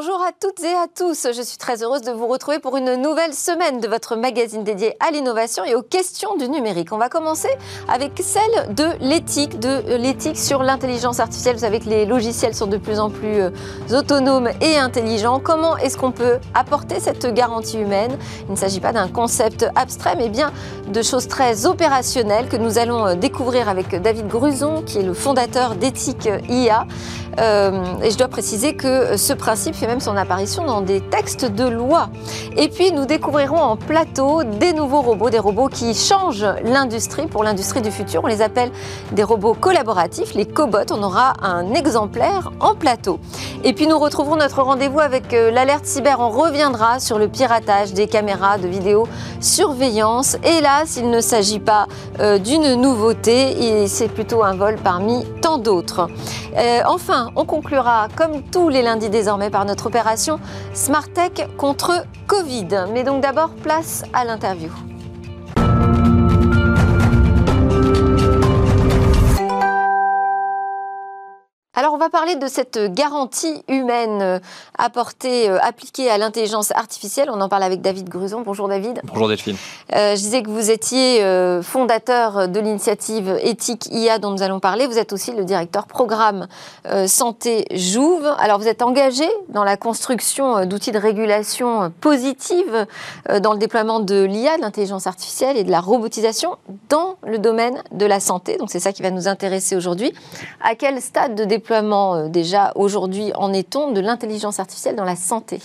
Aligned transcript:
Bonjour 0.00 0.22
à 0.22 0.30
toutes 0.30 0.62
et 0.62 0.74
à 0.74 0.86
tous. 0.86 1.26
Je 1.36 1.42
suis 1.42 1.58
très 1.58 1.82
heureuse 1.82 2.02
de 2.02 2.12
vous 2.12 2.28
retrouver 2.28 2.60
pour 2.60 2.76
une 2.76 2.94
nouvelle 2.94 3.34
semaine 3.34 3.80
de 3.80 3.88
votre 3.88 4.14
magazine 4.14 4.62
dédié 4.62 4.94
à 5.04 5.10
l'innovation 5.10 5.64
et 5.64 5.74
aux 5.74 5.82
questions 5.82 6.36
du 6.36 6.48
numérique. 6.48 6.92
On 6.92 6.98
va 6.98 7.08
commencer 7.08 7.48
avec 7.88 8.12
celle 8.22 8.72
de 8.76 8.84
l'éthique, 9.00 9.58
de 9.58 9.96
l'éthique 9.96 10.38
sur 10.38 10.62
l'intelligence 10.62 11.18
artificielle. 11.18 11.56
Vous 11.56 11.62
savez 11.62 11.80
que 11.80 11.88
les 11.88 12.06
logiciels 12.06 12.54
sont 12.54 12.68
de 12.68 12.76
plus 12.76 13.00
en 13.00 13.10
plus 13.10 13.40
euh, 13.40 13.50
autonomes 13.90 14.50
et 14.60 14.76
intelligents. 14.76 15.40
Comment 15.40 15.76
est-ce 15.76 15.98
qu'on 15.98 16.12
peut 16.12 16.38
apporter 16.54 17.00
cette 17.00 17.26
garantie 17.34 17.78
humaine? 17.80 18.16
Il 18.46 18.52
ne 18.52 18.56
s'agit 18.56 18.78
pas 18.78 18.92
d'un 18.92 19.08
concept 19.08 19.66
abstrait, 19.74 20.14
mais 20.16 20.28
bien 20.28 20.52
de 20.86 21.02
choses 21.02 21.26
très 21.26 21.66
opérationnelles 21.66 22.46
que 22.46 22.56
nous 22.56 22.78
allons 22.78 23.04
euh, 23.04 23.14
découvrir 23.16 23.68
avec 23.68 24.00
David 24.00 24.28
Gruson, 24.28 24.84
qui 24.86 24.98
est 24.98 25.02
le 25.02 25.14
fondateur 25.14 25.74
d'Éthique 25.74 26.28
IA. 26.48 26.86
Euh, 27.40 27.82
et 28.02 28.10
je 28.10 28.18
dois 28.18 28.28
préciser 28.28 28.74
que 28.74 29.16
ce 29.16 29.32
principe 29.32 29.74
fait 29.74 29.87
même 29.88 30.00
son 30.00 30.18
apparition 30.18 30.66
dans 30.66 30.82
des 30.82 31.00
textes 31.00 31.46
de 31.46 31.64
loi. 31.64 32.10
Et 32.58 32.68
puis 32.68 32.92
nous 32.92 33.06
découvrirons 33.06 33.56
en 33.56 33.76
plateau 33.76 34.44
des 34.44 34.74
nouveaux 34.74 35.00
robots, 35.00 35.30
des 35.30 35.38
robots 35.38 35.68
qui 35.68 35.94
changent 35.94 36.46
l'industrie 36.62 37.26
pour 37.26 37.42
l'industrie 37.42 37.80
du 37.80 37.90
futur. 37.90 38.20
On 38.22 38.26
les 38.26 38.42
appelle 38.42 38.70
des 39.12 39.22
robots 39.22 39.54
collaboratifs, 39.54 40.34
les 40.34 40.44
cobots. 40.44 40.92
On 40.92 41.02
aura 41.02 41.32
un 41.40 41.72
exemplaire 41.72 42.52
en 42.60 42.74
plateau. 42.74 43.18
Et 43.64 43.72
puis 43.72 43.86
nous 43.86 43.98
retrouverons 43.98 44.36
notre 44.36 44.60
rendez-vous 44.60 45.00
avec 45.00 45.32
euh, 45.32 45.50
l'alerte 45.50 45.86
cyber. 45.86 46.20
On 46.20 46.28
reviendra 46.28 47.00
sur 47.00 47.18
le 47.18 47.28
piratage 47.28 47.94
des 47.94 48.06
caméras 48.08 48.58
de 48.58 48.68
vidéosurveillance. 48.68 50.36
Hélas, 50.44 50.98
il 50.98 51.08
ne 51.08 51.22
s'agit 51.22 51.60
pas 51.60 51.86
euh, 52.20 52.38
d'une 52.38 52.74
nouveauté, 52.74 53.86
c'est 53.86 54.08
plutôt 54.08 54.42
un 54.42 54.54
vol 54.54 54.76
parmi 54.84 55.24
tant 55.40 55.56
d'autres. 55.56 56.08
enfin, 56.84 57.30
on 57.36 57.44
conclura, 57.46 58.08
comme 58.16 58.42
tous 58.42 58.68
les 58.68 58.82
lundis 58.82 59.08
désormais, 59.08 59.48
par 59.48 59.64
notre 59.64 59.77
opération 59.86 60.38
Smart 60.74 61.08
Tech 61.08 61.48
contre 61.56 62.04
Covid. 62.26 62.86
Mais 62.92 63.04
donc 63.04 63.22
d'abord, 63.22 63.50
place 63.50 64.04
à 64.12 64.24
l'interview. 64.24 64.87
Alors 71.78 71.94
on 71.94 71.96
va 71.96 72.10
parler 72.10 72.34
de 72.34 72.48
cette 72.48 72.92
garantie 72.92 73.62
humaine 73.68 74.20
euh, 74.20 74.40
apportée, 74.78 75.48
euh, 75.48 75.60
appliquée 75.62 76.10
à 76.10 76.18
l'intelligence 76.18 76.72
artificielle. 76.72 77.30
On 77.32 77.40
en 77.40 77.48
parle 77.48 77.62
avec 77.62 77.82
David 77.82 78.08
Gruson. 78.08 78.40
Bonjour 78.40 78.66
David. 78.66 79.00
Bonjour 79.04 79.28
Delphine. 79.28 79.54
Euh, 79.94 80.16
je 80.16 80.20
disais 80.20 80.42
que 80.42 80.50
vous 80.50 80.72
étiez 80.72 81.22
fondateur 81.62 82.48
de 82.48 82.58
l'initiative 82.58 83.38
éthique 83.42 83.86
IA 83.92 84.18
dont 84.18 84.32
nous 84.32 84.42
allons 84.42 84.58
parler. 84.58 84.88
Vous 84.88 84.98
êtes 84.98 85.12
aussi 85.12 85.30
le 85.30 85.44
directeur 85.44 85.86
programme 85.86 86.48
santé 87.06 87.64
Jouve. 87.72 88.26
Alors 88.40 88.58
vous 88.58 88.66
êtes 88.66 88.82
engagé 88.82 89.28
dans 89.48 89.62
la 89.62 89.76
construction 89.76 90.66
d'outils 90.66 90.90
de 90.90 90.98
régulation 90.98 91.92
positive 92.00 92.86
dans 93.40 93.52
le 93.52 93.58
déploiement 93.58 94.00
de 94.00 94.24
l'IA, 94.24 94.56
de 94.56 94.62
l'intelligence 94.62 95.06
artificielle 95.06 95.56
et 95.56 95.62
de 95.62 95.70
la 95.70 95.80
robotisation 95.80 96.56
dans 96.88 97.16
le 97.24 97.38
domaine 97.38 97.80
de 97.92 98.06
la 98.06 98.18
santé. 98.18 98.56
Donc 98.56 98.70
c'est 98.70 98.80
ça 98.80 98.92
qui 98.92 99.02
va 99.02 99.10
nous 99.10 99.28
intéresser 99.28 99.76
aujourd'hui. 99.76 100.12
À 100.60 100.74
quel 100.74 101.00
stade 101.00 101.36
de 101.36 101.44
déploiement 101.44 101.67
euh, 101.70 102.28
déjà 102.28 102.72
aujourd'hui 102.74 103.32
en 103.34 103.52
est-on 103.52 103.92
de 103.92 104.00
l'intelligence 104.00 104.60
artificielle 104.60 104.96
dans 104.96 105.04
la 105.04 105.16
santé? 105.16 105.60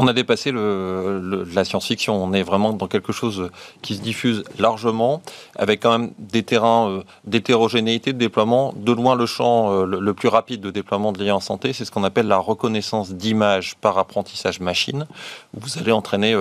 On 0.00 0.06
a 0.06 0.12
dépassé 0.12 0.52
la 0.52 1.64
science-fiction. 1.64 2.22
On 2.22 2.32
est 2.32 2.44
vraiment 2.44 2.72
dans 2.72 2.86
quelque 2.86 3.10
chose 3.10 3.50
qui 3.82 3.96
se 3.96 4.00
diffuse 4.00 4.44
largement, 4.56 5.22
avec 5.56 5.82
quand 5.82 5.98
même 5.98 6.12
des 6.18 6.44
terrains 6.44 6.88
euh, 6.88 7.02
d'hétérogénéité 7.24 8.12
de 8.12 8.18
déploiement. 8.18 8.72
De 8.76 8.92
loin, 8.92 9.16
le 9.16 9.26
champ 9.26 9.72
euh, 9.72 9.84
le, 9.84 10.14
plus 10.14 10.28
rapide 10.28 10.60
de 10.60 10.70
déploiement 10.70 11.10
de 11.10 11.18
l'IA 11.18 11.34
en 11.34 11.40
santé, 11.40 11.72
c'est 11.72 11.84
ce 11.84 11.90
qu'on 11.90 12.04
appelle 12.04 12.28
la 12.28 12.38
reconnaissance 12.38 13.10
d'images 13.10 13.74
par 13.80 13.98
apprentissage 13.98 14.60
machine. 14.60 15.06
vous 15.54 15.78
allez 15.78 15.90
entraîner 15.90 16.36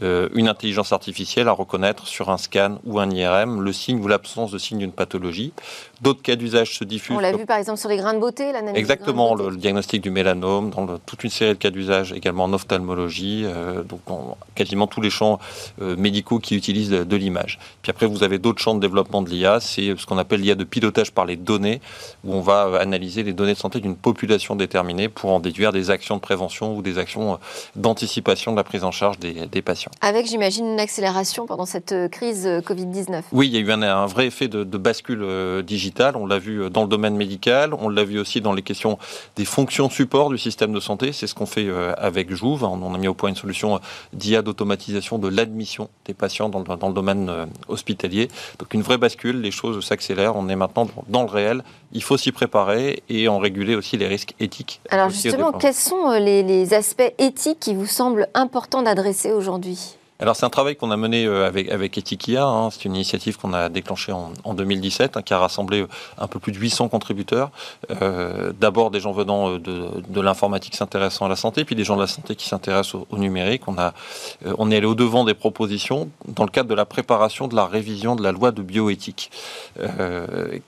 une 0.00 0.48
intelligence 0.48 0.92
artificielle 0.92 1.48
à 1.48 1.52
reconnaître 1.52 2.06
sur 2.06 2.30
un 2.30 2.38
scan 2.38 2.78
ou 2.84 2.98
un 2.98 3.10
IRM 3.10 3.60
le 3.60 3.72
signe 3.72 4.02
ou 4.02 4.08
l'absence 4.08 4.52
de 4.52 4.58
signe 4.58 4.78
d'une 4.78 4.92
pathologie. 4.92 5.52
D'autres 6.02 6.22
cas 6.22 6.34
d'usage 6.34 6.76
se 6.76 6.82
diffusent. 6.82 7.16
On 7.16 7.20
l'a 7.20 7.30
vu 7.30 7.46
par 7.46 7.58
exemple 7.58 7.78
sur 7.78 7.88
les 7.88 7.96
grains 7.96 8.14
de 8.14 8.18
beauté, 8.18 8.50
l'analyse. 8.50 8.76
Exactement, 8.76 9.36
le, 9.36 9.54
diagnostic 9.56 10.02
du 10.02 10.10
mélanome, 10.10 10.70
dans 10.70 10.98
toute 10.98 11.22
une 11.22 11.30
série 11.30 11.52
de 11.52 11.58
cas 11.58 11.70
d'usage, 11.70 12.12
également 12.12 12.44
en 12.44 12.52
ophtalmologie 12.52 13.44
euh, 13.44 13.84
donc 13.84 14.00
quasiment 14.56 14.88
tous 14.88 15.00
les 15.00 15.10
champs 15.10 15.38
euh, 15.80 15.94
médicaux 15.96 16.40
qui 16.40 16.56
utilisent 16.56 16.90
de, 16.90 17.16
l'image. 17.16 17.60
Puis 17.82 17.90
après, 17.90 18.06
vous 18.06 18.24
avez 18.24 18.40
d'autres 18.40 18.60
champs 18.60 18.74
de 18.74 18.80
développement 18.80 19.22
de 19.22 19.30
l'IA, 19.30 19.60
c'est 19.60 19.94
ce 19.96 20.04
qu'on 20.04 20.18
appelle 20.18 20.40
l'IA 20.40 20.56
de 20.56 20.64
pilotage 20.64 21.12
par 21.12 21.24
les 21.24 21.36
données, 21.36 21.80
où 22.24 22.34
on 22.34 22.40
va 22.40 22.66
euh, 22.66 22.80
analyser 22.80 23.22
les 23.22 23.32
données 23.32 23.54
de 23.54 23.58
santé 23.58 23.78
d'une 23.78 23.94
population 23.94 24.56
déterminée 24.56 25.08
pour 25.08 25.30
en 25.30 25.38
déduire 25.38 25.70
des 25.70 25.90
actions 25.90 26.16
de 26.16 26.20
prévention 26.20 26.76
ou 26.76 26.82
des 26.82 26.98
actions 26.98 27.38
d'anticipation 27.76 28.50
de 28.50 28.56
la 28.56 28.64
prise 28.64 28.82
en 28.82 28.90
charge 28.90 29.20
des, 29.20 29.62
patients. 29.62 29.92
Avec, 30.00 30.26
j'imagine, 30.26 30.66
une 30.66 30.80
accélération 30.80 31.46
pendant 31.46 31.66
cette 31.66 31.94
crise 32.10 32.44
Covid-19. 32.44 33.22
Oui, 33.30 33.46
il 33.46 33.52
y 33.52 33.56
a 33.56 33.60
eu 33.60 33.70
un, 33.70 34.06
vrai 34.06 34.26
effet 34.26 34.48
de, 34.48 34.64
de 34.64 34.78
bascule 34.78 35.62
digitale. 35.62 35.91
On 36.00 36.26
l'a 36.26 36.38
vu 36.38 36.70
dans 36.70 36.82
le 36.82 36.88
domaine 36.88 37.16
médical, 37.16 37.74
on 37.74 37.88
l'a 37.88 38.04
vu 38.04 38.18
aussi 38.18 38.40
dans 38.40 38.52
les 38.52 38.62
questions 38.62 38.98
des 39.36 39.44
fonctions 39.44 39.90
support 39.90 40.30
du 40.30 40.38
système 40.38 40.72
de 40.72 40.80
santé. 40.80 41.12
C'est 41.12 41.26
ce 41.26 41.34
qu'on 41.34 41.46
fait 41.46 41.68
avec 41.96 42.32
Jouve. 42.32 42.64
On 42.64 42.94
a 42.94 42.98
mis 42.98 43.08
au 43.08 43.14
point 43.14 43.30
une 43.30 43.36
solution 43.36 43.80
d'IA 44.12 44.42
d'automatisation 44.42 45.18
de 45.18 45.28
l'admission 45.28 45.88
des 46.04 46.14
patients 46.14 46.48
dans 46.48 46.60
le, 46.88 46.92
domaine 46.92 47.28
euh, 47.28 47.46
hospitalier. 47.68 48.28
Donc 48.58 48.74
une 48.74 48.82
vraie 48.82 48.98
bascule, 48.98 49.40
les 49.40 49.50
choses 49.50 49.84
s'accélèrent, 49.84 50.36
on 50.36 50.48
est 50.48 50.56
maintenant 50.56 50.88
dans 51.08 51.22
le 51.22 51.28
réel, 51.28 51.62
il 51.92 52.02
faut 52.02 52.16
s'y 52.16 52.32
préparer 52.32 53.02
et 53.08 53.28
en 53.28 53.38
réguler 53.38 53.74
aussi 53.74 53.96
les 53.96 54.06
risques 54.06 54.34
éthiques. 54.40 54.80
Alors 54.90 55.10
justement, 55.10 55.52
quels 55.52 55.74
sont 55.74 56.10
euh, 56.10 56.18
les 56.18 56.74
aspects 56.74 57.12
éthiques 57.18 57.60
qui 57.60 57.74
vous 57.74 57.86
semblent 57.86 58.28
importants 58.34 58.82
d'adresser 58.82 59.32
aujourd'hui? 59.32 59.96
Alors 60.22 60.36
c'est 60.36 60.46
un 60.46 60.50
travail 60.50 60.76
qu'on 60.76 60.92
a 60.92 60.96
mené 60.96 61.26
euh, 61.26 61.48
avec, 61.48 61.68
avec 61.68 61.98
hein. 61.98 62.68
c'est 62.70 62.84
une 62.84 62.94
initiative 62.94 63.38
qu'on 63.38 63.52
a 63.52 63.68
déclenchée 63.68 64.12
en, 64.12 64.54
2017, 64.54 65.16
hein, 65.16 65.22
qui 65.22 65.34
a 65.34 65.38
rassemblé 65.38 65.80
euh, 65.80 65.88
un 66.16 66.28
peu 66.28 66.38
plus 66.38 66.52
de 66.52 66.58
800 66.58 66.88
contributeurs. 66.88 67.50
Euh, 67.90 68.52
d'abord 68.60 68.92
des 68.92 69.00
gens 69.00 69.10
venant 69.10 69.58
de, 69.58 70.20
l'informatique 70.20 70.76
s'intéressant 70.76 71.26
à 71.26 71.28
la 71.28 71.34
santé, 71.34 71.64
puis 71.64 71.74
des 71.74 71.82
gens 71.82 71.96
de 71.96 72.02
la 72.02 72.06
santé 72.06 72.36
qui 72.36 72.46
s'intéressent 72.46 73.02
au, 73.10 73.18
numérique. 73.18 73.66
On, 73.66 73.76
a, 73.78 73.94
on 74.58 74.70
est 74.70 74.76
allé 74.76 74.86
au-devant 74.86 75.24
des 75.24 75.34
propositions 75.34 76.08
dans 76.28 76.44
le 76.44 76.50
cadre 76.50 76.68
de 76.68 76.74
la 76.76 76.84
préparation 76.84 77.48
de 77.48 77.56
la 77.56 77.66
révision 77.66 78.14
de 78.14 78.22
la 78.22 78.30
loi 78.30 78.52
de 78.52 78.62
bioéthique, 78.62 79.32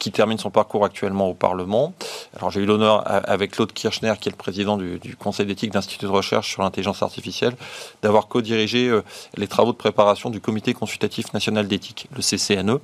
qui 0.01 0.11
termine 0.11 0.39
son 0.39 0.51
parcours 0.51 0.85
actuellement 0.85 1.29
au 1.29 1.35
Parlement. 1.35 1.95
Alors 2.37 2.51
j'ai 2.51 2.61
eu 2.61 2.67
l'honneur, 2.67 3.05
avec 3.07 3.53
Claude 3.53 3.73
Kirchner, 3.73 4.15
qui 4.21 4.29
est 4.29 4.33
le 4.33 4.37
président 4.37 4.77
du, 4.77 4.99
du 4.99 5.17
Conseil 5.17 5.47
d'éthique 5.47 5.71
d'Institut 5.71 6.07
de 6.07 6.11
recherche 6.11 6.51
sur 6.51 6.63
l'intelligence 6.63 7.03
artificielle, 7.03 7.55
d'avoir 8.03 8.27
co-dirigé 8.27 8.91
les 9.37 9.44
travaux 9.47 9.73
de 9.73 9.77
préparation 9.77 10.31
du 10.31 10.41
Comité 10.41 10.75
consultatif 10.75 11.33
national 11.33 11.67
d'éthique, 11.67 12.09
le 12.15 12.23
CCNE, 12.23 12.79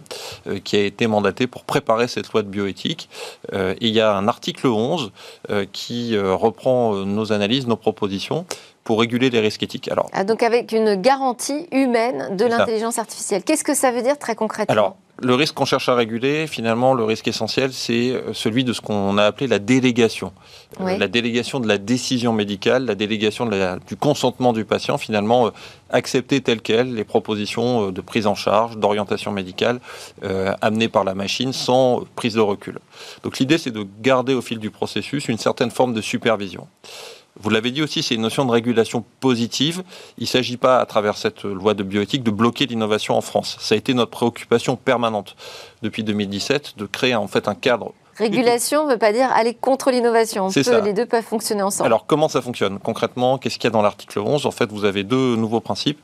euh, 0.46 0.58
qui 0.62 0.76
a 0.76 0.84
été 0.84 1.06
mandaté 1.06 1.46
pour 1.46 1.64
préparer 1.64 2.08
cette 2.08 2.32
loi 2.32 2.42
de 2.42 2.48
bioéthique. 2.48 3.08
Euh, 3.52 3.74
et 3.80 3.88
il 3.88 3.94
y 3.94 4.00
a 4.00 4.14
un 4.14 4.28
article 4.28 4.66
11 4.66 5.12
euh, 5.50 5.66
qui 5.70 6.16
reprend 6.18 6.94
nos 6.94 7.32
analyses, 7.32 7.66
nos 7.66 7.76
propositions 7.76 8.44
pour 8.84 9.00
réguler 9.00 9.30
les 9.30 9.40
risques 9.40 9.62
éthiques. 9.62 9.90
Alors, 9.90 10.08
ah, 10.12 10.24
donc 10.24 10.42
avec 10.42 10.72
une 10.72 10.94
garantie 10.94 11.68
humaine 11.70 12.36
de 12.36 12.44
l'intelligence 12.44 12.98
artificielle. 12.98 13.42
Qu'est-ce 13.44 13.64
que 13.64 13.74
ça 13.74 13.92
veut 13.92 14.02
dire 14.02 14.18
très 14.18 14.34
concrètement? 14.34 14.96
Le 15.22 15.34
risque 15.34 15.54
qu'on 15.54 15.64
cherche 15.64 15.88
à 15.88 15.94
réguler, 15.94 16.46
finalement, 16.46 16.94
le 16.94 17.04
risque 17.04 17.28
essentiel, 17.28 17.72
c'est 17.72 18.10
euh, 18.10 18.32
celui 18.32 18.64
de 18.64 18.72
ce 18.72 18.80
qu'on 18.80 19.18
a 19.18 19.24
appelé 19.24 19.46
la 19.46 19.58
délégation. 19.58 20.32
Euh, 20.80 20.96
la 20.96 21.08
délégation 21.08 21.60
de 21.60 21.68
la 21.68 21.78
décision 21.78 22.32
médicale, 22.32 22.86
la 22.86 22.94
délégation 22.94 23.48
du 23.86 23.96
consentement 23.96 24.52
du 24.52 24.64
patient, 24.64 24.98
finalement, 24.98 25.46
euh, 25.46 25.50
accepter 25.90 26.40
telles 26.40 26.62
quelles 26.62 26.94
les 26.94 27.04
propositions 27.04 27.90
de 27.90 28.00
prise 28.00 28.26
en 28.26 28.34
charge, 28.34 28.76
d'orientation 28.76 29.32
médicale 29.32 29.80
amenées 30.60 30.88
par 30.88 31.02
la 31.02 31.14
machine 31.14 31.52
sans 31.52 32.04
prise 32.14 32.34
de 32.34 32.40
recul. 32.40 32.78
Donc 33.24 33.40
l'idée, 33.40 33.58
c'est 33.58 33.72
de 33.72 33.84
garder 34.00 34.34
au 34.34 34.40
fil 34.40 34.58
du 34.58 34.70
processus 34.70 35.28
une 35.28 35.38
certaine 35.38 35.72
forme 35.72 35.92
de 35.92 36.00
supervision. 36.00 36.68
Vous 37.42 37.50
l'avez 37.50 37.70
dit 37.70 37.82
aussi, 37.82 38.02
c'est 38.02 38.14
une 38.14 38.22
notion 38.22 38.44
de 38.44 38.50
régulation 38.50 39.04
positive. 39.20 39.82
Il 40.18 40.24
ne 40.24 40.28
s'agit 40.28 40.56
pas, 40.56 40.78
à 40.78 40.86
travers 40.86 41.16
cette 41.16 41.44
loi 41.44 41.74
de 41.74 41.82
bioéthique, 41.82 42.22
de 42.22 42.30
bloquer 42.30 42.66
l'innovation 42.66 43.16
en 43.16 43.20
France. 43.20 43.56
Ça 43.60 43.74
a 43.74 43.78
été 43.78 43.94
notre 43.94 44.10
préoccupation 44.10 44.76
permanente 44.76 45.36
depuis 45.82 46.04
2017, 46.04 46.74
de 46.76 46.86
créer 46.86 47.14
en 47.14 47.26
fait 47.26 47.48
un 47.48 47.54
cadre 47.54 47.92
Régulation 48.20 48.86
ne 48.86 48.92
veut 48.92 48.98
pas 48.98 49.12
dire 49.12 49.30
aller 49.32 49.54
contre 49.54 49.90
l'innovation. 49.90 50.48
Les 50.84 50.92
deux 50.92 51.06
peuvent 51.06 51.24
fonctionner 51.24 51.62
ensemble. 51.62 51.86
Alors, 51.86 52.04
comment 52.04 52.28
ça 52.28 52.42
fonctionne? 52.42 52.78
Concrètement, 52.78 53.38
qu'est-ce 53.38 53.56
qu'il 53.56 53.64
y 53.64 53.68
a 53.68 53.70
dans 53.70 53.80
l'article 53.80 54.18
11 54.18 54.44
En 54.44 54.50
fait, 54.50 54.70
vous 54.70 54.84
avez 54.84 55.04
deux 55.04 55.36
nouveaux 55.36 55.60
principes. 55.60 55.98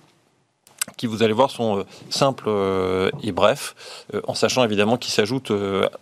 Qui, 0.97 1.06
vous 1.06 1.23
allez 1.23 1.33
voir, 1.33 1.50
sont 1.50 1.79
euh, 1.79 1.85
simples 2.11 2.44
euh, 2.49 3.11
et 3.23 3.33
brefs, 3.33 3.75
euh, 4.15 4.21
en 4.27 4.35
sachant 4.35 4.65
évidemment 4.65 4.97
qu'ils 4.97 5.12
s'ajoutent 5.12 5.53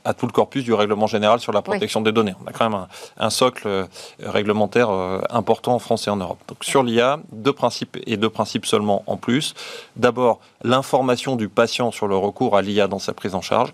à 0.05 0.15
tout 0.15 0.27
le 0.27 0.33
corpus 0.33 0.65
du 0.65 0.73
règlement 0.73 1.07
général 1.07 1.41
sur 1.41 1.53
la 1.53 1.63
protection 1.63 2.01
des 2.01 2.13
données. 2.13 2.35
On 2.45 2.49
a 2.49 2.53
quand 2.53 2.69
même 2.69 2.87
un, 3.19 3.31
socle 3.31 3.87
réglementaire 4.23 4.91
important 5.31 5.75
en 5.75 5.79
France 5.79 6.07
et 6.07 6.11
en 6.11 6.17
Europe. 6.17 6.39
Donc 6.47 6.63
sur 6.63 6.83
l'IA, 6.83 7.19
deux 7.33 7.53
principes 7.53 7.99
et 8.07 8.17
deux 8.17 8.31
principes 8.31 8.67
seulement 8.67 9.03
en 9.07 9.17
plus. 9.17 9.55
D'abord, 9.97 10.39
l'information 10.63 11.35
du 11.37 11.49
patient 11.49 11.91
sur 11.91 12.07
le 12.07 12.17
recours 12.17 12.57
à 12.57 12.63
l'IA 12.63 12.87
dans 12.87 13.01
sa 13.01 13.13
prise 13.13 13.35
en 13.35 13.41
charge. 13.41 13.73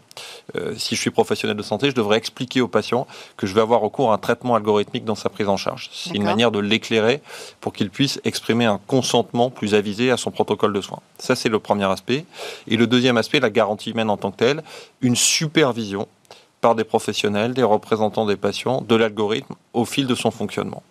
si 0.76 0.94
je 0.94 1.00
suis 1.00 1.10
professionnel 1.10 1.56
de 1.56 1.62
santé, 1.62 1.90
je 1.90 1.94
devrais 1.94 2.16
expliquer 2.16 2.60
au 2.60 2.68
patient 2.68 3.06
que 3.36 3.46
je 3.46 3.54
vais 3.54 3.60
avoir 3.60 3.80
recours 3.80 4.12
à 4.12 4.14
un 4.14 4.18
traitement 4.18 4.54
algorithmique 4.54 5.04
dans 5.04 5.14
sa 5.14 5.28
prise 5.28 5.48
en 5.48 5.56
charge. 5.56 5.90
C'est 5.92 6.14
une 6.14 6.24
manière 6.24 6.50
de 6.50 6.58
l'éclairer 6.58 7.20
pour 7.60 7.72
qu'il 7.72 7.90
puisse 7.90 8.20
exprimer 8.24 8.64
un 8.64 8.80
consentement 8.86 9.50
plus 9.50 9.74
avisé 9.74 10.10
à 10.10 10.16
son 10.16 10.30
protocole 10.30 10.72
de 10.72 10.80
soins. 10.80 10.99
Ça, 11.18 11.36
c'est 11.36 11.48
le 11.48 11.58
premier 11.58 11.84
aspect. 11.84 12.24
Et 12.66 12.76
le 12.76 12.86
deuxième 12.86 13.16
aspect, 13.16 13.40
la 13.40 13.50
garantie 13.50 13.90
humaine 13.90 14.10
en 14.10 14.16
tant 14.16 14.30
que 14.30 14.36
telle, 14.36 14.62
une 15.00 15.16
supervision 15.16 16.08
par 16.60 16.74
des 16.74 16.84
professionnels, 16.84 17.54
des 17.54 17.62
représentants 17.62 18.26
des 18.26 18.36
patients, 18.36 18.80
de 18.80 18.94
l'algorithme 18.94 19.54
au 19.72 19.84
fil 19.84 20.06
de 20.06 20.14
son 20.14 20.30
fonctionnement. 20.30 20.82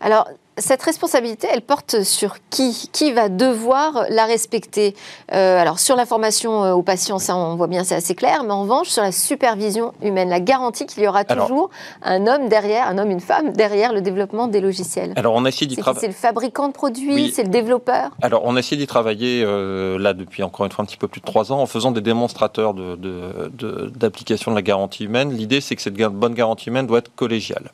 Alors, 0.00 0.28
cette 0.60 0.82
responsabilité, 0.82 1.48
elle 1.52 1.62
porte 1.62 2.02
sur 2.02 2.36
qui 2.50 2.88
Qui 2.92 3.12
va 3.12 3.28
devoir 3.28 4.04
la 4.10 4.24
respecter 4.26 4.94
euh, 5.32 5.60
Alors, 5.60 5.78
sur 5.78 5.96
l'information 5.96 6.64
euh, 6.64 6.72
aux 6.72 6.82
patients, 6.82 7.18
ça, 7.18 7.36
on 7.36 7.56
voit 7.56 7.66
bien, 7.66 7.84
c'est 7.84 7.94
assez 7.94 8.14
clair. 8.14 8.44
Mais 8.44 8.52
en 8.52 8.62
revanche, 8.62 8.88
sur 8.88 9.02
la 9.02 9.12
supervision 9.12 9.92
humaine, 10.02 10.28
la 10.28 10.40
garantie 10.40 10.86
qu'il 10.86 11.02
y 11.02 11.08
aura 11.08 11.24
toujours 11.24 11.70
un 12.02 12.26
homme 12.26 12.48
derrière, 12.48 12.88
un 12.88 12.98
homme, 12.98 13.10
une 13.10 13.20
femme 13.20 13.52
derrière 13.52 13.92
le 13.92 14.00
développement 14.00 14.48
des 14.48 14.60
logiciels. 14.60 15.12
Alors, 15.16 15.34
on 15.34 15.44
a 15.44 15.48
essayé 15.48 15.66
d'y 15.66 15.76
travailler. 15.76 16.00
C'est 16.00 16.08
le 16.08 16.12
fabricant 16.12 16.68
de 16.68 16.72
produits, 16.72 17.32
c'est 17.32 17.44
le 17.44 17.50
développeur? 17.50 18.10
Alors, 18.22 18.42
on 18.44 18.56
a 18.56 18.58
essayé 18.60 18.76
d'y 18.76 18.86
travailler 18.86 19.42
euh, 19.44 19.98
là 19.98 20.14
depuis 20.14 20.42
encore 20.42 20.66
une 20.66 20.72
fois 20.72 20.82
un 20.82 20.86
petit 20.86 20.96
peu 20.96 21.08
plus 21.08 21.20
de 21.20 21.26
trois 21.26 21.52
ans 21.52 21.60
en 21.60 21.66
faisant 21.66 21.90
des 21.90 22.00
démonstrateurs 22.00 22.74
d'application 22.74 24.50
de, 24.50 24.54
de, 24.54 24.58
la 24.58 24.62
garantie 24.62 25.04
humaine. 25.04 25.32
L'idée, 25.32 25.60
c'est 25.60 25.76
que 25.76 25.82
cette 25.82 25.94
bonne 25.94 26.34
garantie 26.34 26.68
humaine 26.68 26.86
doit 26.86 26.98
être 26.98 27.14
collégiale. 27.14 27.70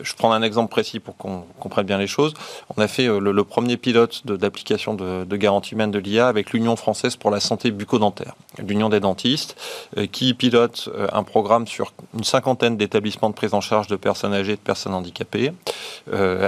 Je 0.00 0.14
prends 0.14 0.32
un 0.32 0.42
exemple 0.42 0.70
précis 0.70 1.00
pour 1.00 1.16
qu'on 1.16 1.44
comprenne 1.58 1.86
bien 1.86 1.98
les 1.98 2.06
choses. 2.06 2.15
On 2.18 2.82
a 2.82 2.88
fait 2.88 3.08
euh, 3.08 3.20
le, 3.20 3.44
premier 3.44 3.76
pilote 3.76 4.26
d'application 4.26 4.94
de, 4.94 5.36
garantie 5.36 5.74
humaine 5.74 5.90
de 5.90 5.98
l'IA 5.98 6.28
avec 6.28 6.52
l'Union 6.52 6.76
française 6.76 7.16
pour 7.16 7.30
la 7.30 7.40
santé 7.40 7.70
bucco-dentaire, 7.70 8.34
l'Union 8.58 8.88
des 8.88 9.00
dentistes, 9.00 9.56
euh, 9.96 10.06
qui 10.06 10.34
pilote 10.34 10.88
euh, 10.94 11.06
un 11.12 11.22
programme 11.22 11.66
sur 11.66 11.92
une 12.14 12.24
cinquantaine 12.24 12.76
d'établissements 12.76 13.30
de 13.30 13.34
prise 13.34 13.54
en 13.54 13.60
charge 13.60 13.86
de 13.86 13.96
personnes 13.96 14.32
âgées 14.32 14.52
et 14.52 14.56
de 14.56 14.60
personnes 14.60 14.94
handicapées, 14.94 15.52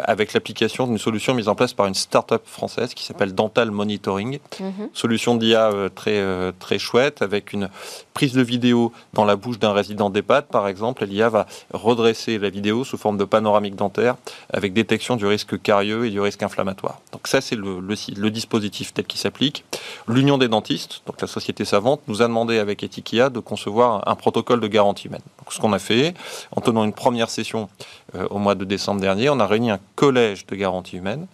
avec 0.05 0.32
l'application 0.32 0.87
d'une 0.87 0.99
solution 0.99 1.35
mise 1.35 1.49
en 1.49 1.55
place 1.55 1.73
par 1.73 1.87
une 1.87 1.94
start-up 1.94 2.43
française 2.47 2.94
qui 2.94 3.05
s'appelle 3.05 3.35
Dental 3.35 3.71
Monitoring. 3.71 4.38
Mhm. 4.61 4.88
Solution 4.93 5.35
d'IA 5.35 5.73
très, 5.94 6.23
très 6.59 6.79
chouette, 6.79 7.23
avec 7.23 7.53
une 7.53 7.69
prise 8.14 8.32
de 8.32 8.43
vidéo 8.43 8.93
dans 9.14 9.25
la 9.25 9.37
bouche 9.37 9.59
d'un 9.59 9.73
résident 9.73 10.11
d'EHPAD, 10.11 10.47
par 10.47 10.69
exemple. 10.69 11.05
L'IA 11.05 11.29
va 11.29 11.47
redresser 11.73 12.38
la 12.38 12.50
vidéo 12.50 12.85
sous 12.85 12.97
forme 12.97 13.19
de 13.19 13.25
panoramique 13.25 13.76
dentaire 13.76 14.17
avec 14.53 14.73
détection 14.73 15.17
du 15.17 15.26
risque 15.26 15.58
carieux 15.59 16.07
et 16.07 16.11
du 16.11 16.21
risque 16.21 16.43
inflammatoire. 16.43 17.01
Donc 17.13 17.29
ça, 17.29 17.41
c'est 17.41 17.57
le, 17.57 18.31
dispositif 18.31 18.93
tel 18.95 19.05
qu'il 19.05 19.21
s'applique. 19.21 19.65
L'Union 20.07 20.39
des 20.39 20.49
dentistes, 20.49 21.03
donc 21.07 21.21
la 21.21 21.27
société 21.27 21.65
savante, 21.65 22.01
nous 22.09 22.23
a 22.23 22.27
demandé 22.27 22.59
avec 22.59 22.83
Etikia 22.83 23.31
de 23.31 23.41
concevoir 23.41 24.07
un, 24.07 24.15
protocole 24.15 24.61
de 24.61 24.67
garantie 24.67 25.07
humaine. 25.09 25.23
Donc 25.39 25.53
ce 25.53 25.61
qu'on 25.61 25.73
a 25.73 25.79
fait, 25.79 26.15
en 26.55 26.61
tenant 26.61 26.85
une 26.85 26.93
première 26.93 27.31
session 27.31 27.69
euh, 28.15 28.27
au 28.31 28.39
mois 28.39 28.55
de 28.55 28.65
décembre 28.65 29.01
dernier, 29.01 29.31
on 29.31 29.41
a 29.41 29.47
réuni 29.47 29.71
un 29.71 29.81
collège 29.95 30.47
de 30.47 30.57
garantie 30.57 30.97
humaine 30.97 31.27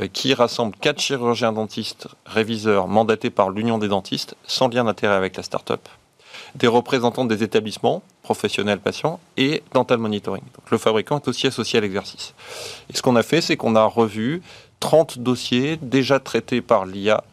euh, 0.00 0.08
qui 0.12 0.34
rassemble 0.34 0.76
quatre 0.80 1.00
chirurgiens 1.00 1.52
dentistes 1.52 2.08
réviseurs 2.26 2.88
mandatés 2.88 3.30
par 3.30 3.50
l'Union 3.50 3.78
des 3.78 3.88
dentistes, 3.88 4.34
sans 4.46 4.68
lien 4.68 4.84
d'intérêt 4.84 5.14
avec 5.14 5.36
la 5.36 5.42
start-up 5.42 5.88
des 6.54 6.66
représentants 6.66 7.24
des 7.24 7.42
établissements 7.42 8.02
professionnels 8.22 8.78
patients 8.78 9.20
et 9.36 9.62
Dental 9.72 9.98
Monitoring. 9.98 10.42
Donc, 10.42 10.70
le 10.70 10.78
fabricant 10.78 11.18
est 11.18 11.28
aussi 11.28 11.46
associé 11.46 11.78
à 11.78 11.82
l'exercice. 11.82 12.34
Et 12.92 12.96
ce 12.96 13.02
qu'on 13.02 13.16
a 13.16 13.22
fait, 13.22 13.40
c'est 13.40 13.56
qu'on 13.56 13.76
a 13.76 13.84
revu 13.84 14.42
30 14.80 15.18
dossiers 15.18 15.78
déjà 15.80 16.20
traités 16.20 16.60
par 16.60 16.86
l'IA 16.86 17.24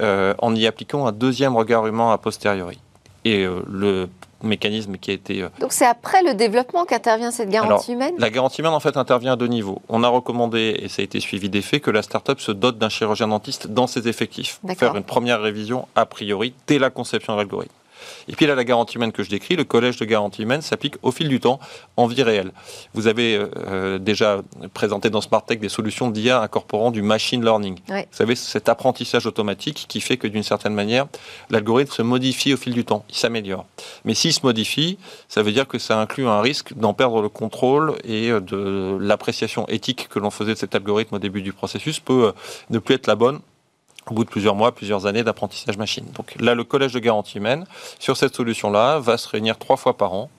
euh, 0.00 0.34
en 0.38 0.54
y 0.54 0.66
appliquant 0.66 1.06
un 1.06 1.12
deuxième 1.12 1.56
regard 1.56 1.86
humain 1.86 2.12
a 2.12 2.18
posteriori. 2.18 2.78
Et 3.24 3.44
euh, 3.44 3.62
le 3.68 4.08
mécanisme 4.42 4.96
qui 4.96 5.10
a 5.10 5.14
été... 5.14 5.42
Euh, 5.42 5.48
Donc 5.60 5.72
c'est 5.72 5.86
après 5.86 6.22
le 6.22 6.34
développement 6.34 6.84
qu'intervient 6.84 7.30
cette 7.30 7.50
garantie 7.50 7.92
humaine? 7.92 8.14
La 8.18 8.30
garantie 8.30 8.60
humaine, 8.60 8.72
en 8.72 8.80
fait, 8.80 8.96
intervient 8.96 9.32
à 9.32 9.36
deux 9.36 9.48
niveaux. 9.48 9.82
On 9.88 10.04
a 10.04 10.08
recommandé, 10.08 10.76
et 10.78 10.88
ça 10.88 11.02
a 11.02 11.04
été 11.04 11.18
suivi 11.20 11.48
des 11.48 11.62
faits, 11.62 11.82
que 11.82 11.90
la 11.90 12.02
start-up 12.02 12.40
se 12.40 12.52
dote 12.52 12.78
d'un 12.78 12.88
chirurgien 12.88 13.28
dentiste 13.28 13.68
dans 13.68 13.86
ses 13.86 14.08
effectifs. 14.08 14.60
Faire 14.76 14.94
une 14.94 15.02
première 15.02 15.40
révision 15.40 15.88
a 15.96 16.06
priori 16.06 16.54
dès 16.66 16.78
la 16.78 16.90
conception 16.90 17.32
de 17.32 17.38
l'algorithme. 17.38 17.74
Et 18.28 18.32
puis 18.32 18.46
là, 18.46 18.54
la 18.54 18.64
garantie 18.64 18.96
humaine 18.96 19.12
que 19.12 19.22
je 19.22 19.30
décris, 19.30 19.56
le 19.56 19.64
collège 19.64 19.96
de 19.96 20.04
garantie 20.04 20.42
humaine 20.42 20.60
s'applique 20.60 20.96
au 21.02 21.10
fil 21.10 21.28
du 21.28 21.40
temps 21.40 21.58
en 21.96 22.06
vie 22.06 22.22
réelle. 22.22 22.52
Vous 22.94 23.06
avez 23.06 23.36
euh, 23.36 23.48
euh, 23.56 23.98
déjà 23.98 24.42
présenté 24.74 25.10
dans 25.10 25.20
Smart 25.20 25.44
Tech 25.44 25.58
des 25.58 25.68
solutions 25.68 26.10
d'IA 26.10 26.40
incorporant 26.40 26.90
du 26.90 27.02
machine 27.02 27.42
learning. 27.42 27.78
Vous 27.88 28.02
savez, 28.10 28.36
cet 28.36 28.68
apprentissage 28.68 29.26
automatique 29.26 29.86
qui 29.88 30.00
fait 30.00 30.16
que 30.16 30.26
d'une 30.26 30.42
certaine 30.42 30.74
manière, 30.74 31.06
l'algorithme 31.50 31.92
se 31.92 32.02
modifie 32.02 32.52
au 32.52 32.56
fil 32.56 32.74
du 32.74 32.84
temps, 32.84 33.04
il 33.08 33.16
s'améliore. 33.16 33.66
Mais 34.04 34.14
s'il 34.14 34.32
se 34.32 34.40
modifie, 34.44 34.98
ça 35.28 35.42
veut 35.42 35.52
dire 35.52 35.66
que 35.66 35.78
ça 35.78 35.98
inclut 35.98 36.26
un 36.26 36.40
risque 36.40 36.74
d'en 36.74 36.94
perdre 36.94 37.22
le 37.22 37.28
contrôle 37.28 37.96
et 38.04 38.30
euh, 38.30 38.40
de 38.40 38.98
l'appréciation 39.00 39.66
éthique 39.68 40.08
que 40.08 40.18
l'on 40.18 40.30
faisait 40.30 40.54
de 40.54 40.58
cet 40.58 40.74
algorithme 40.74 41.16
au 41.16 41.18
début 41.18 41.42
du 41.42 41.52
processus 41.52 42.00
peut 42.00 42.32
ne 42.70 42.78
plus 42.78 42.94
être 42.94 43.06
la 43.06 43.14
bonne 43.14 43.40
au 44.10 44.14
bout 44.14 44.24
de 44.24 44.30
plusieurs 44.30 44.54
mois, 44.54 44.74
plusieurs 44.74 45.06
années 45.06 45.22
d'apprentissage 45.22 45.76
machine. 45.76 46.06
Donc 46.14 46.34
là, 46.40 46.54
le 46.54 46.64
collège 46.64 46.92
de 46.92 46.98
garantie 46.98 47.38
humaine, 47.38 47.66
sur 47.98 48.16
cette 48.16 48.34
solution-là, 48.34 48.98
va 48.98 49.18
se 49.18 49.28
réunir 49.28 49.58
trois 49.58 49.76
fois 49.76 49.96
par 49.96 50.12
an 50.14 50.30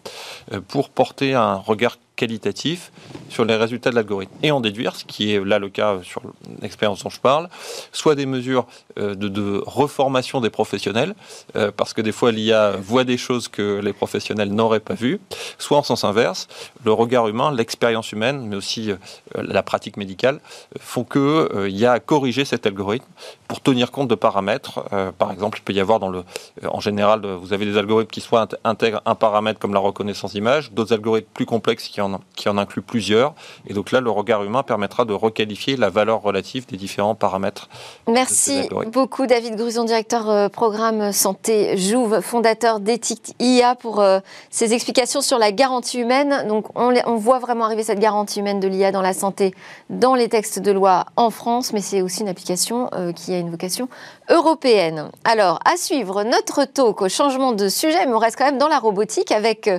euh, 0.54 0.62
pour 0.68 0.90
porter 0.90 1.34
un 1.34 1.56
regard 1.56 1.98
qualitatif 2.20 2.92
sur 3.30 3.46
les 3.46 3.56
résultats 3.56 3.92
de 3.92 3.96
l'algorithme 3.96 4.34
et 4.44 4.52
en 4.52 4.60
déduire, 4.60 4.94
ce 4.98 5.06
qui 5.06 5.34
est 5.34 5.44
là 5.44 5.58
le 5.58 5.70
cas 5.70 6.00
sur 6.04 6.22
l'expérience 6.62 7.04
dont 7.04 7.10
je 7.10 7.22
parle, 7.22 7.48
soit 7.94 8.16
des 8.16 8.26
mesures 8.26 8.66
euh, 9.00 9.16
de, 9.16 9.64
reformation 9.66 10.42
des 10.42 10.50
professionnels, 10.50 11.16
euh, 11.56 11.72
parce 11.76 11.94
que 11.94 12.02
des 12.02 12.12
fois 12.12 12.32
l'IA 12.34 12.72
voit 12.72 13.06
des 13.06 13.18
choses 13.18 13.48
que 13.48 13.80
les 13.80 13.94
professionnels 13.94 14.52
n'auraient 14.52 14.82
pas 14.82 14.96
vues, 14.96 15.22
soit 15.58 15.78
en 15.78 15.84
sens 15.84 16.04
inverse, 16.04 16.50
le 16.84 16.92
regard 16.92 17.30
humain, 17.30 17.54
l'expérience 17.54 18.12
humaine, 18.12 18.46
mais 18.48 18.58
aussi 18.58 18.92
euh, 18.92 18.98
la 19.36 19.64
pratique 19.64 19.96
médicale, 19.96 20.42
font 20.78 21.06
qu'il 21.06 21.78
y 21.78 21.86
a 21.86 21.94
à 21.94 22.00
corriger 22.00 22.44
cet 22.44 22.66
algorithme 22.66 23.08
pour 23.48 23.62
tenir 23.62 23.92
compte 23.92 24.10
de 24.10 24.16
paramètres. 24.16 24.84
par 25.18 25.32
exemple, 25.32 25.60
il 25.60 25.64
peut 25.64 25.74
y 25.74 25.80
avoir 25.80 26.00
dans 26.00 26.10
le, 26.10 26.24
en 26.68 26.80
général, 26.80 27.26
vous 27.26 27.54
avez 27.54 27.66
des 27.66 27.78
algorithmes 27.78 28.12
qui 28.12 28.22
soit 28.22 28.56
intègrent 28.64 29.02
un 29.06 29.16
paramètre 29.16 29.60
comme 29.60 29.74
la 29.74 29.80
reconnaissance 29.80 30.34
d'image, 30.34 30.72
d'autres 30.72 30.94
algorithmes 30.94 31.30
plus 31.34 31.46
complexes 31.46 31.88
qui 31.88 32.02
en 32.02 32.09
qui 32.36 32.50
en 32.50 32.58
inclut 32.58 32.82
plusieurs. 32.82 33.34
Et 33.68 33.74
donc 33.74 33.92
là, 33.92 34.02
le 34.02 34.10
regard 34.10 34.44
humain 34.44 34.64
permettra 34.64 35.06
de 35.06 35.14
requalifier 35.14 35.76
la 35.78 35.90
valeur 35.90 36.22
relative 36.22 36.66
des 36.68 36.78
différents 36.78 37.16
paramètres. 37.16 37.70
Merci 38.08 38.68
beaucoup, 38.88 39.28
David 39.28 39.56
Gruson, 39.56 39.84
directeur 39.84 40.30
euh, 40.30 40.50
programme 40.50 41.12
santé 41.12 41.78
Jouve, 41.78 42.22
fondateur 42.22 42.80
d'Ethic 42.80 43.36
IA, 43.40 43.76
pour 43.76 44.00
euh, 44.00 44.20
ces 44.50 44.74
explications 44.74 45.22
sur 45.22 45.38
la 45.38 45.52
garantie 45.52 46.00
humaine. 46.00 46.46
Donc 46.48 46.68
on, 46.76 46.94
on 47.06 47.16
voit 47.16 47.40
vraiment 47.40 47.66
arriver 47.66 47.84
cette 47.84 48.00
garantie 48.00 48.40
humaine 48.40 48.60
de 48.60 48.68
l'IA 48.68 48.92
dans 48.92 49.02
la 49.02 49.14
santé, 49.14 49.54
dans 49.90 50.16
les 50.16 50.30
textes 50.30 50.60
de 50.60 50.72
loi 50.72 51.06
en 51.16 51.30
France, 51.30 51.74
mais 51.74 51.82
c'est 51.82 52.02
aussi 52.02 52.22
une 52.22 52.30
application 52.30 52.90
euh, 52.94 53.12
qui 53.12 53.34
a 53.34 53.38
une 53.38 53.52
vocation 53.52 53.90
européenne. 54.30 55.10
Alors, 55.24 55.60
à 55.66 55.78
suivre 55.78 56.24
notre 56.24 56.66
talk 56.66 57.02
au 57.02 57.10
changement 57.10 57.52
de 57.52 57.68
sujet, 57.70 58.06
mais 58.06 58.14
on 58.14 58.20
reste 58.20 58.38
quand 58.38 58.46
même 58.46 58.58
dans 58.58 58.68
la 58.68 58.80
robotique 58.80 59.32
avec 59.32 59.70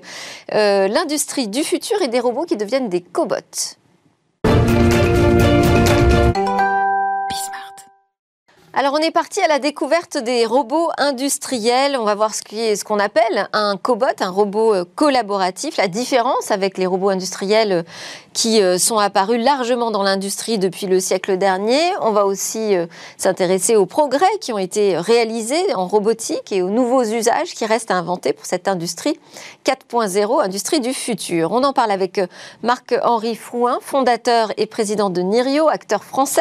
l'industrie 0.53 1.49
du 1.49 1.63
futur 1.63 2.01
et 2.03 2.09
des 2.09 2.20
robots 2.21 2.45
qui 2.45 2.57
deviennent 2.57 2.89
des 2.89 3.01
cobots. 3.01 3.77
Alors 8.73 8.95
on 8.95 8.99
est 8.99 9.11
parti 9.11 9.41
à 9.41 9.49
la 9.49 9.59
découverte 9.59 10.17
des 10.17 10.47
robots 10.47 10.91
industriels. 10.97 11.97
On 11.99 12.05
va 12.05 12.15
voir 12.15 12.33
ce 12.33 12.43
qu'on 12.43 12.77
ce 12.77 12.85
qu'on 12.85 13.01
appelle 13.01 13.49
un 13.53 13.77
cobot, 13.77 14.07
un 14.21 14.31
robot 14.31 14.75
euh, 14.75 14.85
collaboratif. 14.95 15.77
La 15.77 15.89
différence 15.89 16.53
avec 16.53 16.79
les 16.79 16.87
robots 16.87 17.09
industriels 17.09 17.73
euh, 17.73 17.83
qui 18.33 18.63
euh, 18.63 18.79
sont 18.79 18.99
apparus 18.99 19.43
largement 19.43 19.91
dans 19.91 20.05
l'industrie 20.05 20.59
depuis 20.59 20.87
le 20.87 21.01
siècle 21.01 21.37
dernier. 21.37 21.81
On 22.01 22.13
va 22.13 22.27
aussi 22.27 22.75
s'intéresser 23.17 23.75
aux 23.75 23.87
progrès 23.87 24.39
qui 24.41 24.53
ont 24.53 24.59
été 24.59 24.97
réalisés 24.97 25.75
en 25.75 25.89
robotique 25.89 26.53
et 26.53 26.63
aux 26.63 26.71
nouveaux 26.71 27.03
usages 27.03 27.55
qui 27.55 27.67
restent 27.67 27.91
à 27.91 27.97
inventer 27.97 28.33
pour 28.33 28.47
cette 28.47 28.69
industrie 28.69 29.19
4.0, 29.65 30.43
industrie 30.43 30.79
du 30.79 30.95
futur. 30.95 31.51
On 31.51 31.65
en 31.65 31.73
parle 31.73 31.91
avec 31.91 32.21
Marc-Henri 32.63 33.35
Frouin, 33.35 33.79
fondateur 33.83 34.53
et 34.59 34.67
président 34.67 35.11
de 35.11 35.23
Nirio, 35.23 35.69
acteur 35.69 36.05
français 36.05 36.41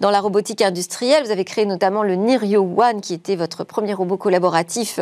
dans 0.00 0.12
la 0.12 0.20
robotique 0.20 0.62
industrielle. 0.62 1.24
Vous 1.24 1.32
avez 1.32 1.44
créé 1.44 1.63
notamment 1.66 2.02
le 2.02 2.14
Nirio 2.14 2.68
One, 2.76 3.00
qui 3.00 3.14
était 3.14 3.36
votre 3.36 3.64
premier 3.64 3.94
robot 3.94 4.16
collaboratif 4.16 5.00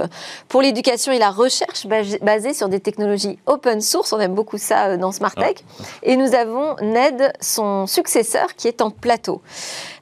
pour 0.49 0.63
l'éducation 0.63 1.13
et 1.13 1.19
la 1.19 1.31
recherche 1.31 1.87
basé 1.87 2.55
sur 2.55 2.69
des 2.69 2.81
technologies 2.81 3.39
open 3.47 3.81
source. 3.81 4.13
On 4.13 4.21
aime 4.21 4.35
beaucoup 4.35 4.59
ça 4.59 4.97
dans 4.97 5.13
Smart 5.13 5.35
Tech. 5.35 5.57
Et 6.03 6.17
nous 6.17 6.35
avons 6.35 6.77
Ned, 6.81 7.33
son 7.41 7.87
successeur, 7.87 8.55
qui 8.55 8.69
est 8.69 8.81
en 8.81 8.91
plateau. 8.91 9.43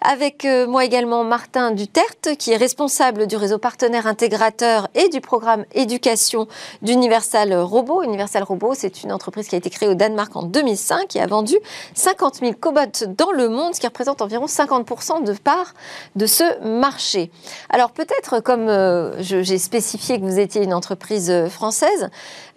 Avec 0.00 0.46
moi 0.66 0.84
également 0.84 1.24
Martin 1.24 1.72
Duterte, 1.72 2.36
qui 2.38 2.52
est 2.52 2.56
responsable 2.56 3.26
du 3.26 3.36
réseau 3.36 3.58
partenaire 3.58 4.06
intégrateur 4.06 4.88
et 4.94 5.08
du 5.08 5.20
programme 5.20 5.64
éducation 5.74 6.48
d'Universal 6.82 7.54
Robot. 7.54 8.02
Universal 8.02 8.42
Robot, 8.42 8.74
c'est 8.74 9.02
une 9.02 9.12
entreprise 9.12 9.48
qui 9.48 9.54
a 9.54 9.58
été 9.58 9.70
créée 9.70 9.88
au 9.88 9.94
Danemark 9.94 10.34
en 10.36 10.42
2005 10.42 11.16
et 11.16 11.20
a 11.20 11.26
vendu 11.26 11.56
50 11.94 12.36
000 12.36 12.52
cobots 12.58 13.06
dans 13.08 13.32
le 13.32 13.48
monde, 13.48 13.74
ce 13.74 13.80
qui 13.80 13.86
représente 13.86 14.22
environ 14.22 14.46
50% 14.46 15.24
de 15.24 15.32
part 15.32 15.74
de 16.16 16.26
ce 16.26 16.44
marché. 16.62 17.30
Alors 17.68 17.92
peut-être, 17.92 18.40
comme 18.40 18.68
euh, 18.68 19.20
j'ai 19.22 19.58
spécifié 19.58 20.18
que 20.20 20.24
vous 20.24 20.38
étiez 20.38 20.62
une 20.62 20.74
entreprise 20.74 21.30
euh, 21.30 21.48
française, 21.48 22.10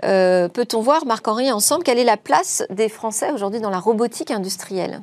euh, 0.04 0.48
peut-on 0.48 0.82
voir, 0.82 1.06
Marc-Henri, 1.06 1.52
ensemble, 1.52 1.84
quelle 1.84 2.00
est 2.00 2.04
la 2.04 2.18
place 2.18 2.64
des 2.70 2.90
Français 2.90 3.32
aujourd'hui 3.32 3.60
dans 3.60 3.70
la 3.70 3.80
robotique 3.80 4.32
industrielle? 4.32 5.02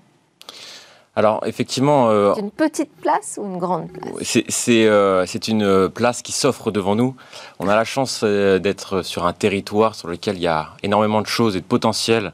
Alors 1.16 1.42
effectivement, 1.44 2.34
c'est 2.34 2.40
une 2.40 2.52
petite 2.52 2.92
place 3.02 3.38
ou 3.40 3.44
une 3.44 3.58
grande 3.58 3.90
place? 3.90 4.38
C'est 4.48 5.48
une 5.48 5.88
place 5.88 6.22
qui 6.22 6.30
s'offre 6.30 6.70
devant 6.70 6.94
nous. 6.94 7.16
On 7.58 7.68
a 7.68 7.74
la 7.74 7.84
chance 7.84 8.22
d'être 8.22 9.02
sur 9.02 9.26
un 9.26 9.32
territoire 9.32 9.96
sur 9.96 10.06
lequel 10.06 10.36
il 10.36 10.42
y 10.42 10.46
a 10.46 10.68
énormément 10.84 11.20
de 11.20 11.26
choses 11.26 11.56
et 11.56 11.60
de 11.60 11.64
potentiel 11.64 12.32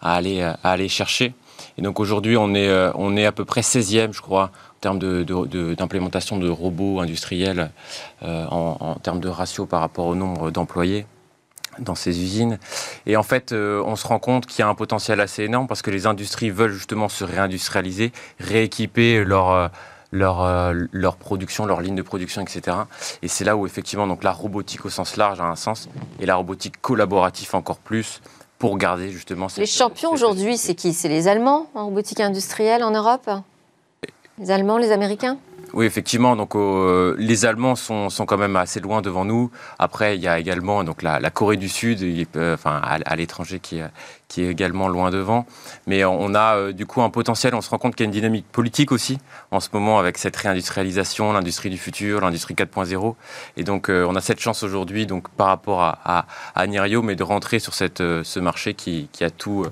à 0.00 0.14
aller, 0.14 0.40
à 0.40 0.56
aller 0.62 0.88
chercher. 0.88 1.34
Et 1.76 1.82
donc 1.82 2.00
aujourd'hui, 2.00 2.38
on 2.38 2.54
est, 2.54 2.90
on 2.94 3.14
est 3.14 3.26
à 3.26 3.32
peu 3.32 3.44
près 3.44 3.60
16e, 3.60 4.12
je 4.12 4.22
crois, 4.22 4.50
termes 4.84 4.98
d'implémentation 4.98 6.36
de, 6.36 6.46
de, 6.46 6.50
robots 6.50 7.00
industriels, 7.00 7.70
euh, 8.22 8.46
en, 8.50 8.96
termes 9.02 9.20
de 9.20 9.28
ratio 9.28 9.64
par 9.64 9.80
rapport 9.80 10.06
au 10.06 10.14
nombre 10.14 10.50
d'employés 10.50 11.06
dans 11.78 11.94
ces 11.94 12.22
usines. 12.22 12.58
Et 13.06 13.16
en 13.16 13.22
fait, 13.22 13.52
euh, 13.52 13.82
on 13.84 13.96
se 13.96 14.06
rend 14.06 14.18
compte 14.18 14.46
qu'il 14.46 14.60
y 14.60 14.62
a 14.62 14.68
un 14.68 14.74
potentiel 14.74 15.20
assez 15.20 15.44
énorme 15.44 15.66
parce 15.66 15.80
que 15.80 15.90
les 15.90 16.06
industries 16.06 16.50
veulent 16.50 16.72
justement 16.72 17.08
se 17.08 17.24
réindustrialiser, 17.24 18.12
rééquiper 18.38 19.24
leur... 19.24 19.70
Leur, 20.12 20.72
leur, 20.92 21.16
production, 21.16 21.66
leur 21.66 21.80
ligne 21.80 21.96
de 21.96 22.02
production, 22.02 22.40
etc. 22.40 22.76
Et 23.22 23.26
c'est 23.26 23.42
là 23.42 23.56
où 23.56 23.66
effectivement 23.66 24.06
donc 24.06 24.22
la 24.22 24.30
robotique 24.30 24.84
au 24.84 24.88
sens 24.88 25.16
large 25.16 25.40
a 25.40 25.44
un 25.44 25.56
sens 25.56 25.88
et 26.20 26.26
la 26.26 26.36
robotique 26.36 26.80
collaborative 26.80 27.52
encore 27.56 27.78
plus 27.78 28.22
pour 28.60 28.78
garder 28.78 29.10
justement. 29.10 29.48
les 29.56 29.66
champions 29.66 30.12
aujourd'hui, 30.12 30.56
c'est 30.56 30.76
qui? 30.76 30.92
C'est 30.92 31.08
les 31.08 31.26
Allemands 31.26 31.66
en 31.74 31.86
robotique 31.86 32.20
industrielle 32.20 32.84
en 32.84 32.92
Europe? 32.92 33.28
Les 34.38 34.50
Allemands, 34.50 34.78
les 34.78 34.90
Américains? 34.90 35.38
Oui, 35.74 35.86
effectivement. 35.86 36.36
Donc, 36.36 36.54
euh, 36.54 37.14
les 37.18 37.46
Allemands 37.46 37.74
sont, 37.74 38.10
sont, 38.10 38.26
quand 38.26 38.38
même 38.38 38.56
assez 38.56 38.80
loin 38.80 39.02
devant 39.02 39.24
nous. 39.24 39.50
Après, 39.78 40.16
il 40.16 40.22
y 40.22 40.28
a 40.28 40.38
également 40.38 40.84
donc 40.84 41.02
la, 41.02 41.18
Corée 41.30 41.56
du 41.56 41.68
Sud, 41.68 42.04
enfin 42.36 42.80
à, 42.82 43.16
l'étranger, 43.16 43.58
qui, 43.58 43.80
qui 44.34 44.42
est 44.42 44.50
également 44.50 44.88
loin 44.88 45.10
devant. 45.10 45.46
Mais 45.86 46.04
on 46.04 46.34
a 46.34 46.56
euh, 46.56 46.72
du 46.72 46.86
coup 46.86 47.02
un 47.02 47.10
potentiel, 47.10 47.54
on 47.54 47.60
se 47.60 47.70
rend 47.70 47.78
compte 47.78 47.94
qu'il 47.94 48.04
y 48.04 48.06
a 48.06 48.10
une 48.10 48.18
dynamique 48.18 48.46
politique 48.50 48.90
aussi 48.90 49.18
en 49.52 49.60
ce 49.60 49.68
moment 49.72 50.00
avec 50.00 50.18
cette 50.18 50.34
réindustrialisation, 50.34 51.32
l'industrie 51.32 51.70
du 51.70 51.78
futur, 51.78 52.20
l'industrie 52.20 52.54
4.0. 52.54 53.14
Et 53.56 53.62
donc 53.62 53.88
euh, 53.88 54.04
on 54.08 54.16
a 54.16 54.20
cette 54.20 54.40
chance 54.40 54.64
aujourd'hui, 54.64 55.06
donc 55.06 55.28
par 55.28 55.46
rapport 55.46 55.82
à, 55.82 56.26
à, 56.56 56.66
Nirio, 56.66 57.00
mais 57.02 57.14
de 57.14 57.22
rentrer 57.22 57.60
sur 57.60 57.74
cette, 57.74 58.00
euh, 58.00 58.24
ce 58.24 58.40
marché 58.40 58.74
qui, 58.74 59.08
qui, 59.12 59.22
a 59.22 59.30
tout 59.30 59.66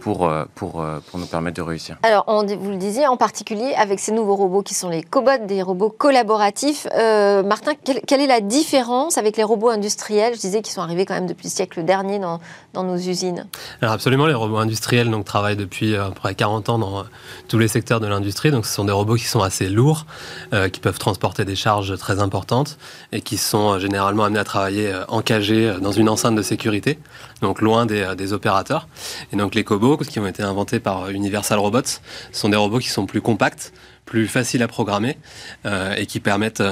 pour, 0.00 0.32
pour, 0.54 0.84
pour 1.10 1.18
nous 1.18 1.26
permettre 1.26 1.56
de 1.56 1.62
réussir. 1.62 1.98
Alors 2.02 2.24
on, 2.26 2.46
vous 2.46 2.70
le 2.70 2.76
disiez, 2.76 3.06
en 3.06 3.18
particulier 3.18 3.74
avec 3.76 4.00
ces 4.00 4.12
nouveaux 4.12 4.36
robots 4.36 4.62
qui 4.62 4.72
sont 4.72 4.88
les 4.88 5.02
cobots, 5.02 5.44
des 5.46 5.60
robots 5.60 5.90
collaboratifs. 5.90 6.86
Martin, 6.94 7.72
quelle, 7.84 8.00
quelle, 8.00 8.20
est 8.20 8.26
la 8.26 8.40
différence 8.40 9.18
avec 9.18 9.36
les 9.36 9.42
robots 9.42 9.68
industriels 9.68 10.34
Je 10.34 10.40
disais 10.40 10.62
qu'ils 10.62 10.72
sont 10.72 10.80
arrivés 10.80 11.04
quand 11.04 11.14
même 11.14 11.26
depuis 11.26 11.48
le 11.48 11.52
siècle 11.52 11.84
dernier 11.84 12.18
dans, 12.18 12.40
dans 12.72 12.84
nos 12.84 12.96
usines? 12.96 13.46
Alors 13.82 13.92
absolument, 14.06 14.28
les 14.28 14.34
robots 14.34 14.58
industriels 14.58 15.10
donc, 15.10 15.24
travaillent 15.24 15.56
depuis 15.56 15.94
euh, 15.94 16.06
à 16.06 16.08
peu 16.10 16.14
près 16.14 16.34
40 16.36 16.68
ans 16.68 16.78
dans 16.78 17.00
euh, 17.00 17.02
tous 17.48 17.58
les 17.58 17.66
secteurs 17.66 17.98
de 17.98 18.06
l'industrie. 18.06 18.52
Donc 18.52 18.64
ce 18.64 18.72
sont 18.72 18.84
des 18.84 18.92
robots 18.92 19.16
qui 19.16 19.24
sont 19.24 19.40
assez 19.40 19.68
lourds, 19.68 20.06
euh, 20.52 20.68
qui 20.68 20.78
peuvent 20.78 21.00
transporter 21.00 21.44
des 21.44 21.56
charges 21.56 21.98
très 21.98 22.20
importantes 22.20 22.78
et 23.10 23.20
qui 23.20 23.36
sont 23.36 23.80
généralement 23.80 24.22
amenés 24.22 24.38
à 24.38 24.44
travailler 24.44 24.94
encagés 25.08 25.74
dans 25.82 25.90
une 25.90 26.08
enceinte 26.08 26.36
de 26.36 26.42
sécurité, 26.42 27.00
donc 27.42 27.60
loin 27.60 27.84
des, 27.84 28.32
opérateurs. 28.32 28.86
Et 29.32 29.36
donc 29.36 29.56
les 29.56 29.64
cobots, 29.64 29.96
qui 29.96 30.20
ont 30.20 30.26
été 30.28 30.44
inventés 30.44 30.78
par 30.78 31.10
Universal 31.10 31.58
Robots, 31.58 31.98
sont 32.30 32.48
des 32.48 32.56
robots 32.56 32.78
qui 32.78 32.90
sont 32.90 33.06
plus 33.06 33.20
compacts, 33.20 33.72
plus 34.04 34.28
faciles 34.28 34.62
à 34.62 34.68
programmer 34.68 35.18
et 35.96 36.06
qui 36.06 36.20
permettent 36.20 36.62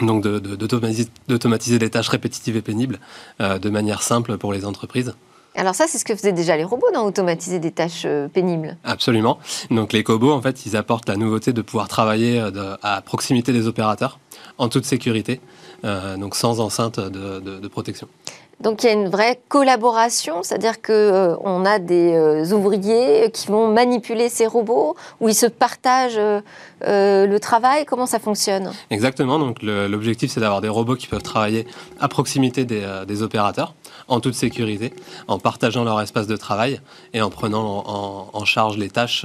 donc 0.00 0.22
d'automatiser 0.22 1.08
de, 1.28 1.78
des 1.78 1.90
tâches 1.90 2.08
répétitives 2.08 2.56
et 2.56 2.62
pénibles 2.62 2.98
de 3.40 3.70
manière 3.70 4.02
simple 4.02 4.36
pour 4.36 4.52
les 4.52 4.66
entreprises. 4.66 5.14
Alors 5.56 5.74
ça, 5.74 5.86
c'est 5.86 5.98
ce 5.98 6.04
que 6.04 6.14
faisaient 6.14 6.32
déjà 6.32 6.56
les 6.56 6.64
robots, 6.64 6.90
dans 6.92 7.04
automatiser 7.04 7.60
des 7.60 7.70
tâches 7.70 8.02
euh, 8.06 8.28
pénibles. 8.28 8.76
Absolument. 8.82 9.38
Donc 9.70 9.92
les 9.92 10.02
cobots, 10.02 10.32
en 10.32 10.42
fait, 10.42 10.66
ils 10.66 10.76
apportent 10.76 11.08
la 11.08 11.16
nouveauté 11.16 11.52
de 11.52 11.62
pouvoir 11.62 11.88
travailler 11.88 12.40
euh, 12.40 12.76
à 12.82 13.00
proximité 13.02 13.52
des 13.52 13.68
opérateurs, 13.68 14.18
en 14.58 14.68
toute 14.68 14.84
sécurité, 14.84 15.40
euh, 15.84 16.16
donc 16.16 16.34
sans 16.34 16.60
enceinte 16.60 16.98
de 16.98 17.68
protection. 17.68 18.08
Donc 18.60 18.82
il 18.82 18.86
y 18.86 18.88
a 18.88 18.92
une 18.92 19.08
vraie 19.08 19.40
collaboration, 19.48 20.42
c'est-à-dire 20.42 20.80
qu'on 20.80 20.92
euh, 20.92 21.64
a 21.64 21.78
des 21.78 22.12
euh, 22.12 22.52
ouvriers 22.52 23.30
qui 23.32 23.48
vont 23.48 23.72
manipuler 23.72 24.28
ces 24.28 24.46
robots, 24.46 24.94
où 25.20 25.28
ils 25.28 25.34
se 25.34 25.46
partagent 25.46 26.20
le 26.80 27.38
travail. 27.38 27.84
Comment 27.84 28.06
ça 28.06 28.18
fonctionne? 28.18 28.70
Exactement. 28.90 29.38
Donc 29.38 29.62
l'objectif, 29.62 30.30
c'est 30.30 30.40
d'avoir 30.40 30.60
des 30.60 30.68
robots 30.68 30.96
qui 30.96 31.08
peuvent 31.08 31.22
travailler 31.22 31.66
à 32.00 32.08
proximité 32.08 32.64
des, 32.64 33.22
opérateurs, 33.22 33.74
en 34.08 34.20
toute 34.20 34.34
sécurité, 34.34 34.92
en 35.28 35.38
partageant 35.38 35.84
leur 35.84 36.00
espace 36.00 36.26
de 36.26 36.36
travail 36.36 36.80
et 37.12 37.22
en 37.22 37.30
prenant 37.30 37.84
en 38.32 38.44
charge 38.44 38.76
les 38.76 38.90
tâches 38.90 39.24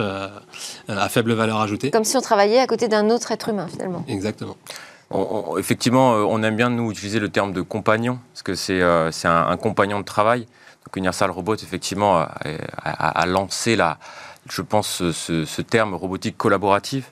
à 0.87 1.09
faible 1.09 1.33
valeur 1.33 1.59
ajoutée. 1.59 1.91
Comme 1.91 2.03
si 2.03 2.17
on 2.17 2.21
travaillait 2.21 2.59
à 2.59 2.67
côté 2.67 2.87
d'un 2.87 3.09
autre 3.09 3.31
être 3.31 3.49
humain, 3.49 3.67
finalement. 3.67 4.03
Exactement 4.07 4.55
effectivement, 5.57 6.13
euh, 6.13 6.23
on 6.23 6.43
aime 6.43 6.55
bien 6.55 6.69
nous 6.69 6.91
utiliser 6.91 7.19
le 7.19 7.29
terme 7.29 7.53
de 7.53 7.61
compagnon, 7.61 8.19
parce 8.33 8.43
que 8.43 8.55
c'est 8.55 8.81
euh, 8.81 9.11
un, 9.23 9.57
compagnon 9.57 9.99
de 9.99 10.05
travail. 10.05 10.41
Donc 10.85 10.95
Universal 10.95 11.31
Robot, 11.31 11.55
effectivement, 11.55 12.25
a, 12.83 13.25
lancé, 13.25 13.75
la, 13.75 13.97
je 14.49 14.61
pense, 14.61 15.11
ce, 15.11 15.61
terme 15.61 15.93
robotique 15.93 16.37
collaboratif. 16.37 17.11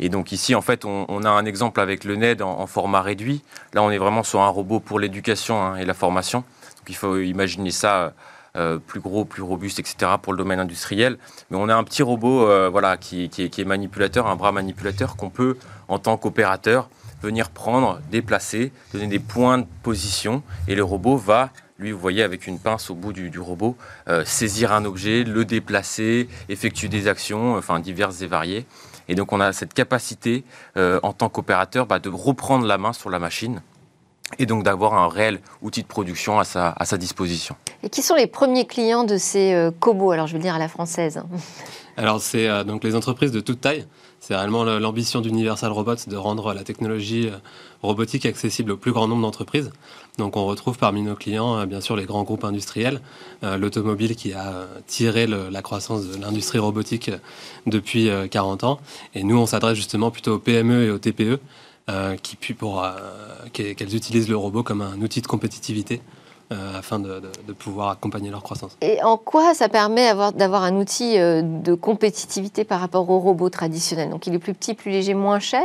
Et 0.00 0.08
donc 0.08 0.30
ici, 0.30 0.54
en 0.54 0.62
fait, 0.62 0.84
on, 0.84 1.24
a 1.24 1.28
un 1.28 1.44
exemple 1.44 1.80
avec 1.80 2.04
le 2.04 2.14
NED 2.14 2.42
en, 2.42 2.66
format 2.66 3.02
réduit. 3.02 3.42
Là, 3.74 3.82
on 3.82 3.90
est 3.90 3.98
vraiment 3.98 4.22
sur 4.22 4.40
un 4.40 4.48
robot 4.48 4.78
pour 4.78 5.00
l'éducation 5.00 5.60
hein, 5.60 5.76
et 5.76 5.84
la 5.84 5.94
formation. 5.94 6.44
Il 6.88 6.96
faut 6.96 7.18
imaginer 7.18 7.70
ça 7.70 8.14
euh, 8.56 8.78
plus 8.78 9.00
gros, 9.00 9.24
plus 9.24 9.42
robuste, 9.42 9.78
etc. 9.78 10.12
pour 10.20 10.32
le 10.32 10.38
domaine 10.38 10.60
industriel. 10.60 11.18
Mais 11.50 11.56
on 11.58 11.68
a 11.68 11.74
un 11.74 11.84
petit 11.84 12.02
robot 12.02 12.46
voilà, 12.70 12.96
qui, 12.96 13.24
est 13.24 13.64
manipulateur, 13.64 14.26
un 14.26 14.36
bras 14.36 14.52
manipulateur 14.52 15.16
qu'on 15.16 15.30
peut, 15.30 15.56
en 15.88 15.98
tant 15.98 16.16
qu'opérateur, 16.16 16.88
venir 17.22 17.50
prendre, 17.50 18.00
déplacer, 18.10 18.72
donner 18.92 19.08
des 19.08 19.18
points 19.18 19.58
de 19.58 19.66
position, 19.82 20.42
et 20.68 20.74
le 20.74 20.84
robot 20.84 21.16
va 21.16 21.50
lui, 21.78 21.92
vous 21.92 21.98
voyez, 21.98 22.22
avec 22.22 22.46
une 22.46 22.58
pince 22.58 22.90
au 22.90 22.94
bout 22.94 23.12
du, 23.12 23.38
robot, 23.38 23.76
euh, 24.08 24.24
saisir 24.24 24.72
un 24.72 24.84
objet, 24.84 25.22
le 25.22 25.44
déplacer, 25.44 26.28
effectuer 26.48 26.88
des 26.88 27.06
actions, 27.06 27.56
enfin 27.56 27.78
diverses 27.78 28.20
et 28.22 28.26
variées. 28.26 28.66
Et 29.08 29.14
donc 29.14 29.32
on 29.32 29.40
a 29.40 29.52
cette 29.52 29.74
capacité, 29.74 30.44
euh, 30.76 31.00
en 31.02 31.12
tant 31.12 31.28
qu'opérateur, 31.28 31.86
bah, 31.86 31.98
de 31.98 32.08
reprendre 32.08 32.66
la 32.66 32.78
main 32.78 32.92
sur 32.92 33.10
la 33.10 33.18
machine 33.18 33.62
et 34.38 34.46
donc 34.46 34.62
d'avoir 34.64 34.94
un 34.94 35.08
réel 35.08 35.40
outil 35.62 35.82
de 35.82 35.86
production 35.86 36.38
à 36.38 36.44
sa, 36.44 36.70
à 36.70 36.84
sa, 36.84 36.98
disposition. 36.98 37.56
Et 37.82 37.88
qui 37.88 38.02
sont 38.02 38.14
les 38.14 38.26
premiers 38.26 38.66
clients 38.66 39.04
de 39.04 39.16
ces 39.16 39.54
euh, 39.54 39.70
cobots 39.70 40.10
Alors 40.10 40.26
je 40.26 40.34
veux 40.34 40.42
dire 40.42 40.54
à 40.54 40.58
la 40.58 40.68
française. 40.68 41.22
Alors 41.96 42.20
c'est 42.20 42.64
donc 42.64 42.84
les 42.84 42.94
entreprises 42.94 43.32
de 43.32 43.40
toute 43.40 43.60
taille. 43.60 43.84
C'est 44.20 44.34
réellement 44.34 44.64
l'ambition 44.64 45.20
d'Universal 45.20 45.70
Robots 45.72 45.94
de 46.06 46.16
rendre 46.16 46.52
la 46.52 46.64
technologie 46.64 47.28
euh, 47.28 47.38
robotique 47.82 48.26
accessible 48.26 48.72
au 48.72 48.76
plus 48.76 48.92
grand 48.92 49.06
nombre 49.06 49.22
d'entreprises. 49.22 49.70
Donc 50.18 50.36
on 50.36 50.44
retrouve 50.44 50.76
parmi 50.76 51.02
nos 51.02 51.14
clients 51.14 51.60
euh, 51.60 51.66
bien 51.66 51.80
sûr 51.80 51.96
les 51.96 52.04
grands 52.04 52.24
groupes 52.24 52.44
industriels, 52.44 53.00
euh, 53.44 53.56
l'automobile 53.56 54.16
qui 54.16 54.32
a 54.32 54.66
tiré 54.86 55.26
la 55.26 55.62
croissance 55.62 56.06
de 56.08 56.20
l'industrie 56.20 56.58
robotique 56.58 57.10
depuis 57.66 58.10
40 58.30 58.64
ans. 58.64 58.80
Et 59.14 59.22
nous 59.22 59.38
on 59.38 59.46
s'adresse 59.46 59.76
justement 59.76 60.10
plutôt 60.10 60.34
aux 60.34 60.38
PME 60.38 60.84
et 60.84 60.90
aux 60.90 60.98
TPE 60.98 61.38
qui 62.22 62.36
pour 62.54 62.84
qu'elles 63.52 63.94
utilisent 63.94 64.28
le 64.28 64.36
robot 64.36 64.62
comme 64.62 64.82
un 64.82 65.00
outil 65.00 65.22
de 65.22 65.26
compétitivité 65.26 66.02
euh, 66.50 66.78
afin 66.78 66.98
de, 66.98 67.20
pouvoir 67.58 67.90
accompagner 67.90 68.30
leur 68.30 68.42
croissance. 68.42 68.78
Et 68.80 69.02
en 69.02 69.18
quoi 69.18 69.52
ça 69.52 69.68
permet 69.68 70.14
d'avoir 70.32 70.62
un 70.62 70.76
outil 70.76 71.18
euh, 71.18 71.42
de 71.42 71.74
compétitivité 71.74 72.64
par 72.64 72.80
rapport 72.80 73.10
aux 73.10 73.18
robots 73.18 73.50
traditionnels? 73.50 74.08
Donc 74.08 74.26
il 74.26 74.32
est 74.32 74.38
plus 74.38 74.54
petit, 74.54 74.72
plus 74.72 74.90
léger, 74.90 75.12
moins 75.12 75.40
cher? 75.40 75.62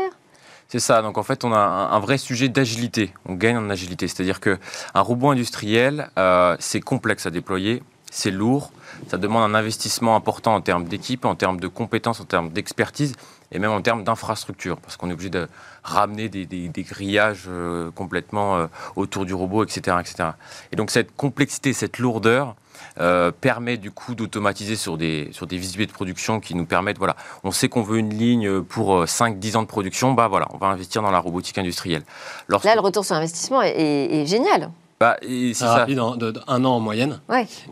C'est 0.67 0.81
ça. 0.81 1.01
Donc 1.01 1.17
en 1.17 1.23
fait, 1.23 1.45
on 1.45 1.53
a 1.53 1.57
un, 1.57 1.99
vrai 1.99 2.17
sujet 2.17 2.49
d'agilité. 2.49 3.13
On 3.25 3.35
gagne 3.35 3.55
en 3.55 3.69
agilité. 3.69 4.09
C'est-à-dire 4.09 4.41
que 4.41 4.59
un 4.93 4.99
robot 4.99 5.29
industriel, 5.29 6.09
euh, 6.17 6.57
c'est 6.59 6.81
complexe 6.81 7.25
à 7.25 7.29
déployer, 7.29 7.81
c'est 8.11 8.31
lourd, 8.31 8.73
ça 9.07 9.17
demande 9.17 9.49
un 9.49 9.55
investissement 9.55 10.17
important 10.17 10.53
en 10.53 10.59
termes 10.59 10.83
d'équipe, 10.83 11.23
en 11.23 11.35
termes 11.35 11.61
de 11.61 11.69
compétences, 11.69 12.19
en 12.19 12.25
termes 12.25 12.49
d'expertise. 12.49 13.15
Et 13.53 13.59
même 13.59 13.71
en 13.71 13.81
termes 13.81 14.03
d'infrastructure, 14.03 14.77
parce 14.77 14.97
qu'on 14.97 15.09
est 15.09 15.13
obligé 15.13 15.29
de 15.29 15.47
ramener 15.83 16.27
des, 16.27 16.71
grillages 16.77 17.45
euh, 17.47 17.91
complètement 17.91 18.57
euh, 18.57 18.67
autour 18.95 19.25
du 19.25 19.33
robot, 19.33 19.63
etc., 19.63 19.97
etc. 19.99 20.29
Et 20.71 20.75
donc 20.75 20.91
cette 20.91 21.15
complexité, 21.15 21.73
cette 21.73 21.99
lourdeur, 21.99 22.55
euh, 22.99 23.31
permet 23.31 23.77
du 23.77 23.91
coup 23.91 24.13
d'automatiser 24.15 24.75
sur 24.75 24.97
des, 24.97 25.29
sur 25.31 25.47
des 25.47 25.57
visibilités 25.57 25.91
de 25.91 25.95
production 25.95 26.39
qui 26.39 26.55
nous 26.55 26.65
permettent, 26.65 26.97
voilà, 26.97 27.15
on 27.43 27.51
sait 27.51 27.69
qu'on 27.69 27.83
veut 27.83 27.97
une 27.97 28.13
ligne 28.13 28.61
pour 28.61 29.03
5-10 29.03 29.57
ans 29.57 29.61
de 29.61 29.67
production, 29.67 30.13
bah 30.13 30.27
voilà, 30.27 30.47
on 30.53 30.57
va 30.57 30.67
investir 30.67 31.01
dans 31.01 31.11
la 31.11 31.19
robotique 31.19 31.57
industrielle. 31.57 32.03
Là, 32.49 32.59
le 32.75 32.81
retour 32.81 33.05
sur 33.05 33.15
investissement 33.15 33.61
est 33.61 34.25
génial. 34.25 34.71
Bah, 35.03 35.17
c'est 35.21 35.65
rapide, 35.65 35.99
un 36.47 36.65
an 36.65 36.69
en 36.69 36.79
moyenne. 36.79 37.19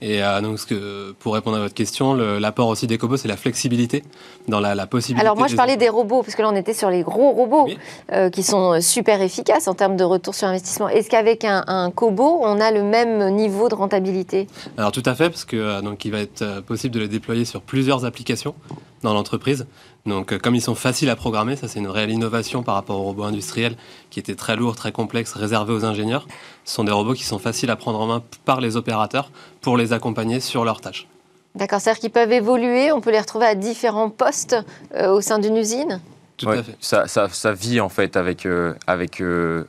Et 0.02 0.22
euh, 0.22 0.42
donc, 0.42 0.60
ce 0.60 0.66
que, 0.66 1.14
pour 1.14 1.34
répondre 1.34 1.56
à 1.56 1.62
votre 1.62 1.74
question, 1.74 2.14
l'apport 2.14 2.68
aussi 2.68 2.88
des 2.88 2.98
cobots, 2.98 3.16
c'est 3.16 3.30
la 3.30 3.38
flexibilité 3.38 4.04
dans 4.50 4.60
la, 4.60 4.86
possibilité. 4.86 5.26
Alors 5.26 5.38
moi, 5.38 5.48
je 5.48 5.56
parlais 5.56 5.78
des 5.78 5.88
robots, 5.88 6.24
parce 6.24 6.36
que 6.36 6.42
là, 6.42 6.50
on 6.52 6.56
était 6.56 6.74
sur 6.74 6.90
les 6.90 7.04
gros 7.04 7.32
robots 7.32 7.70
euh, 8.12 8.30
qui 8.30 8.44
sont 8.44 8.82
super 8.82 9.22
efficaces 9.22 9.70
en 9.70 9.76
termes 9.76 9.96
de 9.96 10.04
retour 10.04 10.36
sur 10.36 10.50
investissement. 10.50 10.90
Est-ce 10.90 11.10
qu'avec 11.10 11.46
un, 11.46 11.64
un, 11.68 11.90
cobot, 11.90 12.42
on 12.42 12.60
a 12.60 12.72
le 12.72 12.84
même 12.84 13.30
niveau 13.34 13.70
de 13.70 13.76
rentabilité? 13.76 14.48
Alors 14.78 14.92
tout 14.92 15.04
à 15.06 15.16
fait, 15.16 15.30
parce 15.30 15.46
que 15.46 15.56
euh, 15.56 15.82
donc 15.82 16.04
il 16.04 16.12
va 16.12 16.20
être 16.20 16.62
possible 16.62 16.94
de 16.96 17.00
les 17.00 17.08
déployer 17.08 17.46
sur 17.46 17.62
plusieurs 17.62 18.04
applications 18.04 18.56
dans 19.04 19.14
l'entreprise. 19.14 19.66
Donc, 20.06 20.34
euh, 20.34 20.40
comme 20.40 20.56
ils 20.56 20.62
sont 20.62 20.76
faciles 20.76 21.10
à 21.10 21.16
programmer, 21.16 21.56
ça 21.56 21.68
c'est 21.68 21.80
une 21.80 21.88
réelle 21.88 22.12
innovation 22.12 22.64
par 22.64 22.76
rapport 22.76 23.00
aux 23.00 23.04
robots 23.04 23.24
industriels 23.24 23.76
qui 24.10 24.20
étaient 24.20 24.36
très 24.36 24.56
lourds, 24.56 24.76
très 24.76 24.92
complexes, 24.92 25.34
réservés 25.34 25.74
aux 25.74 25.86
ingénieurs. 25.86 26.28
Ce 26.66 26.76
sont 26.76 26.84
des 26.84 26.92
robots 26.92 27.14
qui 27.14 27.24
sont 27.24 27.40
faciles 27.40 27.70
à 27.70 27.76
prendre 27.76 28.00
en 28.00 28.08
main 28.08 28.24
par 28.46 28.62
les 28.62 28.78
opérateurs 28.78 29.32
pour 29.62 29.78
les 29.78 29.94
accompagner 29.94 30.40
sur 30.40 30.66
leurs 30.66 30.82
tâches. 30.82 31.08
D'accord, 31.54 31.82
c'est-à-dire 31.82 32.00
qu'ils 32.00 32.12
peuvent 32.12 32.32
évoluer, 32.32 32.92
on 32.92 33.02
peut 33.02 33.12
les 33.12 33.20
retrouver 33.20 33.46
à 33.46 33.56
différents 33.56 34.10
postes 34.10 34.56
euh, 34.96 35.12
au 35.12 35.22
sein 35.22 35.38
d'une 35.38 35.58
usine? 35.58 36.00
Tout 36.42 36.50
à 36.50 36.64
fait. 36.64 36.76
Ça, 36.80 37.08
ça, 37.08 37.54
vit 37.54 37.80
en 37.80 37.90
fait 37.90 38.18
avec, 38.18 38.46
euh, 38.46 38.74
avec, 38.88 39.22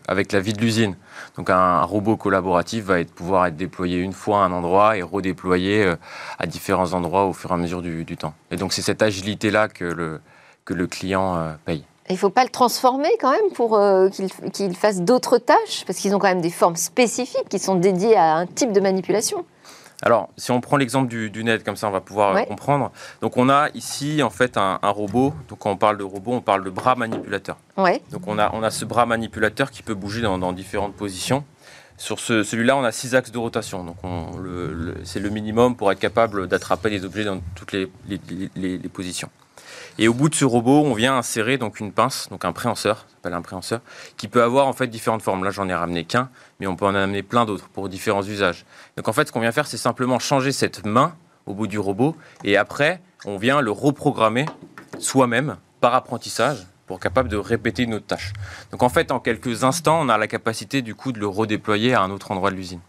avec 0.08 0.32
la 0.32 0.40
vie 0.40 0.52
de 0.52 0.60
l'usine. 0.60 0.96
Donc 1.36 1.50
un, 1.50 1.82
robot 1.82 2.16
collaboratif 2.16 2.84
va 2.84 3.00
être, 3.00 3.12
pouvoir 3.12 3.46
être 3.46 3.56
déployé 3.56 3.98
une 3.98 4.12
fois 4.12 4.42
à 4.42 4.46
un 4.46 4.52
endroit 4.52 4.96
et 4.96 5.02
redéployé 5.02 5.84
euh, 5.84 5.96
à 6.38 6.46
différents 6.46 6.92
endroits 6.92 7.24
au 7.24 7.32
fur 7.32 7.50
et 7.50 7.54
à 7.54 7.56
mesure 7.56 7.82
du, 7.82 8.04
temps. 8.16 8.34
Et 8.50 8.56
donc 8.56 8.72
c'est 8.72 8.82
cette 8.82 9.02
agilité-là 9.02 9.68
que 9.68 9.84
le, 9.84 10.20
que 10.64 10.74
le 10.74 10.86
client 10.86 11.36
euh, 11.36 11.52
paye. 11.64 11.84
Il 12.10 12.14
ne 12.14 12.18
faut 12.18 12.30
pas 12.30 12.44
le 12.44 12.50
transformer 12.50 13.10
quand 13.20 13.30
même 13.30 13.52
pour 13.54 13.76
euh, 13.76 14.08
qu'il 14.52 14.76
fasse 14.76 15.00
d'autres 15.00 15.38
tâches, 15.38 15.84
parce 15.86 15.98
qu'ils 15.98 16.14
ont 16.14 16.18
quand 16.18 16.28
même 16.28 16.42
des 16.42 16.50
formes 16.50 16.76
spécifiques 16.76 17.48
qui 17.48 17.58
sont 17.58 17.76
dédiées 17.76 18.16
à 18.16 18.34
un 18.34 18.46
type 18.46 18.72
de 18.72 18.80
manipulation. 18.80 19.46
Alors, 20.02 20.30
si 20.36 20.50
on 20.50 20.60
prend 20.60 20.76
l'exemple 20.76 21.08
du, 21.08 21.44
net, 21.44 21.64
comme 21.64 21.76
ça 21.76 21.88
on 21.88 21.92
va 21.92 22.00
pouvoir 22.00 22.44
comprendre. 22.46 22.90
Donc, 23.20 23.36
on 23.36 23.48
a 23.48 23.68
ici 23.74 24.22
en 24.22 24.30
fait 24.30 24.56
un, 24.56 24.78
robot. 24.82 25.32
Donc, 25.48 25.60
quand 25.60 25.70
on 25.70 25.76
parle 25.76 25.96
de 25.96 26.04
robot, 26.04 26.32
on 26.32 26.40
parle 26.40 26.64
de 26.64 26.70
bras 26.70 26.96
manipulateur. 26.96 27.56
Donc, 28.10 28.26
on 28.26 28.38
a, 28.38 28.50
on 28.52 28.62
a 28.62 28.70
ce 28.70 28.84
bras 28.84 29.06
manipulateur 29.06 29.70
qui 29.70 29.82
peut 29.82 29.94
bouger 29.94 30.20
dans, 30.20 30.52
différentes 30.52 30.94
positions. 30.94 31.44
Sur 31.96 32.18
ce, 32.18 32.42
celui-là, 32.42 32.76
on 32.76 32.82
a 32.82 32.90
six 32.90 33.14
axes 33.14 33.30
de 33.30 33.38
rotation. 33.38 33.84
Donc, 33.84 33.96
c'est 35.04 35.20
le 35.20 35.30
minimum 35.30 35.76
pour 35.76 35.92
être 35.92 36.00
capable 36.00 36.48
d'attraper 36.48 36.90
des 36.90 37.04
objets 37.04 37.24
dans 37.24 37.40
toutes 37.54 37.72
les, 37.72 37.88
les 38.56 38.78
positions. 38.88 39.30
Et 39.98 40.08
au 40.08 40.14
bout 40.14 40.28
de 40.28 40.34
ce 40.34 40.44
robot, 40.44 40.82
on 40.84 40.94
vient 40.94 41.16
insérer 41.16 41.58
donc 41.58 41.80
une 41.80 41.92
pince, 41.92 42.28
donc 42.30 42.44
un 42.44 42.52
préhenseur, 42.52 43.06
s'appelle 43.08 43.34
un 43.34 43.42
préhenseur, 43.42 43.80
qui 44.16 44.28
peut 44.28 44.42
avoir 44.42 44.66
en 44.66 44.72
fait 44.72 44.86
différentes 44.86 45.22
formes. 45.22 45.44
Là, 45.44 45.50
j'en 45.50 45.68
ai 45.68 45.74
ramené 45.74 46.04
qu'un, 46.04 46.30
mais 46.60 46.66
on 46.66 46.76
peut 46.76 46.86
en 46.86 46.94
amener 46.94 47.22
plein 47.22 47.44
d'autres 47.44 47.68
pour 47.68 47.88
différents 47.88 48.22
usages. 48.22 48.64
Donc 48.96 49.08
en 49.08 49.12
fait, 49.12 49.28
ce 49.28 49.32
qu'on 49.32 49.40
vient 49.40 49.52
faire, 49.52 49.66
c'est 49.66 49.76
simplement 49.76 50.18
changer 50.18 50.52
cette 50.52 50.84
main 50.86 51.14
au 51.46 51.54
bout 51.54 51.66
du 51.66 51.78
robot, 51.78 52.16
et 52.44 52.56
après, 52.56 53.00
on 53.24 53.36
vient 53.36 53.60
le 53.60 53.70
reprogrammer 53.70 54.46
soi-même 54.98 55.56
par 55.80 55.94
apprentissage 55.94 56.66
pour 56.86 57.00
capable 57.00 57.28
de 57.28 57.36
répéter 57.36 57.84
une 57.84 57.94
autre 57.94 58.06
tâche. 58.06 58.32
Donc 58.70 58.82
en 58.82 58.88
fait, 58.88 59.10
en 59.12 59.20
quelques 59.20 59.64
instants, 59.64 60.00
on 60.00 60.08
a 60.08 60.18
la 60.18 60.26
capacité 60.28 60.82
du 60.82 60.94
coup 60.94 61.12
de 61.12 61.18
le 61.18 61.26
redéployer 61.26 61.94
à 61.94 62.02
un 62.02 62.10
autre 62.10 62.30
endroit 62.30 62.50
de 62.50 62.56
l'usine. 62.56 62.80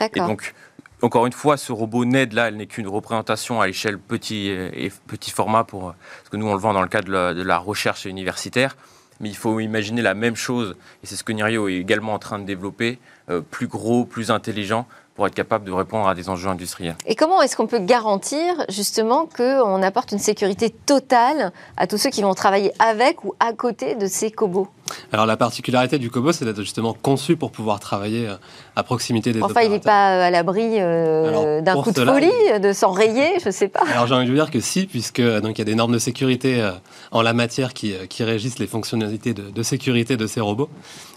Et 0.00 0.20
donc 0.20 0.54
encore 1.02 1.26
une 1.26 1.32
fois, 1.32 1.56
ce 1.56 1.72
robot 1.72 2.04
NED, 2.04 2.32
là, 2.32 2.48
elle 2.48 2.56
n'est 2.56 2.66
qu'une 2.66 2.88
représentation 2.88 3.60
à 3.60 3.66
l'échelle 3.66 3.98
petit, 3.98 4.48
et 4.48 4.92
petit 5.06 5.30
format, 5.30 5.64
pour, 5.64 5.94
parce 5.94 6.28
que 6.30 6.36
nous, 6.36 6.46
on 6.46 6.54
le 6.54 6.60
vend 6.60 6.72
dans 6.72 6.82
le 6.82 6.88
cadre 6.88 7.34
de 7.34 7.42
la, 7.42 7.58
recherche 7.58 8.04
universitaire. 8.04 8.76
Mais 9.20 9.28
il 9.28 9.36
faut 9.36 9.58
imaginer 9.58 10.00
la 10.00 10.14
même 10.14 10.36
chose, 10.36 10.76
et 11.02 11.06
c'est 11.06 11.16
ce 11.16 11.24
que 11.24 11.32
Nirio 11.32 11.68
est 11.68 11.74
également 11.74 12.14
en 12.14 12.20
train 12.20 12.38
de 12.38 12.44
développer, 12.44 12.98
euh, 13.30 13.40
plus 13.40 13.66
gros, 13.66 14.04
plus 14.04 14.30
intelligent, 14.30 14.86
pour 15.18 15.26
être 15.26 15.34
capable 15.34 15.64
de 15.64 15.72
répondre 15.72 16.06
à 16.06 16.14
des 16.14 16.28
enjeux 16.28 16.48
industriels. 16.48 16.94
Et 17.04 17.16
comment 17.16 17.42
est-ce 17.42 17.56
qu'on 17.56 17.66
peut 17.66 17.80
garantir 17.80 18.38
justement 18.68 19.26
qu'on 19.26 19.82
apporte 19.82 20.12
une 20.12 20.20
sécurité 20.20 20.70
totale 20.70 21.52
à 21.76 21.88
tous 21.88 21.98
ceux 21.98 22.10
qui 22.10 22.22
vont 22.22 22.34
travailler 22.34 22.70
avec 22.78 23.24
ou 23.24 23.34
à 23.40 23.52
côté 23.52 23.96
de 23.96 24.06
ces 24.06 24.30
cobots 24.30 24.68
alors 25.12 25.26
la 25.26 25.36
particularité 25.36 25.98
du 25.98 26.10
Kobo, 26.10 26.32
c'est 26.32 26.46
d'être 26.46 26.62
justement 26.62 26.94
conçu 26.94 27.36
pour 27.36 27.50
pouvoir 27.50 27.78
travailler 27.78 28.26
euh, 28.26 28.36
à 28.74 28.82
proximité 28.82 29.32
des 29.32 29.42
Enfin, 29.42 29.60
il 29.60 29.70
n'est 29.70 29.80
pas 29.80 30.14
euh, 30.14 30.22
à 30.22 30.30
l'abri 30.30 30.76
euh, 30.78 31.60
d'un 31.60 31.82
coup 31.82 31.92
de 31.92 32.02
folie, 32.02 32.60
de 32.62 32.72
s'enrayer, 32.72 33.38
je 33.38 33.48
ne 33.48 33.50
sais 33.50 33.68
pas. 33.68 33.82
Alors 33.92 34.06
j'ai 34.06 34.14
envie 34.14 34.24
de 34.24 34.30
vous 34.30 34.36
dire 34.36 34.50
que 34.50 34.60
si, 34.60 34.86
puisque 34.86 35.20
donc 35.20 35.56
il 35.56 35.58
y 35.58 35.60
a 35.60 35.66
des 35.66 35.74
normes 35.74 35.92
de 35.92 35.98
sécurité 35.98 36.66
en 37.10 37.20
la 37.20 37.34
matière 37.34 37.74
qui, 37.74 37.92
qui 38.08 38.24
régissent 38.24 38.58
les 38.58 38.66
fonctionnalités 38.66 39.34
de, 39.34 39.50
de, 39.50 39.62
sécurité 39.62 40.16
de 40.16 40.26
ces 40.26 40.40
robots. 40.40 40.70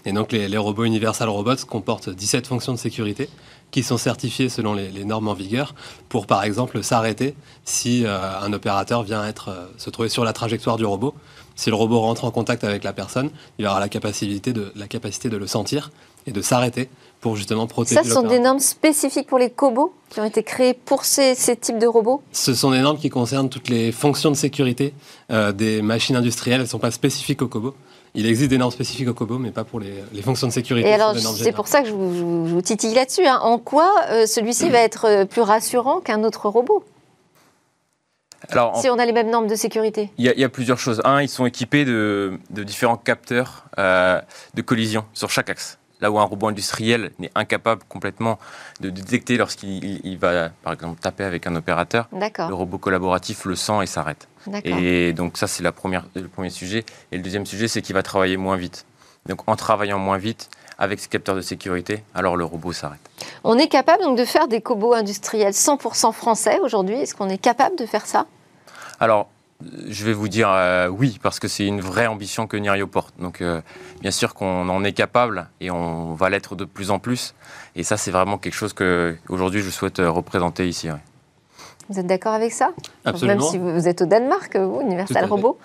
Et 0.04 0.12
donc 0.12 0.32
les, 0.32 0.48
les 0.48 0.58
robots 0.58 0.84
Universal 0.84 1.30
Robots 1.30 1.64
comportent 1.66 2.10
17 2.10 2.46
fonctions 2.46 2.74
de 2.74 2.78
sécurité 2.78 3.30
qui 3.72 3.82
sont 3.82 3.96
certifiés 3.96 4.48
selon 4.48 4.74
les, 4.74 5.04
normes 5.04 5.26
en 5.26 5.34
vigueur 5.34 5.74
pour, 6.08 6.26
par 6.26 6.44
exemple, 6.44 6.84
s'arrêter 6.84 7.34
si 7.64 8.04
euh, 8.04 8.40
un 8.40 8.52
opérateur 8.52 9.02
vient 9.02 9.26
être, 9.26 9.48
euh, 9.48 9.66
se 9.78 9.90
trouver 9.90 10.08
sur 10.08 10.24
la 10.24 10.32
trajectoire 10.32 10.76
du 10.76 10.84
robot. 10.84 11.14
Si 11.56 11.70
le 11.70 11.76
robot 11.76 12.00
rentre 12.00 12.24
en 12.24 12.30
contact 12.30 12.64
avec 12.64 12.84
la 12.84 12.92
personne, 12.92 13.30
il 13.58 13.66
aura 13.66 13.80
la 13.80 13.88
capacité 13.88 14.52
de, 14.52 14.72
la 14.76 14.86
capacité 14.86 15.28
de 15.28 15.36
le 15.36 15.46
sentir 15.46 15.90
et 16.26 16.32
de 16.32 16.40
s'arrêter 16.40 16.88
pour 17.20 17.36
justement 17.36 17.66
protéger. 17.66 17.96
Ça, 17.96 18.04
ce 18.04 18.10
sont 18.10 18.22
des 18.22 18.38
normes 18.38 18.60
spécifiques 18.60 19.26
pour 19.26 19.38
les 19.38 19.50
cobots 19.50 19.94
qui 20.10 20.20
ont 20.20 20.24
été 20.24 20.42
créées 20.42 20.74
pour 20.74 21.04
ces, 21.04 21.34
types 21.60 21.78
de 21.78 21.86
robots? 21.86 22.22
Ce 22.32 22.52
sont 22.54 22.70
des 22.70 22.80
normes 22.80 22.98
qui 22.98 23.10
concernent 23.10 23.48
toutes 23.48 23.68
les 23.68 23.90
fonctions 23.90 24.30
de 24.30 24.36
sécurité 24.36 24.92
euh, 25.30 25.52
des 25.52 25.82
machines 25.82 26.16
industrielles. 26.16 26.60
Elles 26.60 26.66
ne 26.66 26.70
sont 26.70 26.78
pas 26.78 26.90
spécifiques 26.90 27.40
aux 27.42 27.48
cobots. 27.48 27.74
Il 28.14 28.26
existe 28.26 28.50
des 28.50 28.58
normes 28.58 28.72
spécifiques 28.72 29.08
au 29.08 29.14
COBO, 29.14 29.38
mais 29.38 29.50
pas 29.50 29.64
pour 29.64 29.80
les, 29.80 30.22
fonctions 30.22 30.46
de 30.46 30.52
sécurité. 30.52 30.88
Et 30.88 30.92
alors, 30.92 31.16
c'est 31.16 31.52
pour 31.52 31.66
ça 31.66 31.80
que 31.80 31.88
je 31.88 31.92
vous, 31.94 32.60
titille 32.60 32.94
là-dessus. 32.94 33.26
Hein. 33.26 33.38
En 33.42 33.58
quoi 33.58 33.90
euh, 34.10 34.26
celui-ci 34.26 34.68
va 34.68 34.80
être 34.80 35.06
euh, 35.06 35.24
plus 35.24 35.40
rassurant 35.40 36.00
qu'un 36.00 36.22
autre 36.22 36.48
robot? 36.48 36.84
Alors, 38.50 38.76
si 38.76 38.90
on 38.90 38.98
a 38.98 39.06
les 39.06 39.12
mêmes 39.12 39.30
normes 39.30 39.46
de 39.46 39.54
sécurité 39.54 40.10
Il 40.18 40.24
y, 40.26 40.44
a 40.44 40.48
plusieurs 40.48 40.78
choses. 40.78 41.00
Un, 41.04 41.22
ils 41.22 41.28
sont 41.28 41.46
équipés 41.46 41.84
de, 41.84 42.38
différents 42.50 42.96
capteurs 42.96 43.64
euh, 43.78 44.20
de 44.54 44.62
collision 44.62 45.04
sur 45.14 45.30
chaque 45.30 45.48
axe 45.48 45.78
là 46.02 46.10
où 46.10 46.18
un 46.18 46.24
robot 46.24 46.48
industriel 46.48 47.12
n'est 47.18 47.30
incapable 47.34 47.82
complètement 47.88 48.38
de 48.80 48.90
détecter 48.90 49.38
lorsqu'il 49.38 50.18
va, 50.18 50.50
par 50.62 50.74
exemple, 50.74 51.00
taper 51.00 51.24
avec 51.24 51.46
un 51.46 51.56
opérateur. 51.56 52.08
Le 52.12 52.52
robot 52.52 52.76
collaboratif 52.76 53.46
le 53.46 53.56
sent 53.56 53.82
et 53.82 53.86
s'arrête. 53.86 54.28
Et 54.64 55.14
donc 55.14 55.38
ça, 55.38 55.46
c'est 55.46 55.62
le 55.62 55.70
premier 55.70 56.50
sujet. 56.50 56.84
Et 57.12 57.16
le 57.16 57.22
deuxième 57.22 57.46
sujet, 57.46 57.68
c'est 57.68 57.80
qu'il 57.80 57.94
va 57.94 58.02
travailler 58.02 58.36
moins 58.36 58.56
vite. 58.56 58.84
Donc 59.26 59.48
en 59.48 59.54
travaillant 59.54 60.00
moins 60.00 60.18
vite, 60.18 60.50
avec 60.78 60.98
ce 60.98 61.08
capteur 61.08 61.36
de 61.36 61.42
sécurité, 61.42 62.02
alors 62.12 62.36
le 62.36 62.44
robot 62.44 62.72
s'arrête. 62.72 63.00
On 63.44 63.56
est 63.56 63.68
capable 63.68 64.02
donc 64.02 64.18
de 64.18 64.24
faire 64.24 64.48
des 64.48 64.60
cobots 64.60 64.94
industriels 64.94 65.52
100% 65.52 66.12
français 66.12 66.58
aujourd'hui? 66.60 66.96
Est-ce 66.96 67.14
qu'on 67.14 67.28
est 67.28 67.38
capable 67.38 67.76
de 67.76 67.86
faire 67.86 68.04
ça? 68.04 68.26
Alors, 68.98 69.28
je 69.88 70.04
vais 70.04 70.12
vous 70.12 70.28
dire 70.28 70.48
euh, 70.50 70.88
oui, 70.88 71.18
parce 71.22 71.38
que 71.40 71.48
c'est 71.48 71.66
une 71.66 71.80
vraie 71.80 72.06
ambition 72.06 72.46
que 72.46 72.56
Nirio 72.56 72.86
porte. 72.86 73.14
Donc, 73.18 73.40
euh, 73.40 73.60
bien 74.00 74.10
sûr 74.10 74.34
qu'on 74.34 74.68
en 74.68 74.84
est 74.84 74.92
capable 74.92 75.48
et 75.60 75.70
on 75.70 76.14
va 76.14 76.30
l'être 76.30 76.54
de 76.54 76.64
plus 76.64 76.90
en 76.90 76.98
plus. 76.98 77.34
Et 77.76 77.82
ça, 77.82 77.96
c'est 77.96 78.10
vraiment 78.10 78.38
quelque 78.38 78.54
chose 78.54 78.72
que 78.72 79.16
aujourd'hui 79.28 79.60
je 79.62 79.70
souhaite 79.70 80.00
euh, 80.00 80.10
représenter 80.10 80.68
ici. 80.68 80.88
Vous 81.88 81.98
êtes 81.98 82.06
d'accord 82.06 82.32
avec 82.32 82.52
ça? 82.52 82.70
Absolument. 83.04 83.40
Même 83.40 83.50
si 83.50 83.58
vous 83.58 83.88
êtes 83.88 84.02
au 84.02 84.06
Danemark, 84.06 84.56
vous, 84.56 84.80
Universal 84.80 85.24
Robot. 85.26 85.58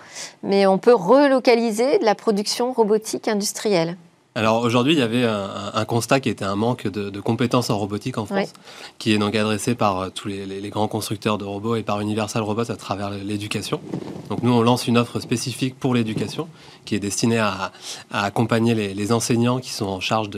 Mais 0.43 0.65
on 0.65 0.77
peut 0.77 0.95
relocaliser 0.95 1.99
de 1.99 2.05
la 2.05 2.15
production 2.15 2.73
robotique 2.73 3.27
industrielle. 3.27 3.95
Alors 4.37 4.61
aujourd'hui, 4.61 4.93
il 4.93 4.99
y 4.99 5.01
avait 5.01 5.23
un, 5.25 5.83
constat 5.85 6.19
qui 6.19 6.29
était 6.29 6.45
un 6.45 6.55
manque 6.55 6.87
de, 6.87 7.19
compétences 7.19 7.71
en 7.71 7.77
robotique 7.79 8.19
en 8.19 8.27
France, 8.27 8.53
qui 8.99 9.11
est 9.11 9.17
donc 9.17 9.35
adressé 9.35 9.73
par 9.73 9.99
euh, 9.99 10.09
tous 10.13 10.27
les, 10.27 10.69
grands 10.69 10.87
constructeurs 10.87 11.39
de 11.39 11.43
robots 11.43 11.75
et 11.75 11.81
par 11.81 12.01
Universal 12.01 12.43
Robots 12.43 12.69
à 12.69 12.75
travers 12.75 13.09
l'éducation. 13.09 13.81
Donc 14.29 14.43
nous, 14.43 14.51
on 14.51 14.61
lance 14.61 14.87
une 14.87 14.99
offre 14.99 15.19
spécifique 15.19 15.79
pour 15.79 15.95
l'éducation, 15.95 16.47
qui 16.85 16.93
est 16.93 16.99
destinée 16.99 17.39
à, 17.39 17.71
accompagner 18.11 18.75
les, 18.75 19.11
enseignants 19.11 19.57
qui 19.57 19.71
sont 19.71 19.87
en 19.87 20.01
charge 20.01 20.29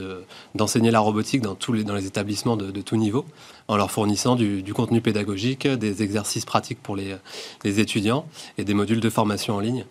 d'enseigner 0.56 0.92
la 0.92 1.02
robotique 1.02 1.42
dans 1.42 1.56
tous 1.56 1.74
les, 1.74 1.84
dans 1.84 1.96
les 1.96 2.06
établissements 2.06 2.56
de, 2.56 2.72
de 2.72 2.82
tout 2.82 2.96
niveau, 2.96 3.26
en 3.68 3.76
leur 3.76 3.92
fournissant 3.92 4.38
du, 4.38 4.74
contenu 4.74 5.02
pédagogique, 5.02 5.68
des 5.68 6.04
exercices 6.04 6.46
pratiques 6.46 6.82
pour 6.82 6.96
les, 6.96 7.18
les, 7.66 7.80
étudiants 7.82 8.26
et 8.58 8.64
des 8.64 8.74
modules 8.74 9.02
de 9.02 9.10
formation 9.10 9.58
en 9.58 9.60
ligne 9.60 9.86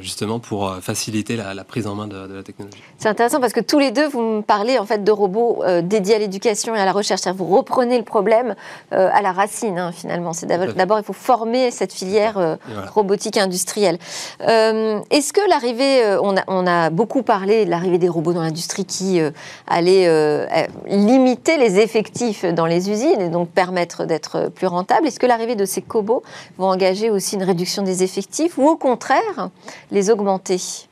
justement 0.00 0.38
pour 0.38 0.76
faciliter 0.80 1.36
la, 1.36 1.64
prise 1.64 1.86
en 1.86 1.94
main 1.94 2.06
de, 2.06 2.34
la 2.34 2.42
technologie. 2.42 2.82
C'est 2.98 3.08
intéressant 3.08 3.40
parce 3.40 3.52
que 3.52 3.60
tous 3.60 3.78
les 3.78 3.90
deux, 3.90 4.06
vous 4.08 4.20
me 4.20 4.40
parlez 4.42 4.78
en 4.78 4.86
fait 4.86 5.02
de 5.02 5.12
robots 5.12 5.62
dédiés 5.82 6.16
à 6.16 6.18
l'éducation 6.18 6.74
et 6.74 6.78
à 6.78 6.84
la 6.84 6.92
recherche. 6.92 7.22
Vous 7.36 7.46
reprenez 7.46 7.98
le 7.98 8.04
problème 8.04 8.54
à 8.90 9.22
la 9.22 9.32
racine, 9.32 9.78
hein, 9.78 9.92
finalement. 9.92 10.32
C'est 10.32 10.46
d'abord, 10.46 10.98
il 10.98 11.04
faut 11.04 11.12
former 11.12 11.70
cette 11.70 11.92
filière 11.92 12.58
robotique 12.94 13.36
industrielle. 13.36 13.98
Est-ce 14.40 15.32
que 15.32 15.48
l'arrivée, 15.48 16.16
on 16.22 16.36
a, 16.36 16.42
on, 16.48 16.66
a, 16.66 16.90
beaucoup 16.90 17.22
parlé 17.22 17.64
de 17.64 17.70
l'arrivée 17.70 17.98
des 17.98 18.08
robots 18.08 18.32
dans 18.32 18.42
l'industrie 18.42 18.84
qui 18.84 19.20
allait 19.66 20.46
limiter 20.86 21.56
les 21.56 21.80
effectifs 21.80 22.44
dans 22.44 22.66
les 22.66 22.90
usines 22.90 23.20
et 23.20 23.28
donc 23.28 23.48
permettre 23.50 24.04
d'être 24.04 24.48
plus 24.48 24.66
rentable. 24.66 25.06
Est-ce 25.06 25.18
que 25.18 25.26
l'arrivée 25.26 25.56
de 25.56 25.64
ces 25.64 25.82
cobots 25.82 26.22
vont 26.58 26.68
engager 26.68 27.10
aussi 27.10 27.36
une 27.36 27.42
réduction 27.42 27.82
des 27.82 28.02
effectifs 28.02 28.58
ou 28.58 28.68
au 28.68 28.76
contraire 28.76 29.50
les 29.90 30.10
augmenter 30.10 30.88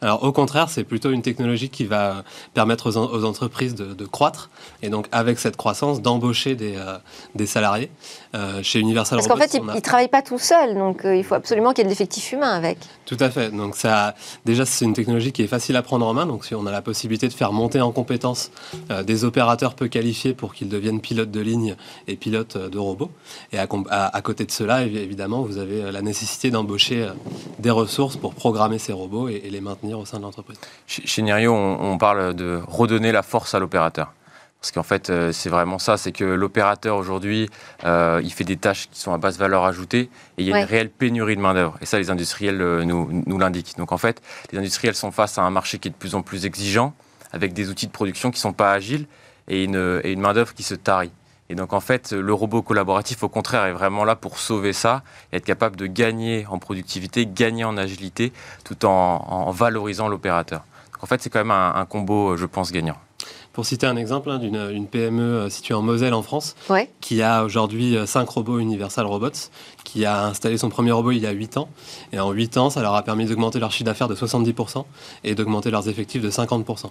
alors 0.00 0.22
au 0.22 0.32
contraire, 0.32 0.68
c'est 0.68 0.84
plutôt 0.84 1.12
une 1.12 1.22
technologie 1.22 1.70
qui 1.70 1.86
va 1.86 2.24
permettre 2.52 2.90
aux, 2.90 3.24
entreprises 3.24 3.74
de, 3.74 4.04
croître 4.04 4.50
et 4.82 4.90
donc 4.90 5.08
avec 5.12 5.38
cette 5.38 5.56
croissance 5.56 6.02
d'embaucher 6.02 6.54
des, 6.54 6.76
euh, 6.76 7.46
salariés. 7.46 7.90
Euh, 8.34 8.62
chez 8.62 8.80
Universal 8.80 9.18
Parce 9.18 9.28
qu'en 9.28 9.36
fait, 9.36 9.54
ils 9.54 9.62
ne 9.64 9.80
travaillent 9.80 10.08
pas 10.08 10.22
tout 10.22 10.38
seuls, 10.38 10.74
donc 10.74 11.04
euh, 11.04 11.14
il 11.14 11.22
faut 11.22 11.36
absolument 11.36 11.72
qu'il 11.72 11.78
y 11.78 11.82
ait 11.82 11.84
de 11.84 11.90
l'effectif 11.90 12.32
humain 12.32 12.50
avec. 12.50 12.78
Tout 13.06 13.16
à 13.20 13.30
fait. 13.30 13.50
Donc 13.50 13.76
ça, 13.76 14.16
déjà, 14.44 14.66
c'est 14.66 14.84
une 14.84 14.92
technologie 14.92 15.30
qui 15.30 15.42
est 15.42 15.46
facile 15.46 15.76
à 15.76 15.82
prendre 15.82 16.04
en 16.04 16.14
main. 16.14 16.26
Donc 16.26 16.44
si 16.44 16.54
on 16.54 16.66
a 16.66 16.72
la 16.72 16.82
possibilité 16.82 17.28
de 17.28 17.32
faire 17.32 17.52
monter 17.52 17.80
en 17.80 17.92
compétences 17.92 18.50
des 19.04 19.24
opérateurs 19.24 19.74
peu 19.74 19.88
qualifiés 19.88 20.34
pour 20.34 20.54
qu'ils 20.54 20.68
deviennent 20.68 21.00
pilotes 21.00 21.30
de 21.30 21.40
ligne 21.40 21.76
et 22.08 22.16
pilotes 22.16 22.56
de 22.56 22.78
robots. 22.78 23.10
Et 23.52 23.58
à, 23.58 23.68
à, 23.90 24.20
côté 24.22 24.44
de 24.44 24.50
cela, 24.50 24.82
évidemment, 24.82 25.42
vous 25.42 25.58
avez 25.58 25.92
la 25.92 26.02
nécessité 26.02 26.50
d'embaucher 26.50 27.08
des 27.58 27.70
ressources 27.70 28.16
pour 28.16 28.34
programmer 28.34 28.78
ces 28.78 28.92
robots 28.92 29.28
et, 29.28 29.42
et 29.44 29.50
les 29.50 29.60
maintenir 29.60 29.98
au 29.98 30.04
sein 30.04 30.18
de 30.18 30.22
l'entreprise 30.22 30.58
Chez, 30.86 31.22
Nerio, 31.22 31.52
on, 31.52 31.98
parle 31.98 32.34
de 32.34 32.60
redonner 32.66 33.12
la 33.12 33.22
force 33.22 33.54
à 33.54 33.58
l'opérateur. 33.58 34.12
Parce 34.64 34.72
qu'en 34.72 34.82
fait, 34.82 35.10
euh, 35.10 35.30
c'est 35.30 35.50
vraiment 35.50 35.78
ça, 35.78 35.98
c'est 35.98 36.10
que 36.10 36.24
l'opérateur 36.24 36.96
aujourd'hui, 36.96 37.50
euh, 37.84 38.22
il 38.24 38.32
fait 38.32 38.44
des 38.44 38.56
tâches 38.56 38.88
qui 38.90 38.98
sont 38.98 39.12
à 39.12 39.18
basse 39.18 39.36
valeur 39.36 39.62
ajoutée 39.62 40.00
et 40.00 40.08
il 40.38 40.46
y 40.46 40.52
a 40.54 40.58
une 40.58 40.64
réelle 40.64 40.88
pénurie 40.88 41.36
de 41.36 41.42
main-d'œuvre. 41.42 41.76
Et 41.82 41.84
ça, 41.84 41.98
les 41.98 42.08
industriels 42.08 42.62
euh, 42.62 42.82
nous, 42.82 43.22
nous 43.26 43.38
l'indiquent. 43.38 43.76
Donc 43.76 43.92
en 43.92 43.98
fait, 43.98 44.22
les 44.52 44.58
industriels 44.58 44.94
sont 44.94 45.10
face 45.10 45.36
à 45.36 45.42
un 45.42 45.50
marché 45.50 45.78
qui 45.78 45.88
est 45.88 45.90
de 45.90 45.96
plus 45.96 46.14
en 46.14 46.22
plus 46.22 46.46
exigeant, 46.46 46.94
avec 47.30 47.52
des 47.52 47.68
outils 47.68 47.86
de 47.86 47.92
production 47.92 48.30
qui 48.30 48.38
ne 48.38 48.40
sont 48.40 48.54
pas 48.54 48.72
agiles 48.72 49.06
et 49.48 49.64
une, 49.64 50.00
et 50.02 50.12
une 50.12 50.20
main-d'œuvre 50.20 50.54
qui 50.54 50.62
se 50.62 50.74
tarit. 50.74 51.12
Et 51.50 51.56
donc 51.56 51.74
en 51.74 51.80
fait, 51.80 52.12
le 52.12 52.32
robot 52.32 52.62
collaboratif, 52.62 53.22
au 53.22 53.28
contraire, 53.28 53.66
est 53.66 53.72
vraiment 53.74 54.06
là 54.06 54.16
pour 54.16 54.38
sauver 54.38 54.72
ça 54.72 55.02
et 55.30 55.36
être 55.36 55.44
capable 55.44 55.76
de 55.76 55.84
gagner 55.84 56.46
en 56.48 56.58
productivité, 56.58 57.26
gagner 57.26 57.64
en 57.64 57.76
agilité, 57.76 58.32
tout 58.64 58.86
en, 58.86 59.50
valorisant 59.50 60.08
l'opérateur. 60.08 60.64
Donc 60.94 61.04
en 61.04 61.06
fait, 61.06 61.20
c'est 61.20 61.28
quand 61.28 61.40
même 61.40 61.50
un, 61.50 61.84
combo, 61.84 62.38
je 62.38 62.46
pense, 62.46 62.72
gagnant. 62.72 62.96
Pour 63.52 63.66
citer 63.66 63.86
un 63.86 63.96
exemple 63.96 64.30
hein, 64.30 64.38
d'une 64.38 64.86
PME 64.86 65.22
euh, 65.22 65.50
située 65.50 65.74
en 65.74 65.82
Moselle 65.82 66.14
en 66.14 66.22
France, 66.22 66.56
qui 67.00 67.22
a 67.22 67.44
aujourd'hui 67.44 67.96
5 68.04 68.20
euh, 68.20 68.24
robots 68.28 68.58
Universal 68.58 69.06
Robots, 69.06 69.50
qui 69.84 70.04
a 70.04 70.26
installé 70.26 70.58
son 70.58 70.70
premier 70.70 70.92
robot 70.92 71.12
il 71.12 71.18
y 71.18 71.26
a 71.26 71.30
8 71.30 71.56
ans. 71.58 71.68
Et 72.12 72.18
en 72.18 72.32
8 72.32 72.56
ans, 72.56 72.70
ça 72.70 72.82
leur 72.82 72.94
a 72.94 73.02
permis 73.02 73.26
d'augmenter 73.26 73.60
leur 73.60 73.70
chiffre 73.70 73.84
d'affaires 73.84 74.08
de 74.08 74.14
70% 74.14 74.84
et 75.22 75.34
d'augmenter 75.34 75.70
leurs 75.70 75.88
effectifs 75.88 76.22
de 76.22 76.30
50%. 76.30 76.90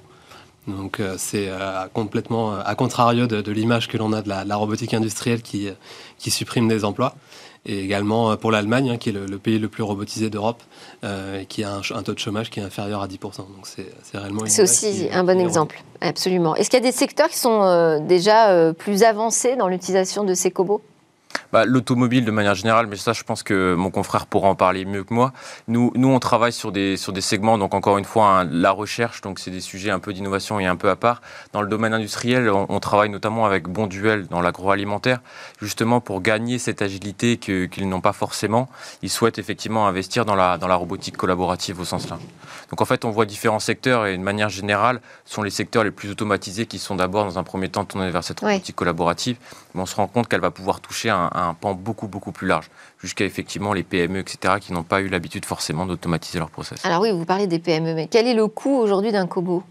Donc 0.68 1.00
euh, 1.00 1.16
c'est 1.18 1.48
euh, 1.50 1.88
complètement 1.94 2.54
euh, 2.54 2.62
à 2.66 2.76
contrario 2.76 3.28
de, 3.28 3.52
l'image 3.52 3.88
que 3.88 3.98
l'on 3.98 4.14
a 4.14 4.22
de 4.22 4.30
la, 4.30 4.56
robotique 4.56 4.94
industrielle 4.94 5.42
qui, 5.42 5.68
qui 6.18 6.32
supprime 6.32 6.68
des 6.68 6.86
emplois. 6.86 7.16
Et 7.66 7.80
également 7.80 8.36
pour 8.36 8.52
l'Allemagne, 8.52 8.90
hein, 8.90 8.98
qui 8.98 9.10
est 9.10 9.14
le, 9.14 9.38
pays 9.38 9.58
le 9.58 9.70
plus 9.70 9.84
robotisé 9.84 10.30
d'Europe, 10.30 10.62
et 11.04 11.46
qui 11.46 11.64
a 11.64 11.80
un, 11.96 12.04
taux 12.04 12.14
de 12.14 12.20
chômage 12.20 12.50
qui 12.50 12.60
est 12.60 12.64
inférieur 12.64 13.02
à 13.02 13.08
10%. 13.08 13.20
Donc 13.38 13.66
c'est 13.66 14.18
réellement... 14.18 14.42
C'est 14.48 14.64
aussi 14.64 15.08
un 15.14 15.24
bon 15.24 15.40
exemple, 15.40 15.82
absolument. 16.02 16.56
Est-ce 16.56 16.70
qu'il 16.70 16.80
y 16.80 16.84
a 16.84 16.86
des 16.86 16.96
secteurs 16.96 17.30
qui 17.30 17.38
sont 17.38 18.06
déjà 18.06 18.74
plus 18.74 19.04
avancés 19.04 19.56
dans 19.56 19.70
l'utilisation 19.70 20.26
de 20.26 20.34
ces 20.34 20.52
cobots? 20.52 20.82
Bah, 21.52 21.66
L'automobile 21.66 22.26
de 22.26 22.32
manière 22.32 22.56
générale, 22.56 22.88
mais 22.88 22.96
ça 22.96 23.14
je 23.14 23.24
pense 23.24 23.44
que 23.44 23.76
mon 23.76 23.92
confrère 23.92 24.26
pourra 24.26 24.50
en 24.50 24.56
parler 24.56 24.86
mieux 24.86 25.04
que 25.04 25.14
moi. 25.14 25.34
Nous, 25.68 25.92
nous 25.96 26.10
on 26.10 26.20
travaille 26.20 26.54
sur 26.54 26.72
des, 26.72 26.98
sur 26.98 27.14
des 27.14 27.22
segments, 27.22 27.58
donc 27.58 27.74
encore 27.74 27.98
une 27.98 28.06
fois, 28.06 28.28
hein, 28.28 28.48
la 28.52 28.72
recherche, 28.72 29.22
donc 29.22 29.40
c'est 29.40 29.52
des 29.52 29.62
sujets 29.62 29.92
un 29.92 30.00
peu 30.00 30.14
d'innovation 30.14 30.60
et 30.60 30.66
un 30.66 30.76
peu 30.76 30.90
à 30.90 30.96
part. 30.96 31.22
Dans 31.54 31.62
le 31.62 31.68
domaine 31.68 31.94
industriel, 31.94 32.50
on, 32.50 32.80
travaille 32.80 33.10
notamment 33.10 33.46
avec 33.46 33.68
Bonduel 33.70 34.28
dans 34.28 34.42
l'agroalimentaire, 34.42 35.20
justement 35.62 36.02
pour 36.02 36.22
gagner 36.22 36.60
cette 36.60 36.82
agilité 36.82 37.38
qu'ils 37.38 37.88
n'ont 37.88 38.02
pas 38.02 38.14
forcément. 38.14 38.70
Ils 39.02 39.10
souhaitent 39.10 39.40
effectivement 39.40 39.88
investir 39.88 40.26
dans 40.26 40.36
la, 40.36 40.58
dans 40.58 40.68
la 40.68 40.76
robotique 40.76 41.18
collaborative 41.18 41.80
au 41.80 41.86
sens 41.86 42.10
là. 42.10 42.20
Donc 42.70 42.82
en 42.82 42.86
fait, 42.86 43.06
on 43.06 43.12
voit 43.12 43.26
différents 43.26 43.60
secteurs 43.60 44.06
et 44.06 44.18
de 44.18 44.24
manière 44.24 44.50
générale, 44.50 45.02
ce 45.26 45.36
sont 45.36 45.44
les 45.44 45.50
secteurs 45.50 45.84
les 45.84 45.92
plus 45.92 46.10
automatisés 46.10 46.66
qui 46.66 46.80
sont 46.80 46.96
d'abord 46.96 47.26
dans 47.26 47.38
un 47.38 47.44
premier 47.44 47.70
temps 47.70 47.86
tournés 47.86 48.10
vers 48.10 48.24
cette 48.24 48.40
robotique 48.40 48.76
collaborative. 48.76 49.38
Mais 49.74 49.82
on 49.82 49.86
se 49.86 49.96
rend 49.96 50.08
compte 50.08 50.28
qu'elle 50.28 50.42
va 50.42 50.52
pouvoir 50.52 50.80
toucher 50.80 51.10
un, 51.10 51.23
un 51.34 51.54
pan 51.54 51.74
beaucoup, 51.74 52.08
beaucoup 52.08 52.32
plus 52.32 52.48
large, 52.48 52.70
jusqu'à 53.00 53.26
effectivement 53.26 53.74
les 53.74 53.84
PME, 53.84 54.20
etc., 54.20 54.56
qui 54.60 54.74
n'ont 54.74 54.84
pas 54.84 55.02
eu 55.02 55.08
l'habitude 55.08 55.46
forcément 55.46 55.86
d'automatiser 55.86 56.40
leur 56.40 56.50
process. 56.50 56.86
Alors 56.86 57.02
oui, 57.02 57.12
vous 57.12 57.26
parlez 57.26 57.48
des 57.48 57.60
PME, 57.60 57.94
mais 57.94 58.08
quel 58.08 58.28
est 58.28 58.34
le 58.34 58.48
coût 58.48 58.78
aujourd'hui 58.78 59.12
d'un 59.12 59.28
Kobo? 59.28 59.64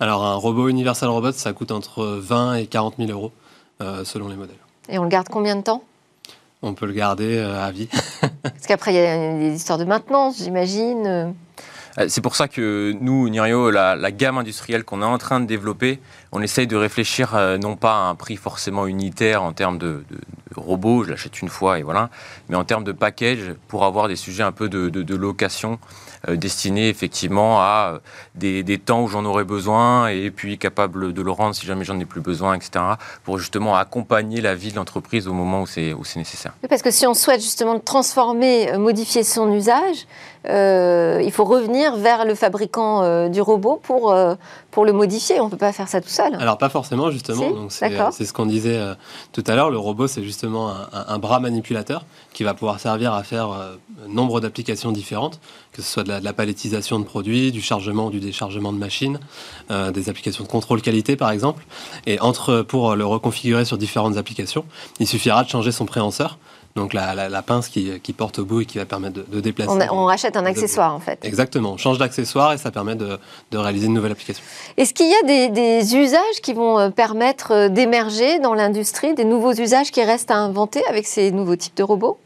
Alors 0.00 0.24
un 0.24 0.34
robot 0.34 0.68
Universal 0.68 1.08
Robot, 1.08 1.32
ça 1.32 1.52
coûte 1.52 1.70
entre 1.70 2.04
20 2.04 2.54
et 2.56 2.66
40 2.66 2.94
000 2.98 3.10
euros, 3.10 3.32
euh, 3.80 4.04
selon 4.04 4.28
les 4.28 4.36
modèles. 4.36 4.56
Et 4.88 4.98
on 4.98 5.02
le 5.04 5.08
garde 5.08 5.28
combien 5.28 5.56
de 5.56 5.62
temps? 5.62 5.82
On 6.62 6.74
peut 6.74 6.86
le 6.86 6.92
garder 6.92 7.36
euh, 7.38 7.62
à 7.62 7.70
vie. 7.70 7.88
Parce 8.42 8.66
qu'après, 8.66 8.92
il 8.92 8.96
y 8.96 9.00
a 9.00 9.38
des 9.38 9.54
histoires 9.54 9.78
de 9.78 9.84
maintenance, 9.84 10.42
j'imagine. 10.42 11.34
Euh, 11.98 12.06
c'est 12.08 12.20
pour 12.20 12.36
ça 12.36 12.48
que 12.48 12.94
nous, 13.00 13.28
Nirio, 13.28 13.70
la, 13.70 14.10
gamme 14.10 14.38
industrielle 14.38 14.84
qu'on 14.84 15.02
est 15.02 15.06
en 15.06 15.18
train 15.18 15.40
de 15.40 15.46
développer, 15.46 16.00
on 16.32 16.42
essaye 16.42 16.66
de 16.66 16.76
réfléchir 16.76 17.36
non 17.60 17.76
pas 17.76 17.92
à 17.92 18.08
un 18.08 18.14
prix 18.14 18.36
forcément 18.36 18.86
unitaire 18.86 19.42
en 19.42 19.52
termes 19.52 19.78
de, 19.78 20.04
robot, 20.56 21.04
je 21.04 21.10
l'achète 21.10 21.40
une 21.42 21.48
fois 21.48 21.78
et 21.78 21.82
voilà. 21.82 22.10
Mais 22.48 22.56
en 22.56 22.64
termes 22.64 22.84
de 22.84 22.92
package, 22.92 23.54
pour 23.68 23.84
avoir 23.84 24.08
des 24.08 24.16
sujets 24.16 24.42
un 24.42 24.52
peu 24.52 24.68
de, 24.68 25.14
location 25.14 25.78
euh, 26.28 26.36
destinés 26.36 26.88
effectivement 26.88 27.60
à 27.60 28.00
euh, 28.42 28.62
des, 28.62 28.78
temps 28.78 29.02
où 29.02 29.08
j'en 29.08 29.24
aurais 29.24 29.44
besoin 29.44 30.08
et 30.08 30.30
puis 30.30 30.58
capable 30.58 31.12
de 31.12 31.22
le 31.22 31.30
rendre 31.30 31.54
si 31.54 31.66
jamais 31.66 31.84
j'en 31.84 31.98
ai 31.98 32.04
plus 32.04 32.20
besoin, 32.20 32.54
etc. 32.54 32.84
Pour 33.22 33.38
justement 33.38 33.76
accompagner 33.76 34.40
la 34.40 34.54
vie 34.54 34.70
de 34.70 34.76
l'entreprise 34.76 35.28
au 35.28 35.32
moment 35.32 35.62
où 35.62 35.66
c'est 35.66 35.94
nécessaire. 36.16 36.52
parce 36.68 36.82
que 36.82 36.90
si 36.90 37.06
on 37.06 37.14
souhaite 37.14 37.40
justement 37.40 37.78
transformer, 37.78 38.72
euh, 38.72 38.78
modifier 38.78 39.22
son 39.22 39.52
usage, 39.52 40.06
il 40.46 41.30
faut 41.32 41.44
revenir 41.44 41.96
vers 41.96 42.24
le 42.24 42.34
fabricant 42.34 43.28
du 43.28 43.40
robot 43.40 43.80
pour, 43.82 44.14
pour 44.70 44.84
le 44.84 44.92
modifier. 44.92 45.40
On 45.40 45.46
ne 45.46 45.50
peut 45.50 45.56
pas 45.56 45.72
faire 45.72 45.88
ça 45.88 46.00
tout 46.00 46.08
seul. 46.08 46.34
Alors 46.34 46.58
pas 46.58 46.68
forcément 46.68 47.10
justement. 47.10 47.68
C'est 47.68 48.24
ce 48.24 48.32
qu'on 48.32 48.46
disait 48.46 48.80
tout 49.32 49.44
à 49.46 49.54
l'heure. 49.54 49.70
Le 49.70 49.78
robot 49.78 50.06
c'est 50.06 50.22
justement 50.22 50.72
un, 50.92 51.18
bras 51.18 51.40
manipulateur 51.40 52.04
qui 52.32 52.44
va 52.44 52.54
pouvoir 52.54 52.80
servir 52.80 53.12
à 53.12 53.22
faire 53.22 53.50
euh, 53.52 53.76
nombre 54.08 54.40
d'applications 54.40 54.92
différentes, 54.92 55.40
que 55.72 55.82
ce 55.82 55.90
soit 55.90 56.02
de 56.02 56.12
la, 56.12 56.32
palettisation 56.32 56.98
de 56.98 57.04
produits, 57.04 57.52
du 57.52 57.62
chargement 57.62 58.06
ou 58.06 58.10
du 58.10 58.20
déchargement 58.20 58.72
de 58.72 58.78
machines, 58.78 59.20
euh, 59.70 59.90
des 59.90 60.08
applications 60.08 60.44
de 60.44 60.48
contrôle 60.48 60.82
qualité 60.82 61.16
par 61.16 61.30
exemple. 61.30 61.64
Et 62.06 62.20
entre, 62.20 62.62
pour 62.62 62.96
le 62.96 63.06
reconfigurer 63.06 63.64
sur 63.64 63.78
différentes 63.78 64.16
applications, 64.16 64.64
il 64.98 65.06
suffira 65.06 65.44
de 65.44 65.48
changer 65.48 65.72
son 65.72 65.86
préhenseur 65.86 66.38
donc 66.76 66.92
la, 66.92 67.42
pince 67.42 67.68
qui, 67.68 68.12
porte 68.16 68.40
au 68.40 68.44
bout 68.44 68.62
et 68.62 68.66
qui 68.66 68.78
va 68.78 68.84
permettre 68.84 69.20
de, 69.30 69.40
déplacer. 69.40 69.70
On, 69.92 70.06
rachète 70.06 70.36
un 70.36 70.44
accessoire 70.44 70.92
en 70.92 70.98
fait. 70.98 71.20
Exactement, 71.22 71.72
on 71.72 71.76
change 71.76 71.98
d'accessoire 71.98 72.52
et 72.52 72.58
ça 72.58 72.72
permet 72.72 72.96
de, 72.96 73.18
réaliser 73.52 73.86
une 73.86 73.94
nouvelle 73.94 74.12
application. 74.12 74.42
Est-ce 74.76 74.92
qu'il 74.92 75.08
y 75.08 75.14
a 75.14 75.48
des, 75.50 75.96
usages 75.96 76.40
qui 76.42 76.52
vont 76.52 76.78
euh, 76.78 76.90
permettre 76.90 77.52
euh, 77.52 77.68
d'émerger 77.68 78.40
dans 78.40 78.54
l'industrie, 78.54 79.14
des 79.14 79.24
nouveaux 79.24 79.52
usages 79.52 79.92
qui 79.92 80.02
restent 80.02 80.32
à 80.32 80.36
inventer 80.36 80.82
avec 80.88 81.06
ces 81.06 81.30
nouveaux 81.30 81.54
types 81.54 81.76
de 81.76 81.84
robots? 81.84 82.18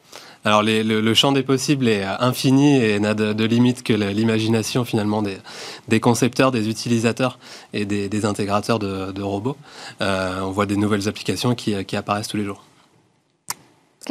Alors 0.44 0.62
le, 0.62 1.14
champ 1.14 1.32
des 1.32 1.42
possibles 1.42 1.87
est 1.87 2.04
euh, 2.04 2.16
infini 2.20 2.82
et 2.82 2.98
n'a 3.00 3.12
de, 3.12 3.44
limite 3.44 3.82
que 3.82 3.92
l'imagination 3.92 4.87
finalement 4.87 5.22
des, 5.22 6.00
concepteurs, 6.00 6.52
des 6.52 6.70
utilisateurs 6.70 7.38
et 7.74 7.84
des, 7.84 8.24
intégrateurs 8.24 8.78
de, 8.78 9.22
robots. 9.22 9.56
on 10.00 10.50
voit 10.50 10.66
des 10.66 10.76
nouvelles 10.76 11.06
applications 11.06 11.54
qui 11.54 11.96
apparaissent 11.96 12.28
tous 12.28 12.38
les 12.38 12.44
jours 12.44 12.62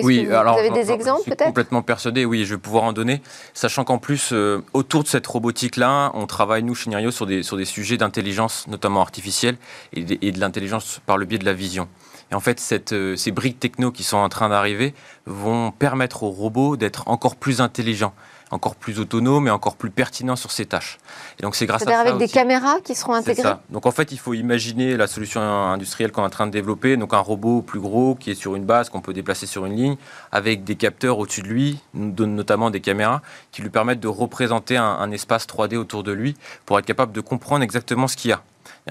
oui, 0.04 0.26
vous, 0.26 0.34
alors, 0.34 0.58
avez 0.58 0.70
des 0.70 0.92
exemples 0.92 1.24
peut-être 1.26 1.46
Complètement 1.46 1.82
persuadé, 1.82 2.26
oui, 2.26 2.46
je 2.46 2.56
vais 2.56 2.62
pouvoir 2.62 2.84
en 2.84 2.94
donner. 2.94 3.22
Sachant 3.54 3.84
qu'en 3.84 3.98
plus, 3.98 4.30
euh, 4.34 4.64
autour 4.74 5.04
de 5.04 5.08
cette 5.08 5.28
robotique-là, 5.28 6.12
on 6.14 6.28
travaille, 6.28 6.64
nous, 6.64 6.76
chez 6.76 6.90
Nirio, 6.90 7.12
sur 7.12 7.26
des, 7.26 7.44
sur 7.44 7.58
des 7.58 7.66
sujets 7.66 7.98
d'intelligence, 7.98 8.68
notamment 8.68 9.02
artificielle, 9.02 9.58
et 9.94 10.04
de, 10.04 10.40
l'intelligence 10.40 11.02
par 11.06 11.18
le 11.18 11.26
biais 11.26 11.40
de 11.40 11.46
la 11.46 11.54
vision. 11.54 11.88
Et 12.32 12.36
en 12.36 12.40
fait, 12.40 12.60
cette, 12.60 12.94
euh, 12.94 13.16
ces 13.16 13.32
briques 13.32 13.60
techno 13.60 13.92
qui 13.92 14.04
sont 14.04 14.18
en 14.18 14.30
train 14.30 14.50
d'arriver 14.50 14.94
vont 15.26 15.72
permettre 15.72 16.24
aux 16.24 16.32
robots 16.32 16.76
d'être 16.76 17.08
encore 17.08 17.36
plus 17.38 17.62
intelligents 17.62 18.14
encore 18.52 18.76
plus 18.76 19.00
autonome 19.00 19.48
et 19.48 19.52
encore 19.52 19.76
plus 19.76 19.90
pertinent 19.90 20.36
sur 20.36 20.52
ses 20.52 20.66
tâches. 20.66 21.00
Et 21.40 21.44
donc 21.44 21.56
c'est 21.56 21.66
grâce 21.66 21.82
à 21.84 21.86
ça 21.86 22.00
avec 22.00 22.18
des 22.18 22.28
caméras 22.28 22.80
qui 22.84 22.96
seront 22.96 23.14
intégrées. 23.14 23.44
Ça. 23.44 23.62
Donc 23.70 23.86
en 23.86 23.92
fait, 23.92 24.12
il 24.12 24.20
faut 24.20 24.34
imaginer 24.34 24.98
la 24.98 25.08
solution 25.08 25.42
industrielle 25.42 26.12
qu'on 26.12 26.24
est 26.24 26.28
en 26.28 26.30
train 26.30 26.48
de 26.48 26.52
développer, 26.52 26.98
donc 26.98 27.14
un 27.14 27.20
robot 27.20 27.62
plus 27.62 27.80
gros 27.80 28.16
qui 28.16 28.32
est 28.32 28.36
sur 28.36 28.56
une 28.56 28.66
base 28.66 28.90
qu'on 28.90 29.02
peut 29.02 29.14
déplacer 29.14 29.46
sur 29.46 29.66
une 29.66 29.76
ligne, 29.76 29.98
avec 30.32 30.64
des 30.64 30.76
capteurs 30.76 31.20
au-dessus 31.20 31.42
de 31.42 31.48
lui, 31.48 31.80
notamment 31.94 32.70
des 32.70 32.82
caméras, 32.82 33.22
qui 33.52 33.62
lui 33.62 33.70
permettent 33.70 34.00
de 34.00 34.08
représenter 34.08 34.78
un, 34.78 34.84
un 34.84 35.12
espace 35.12 35.46
3D 35.48 35.76
autour 35.76 36.04
de 36.04 36.12
lui 36.12 36.36
pour 36.66 36.80
être 36.80 36.86
capable 36.86 37.12
de 37.12 37.22
comprendre 37.22 37.64
exactement 37.64 38.08
ce 38.08 38.16
qu'il 38.16 38.30
y 38.30 38.34
a. 38.34 38.42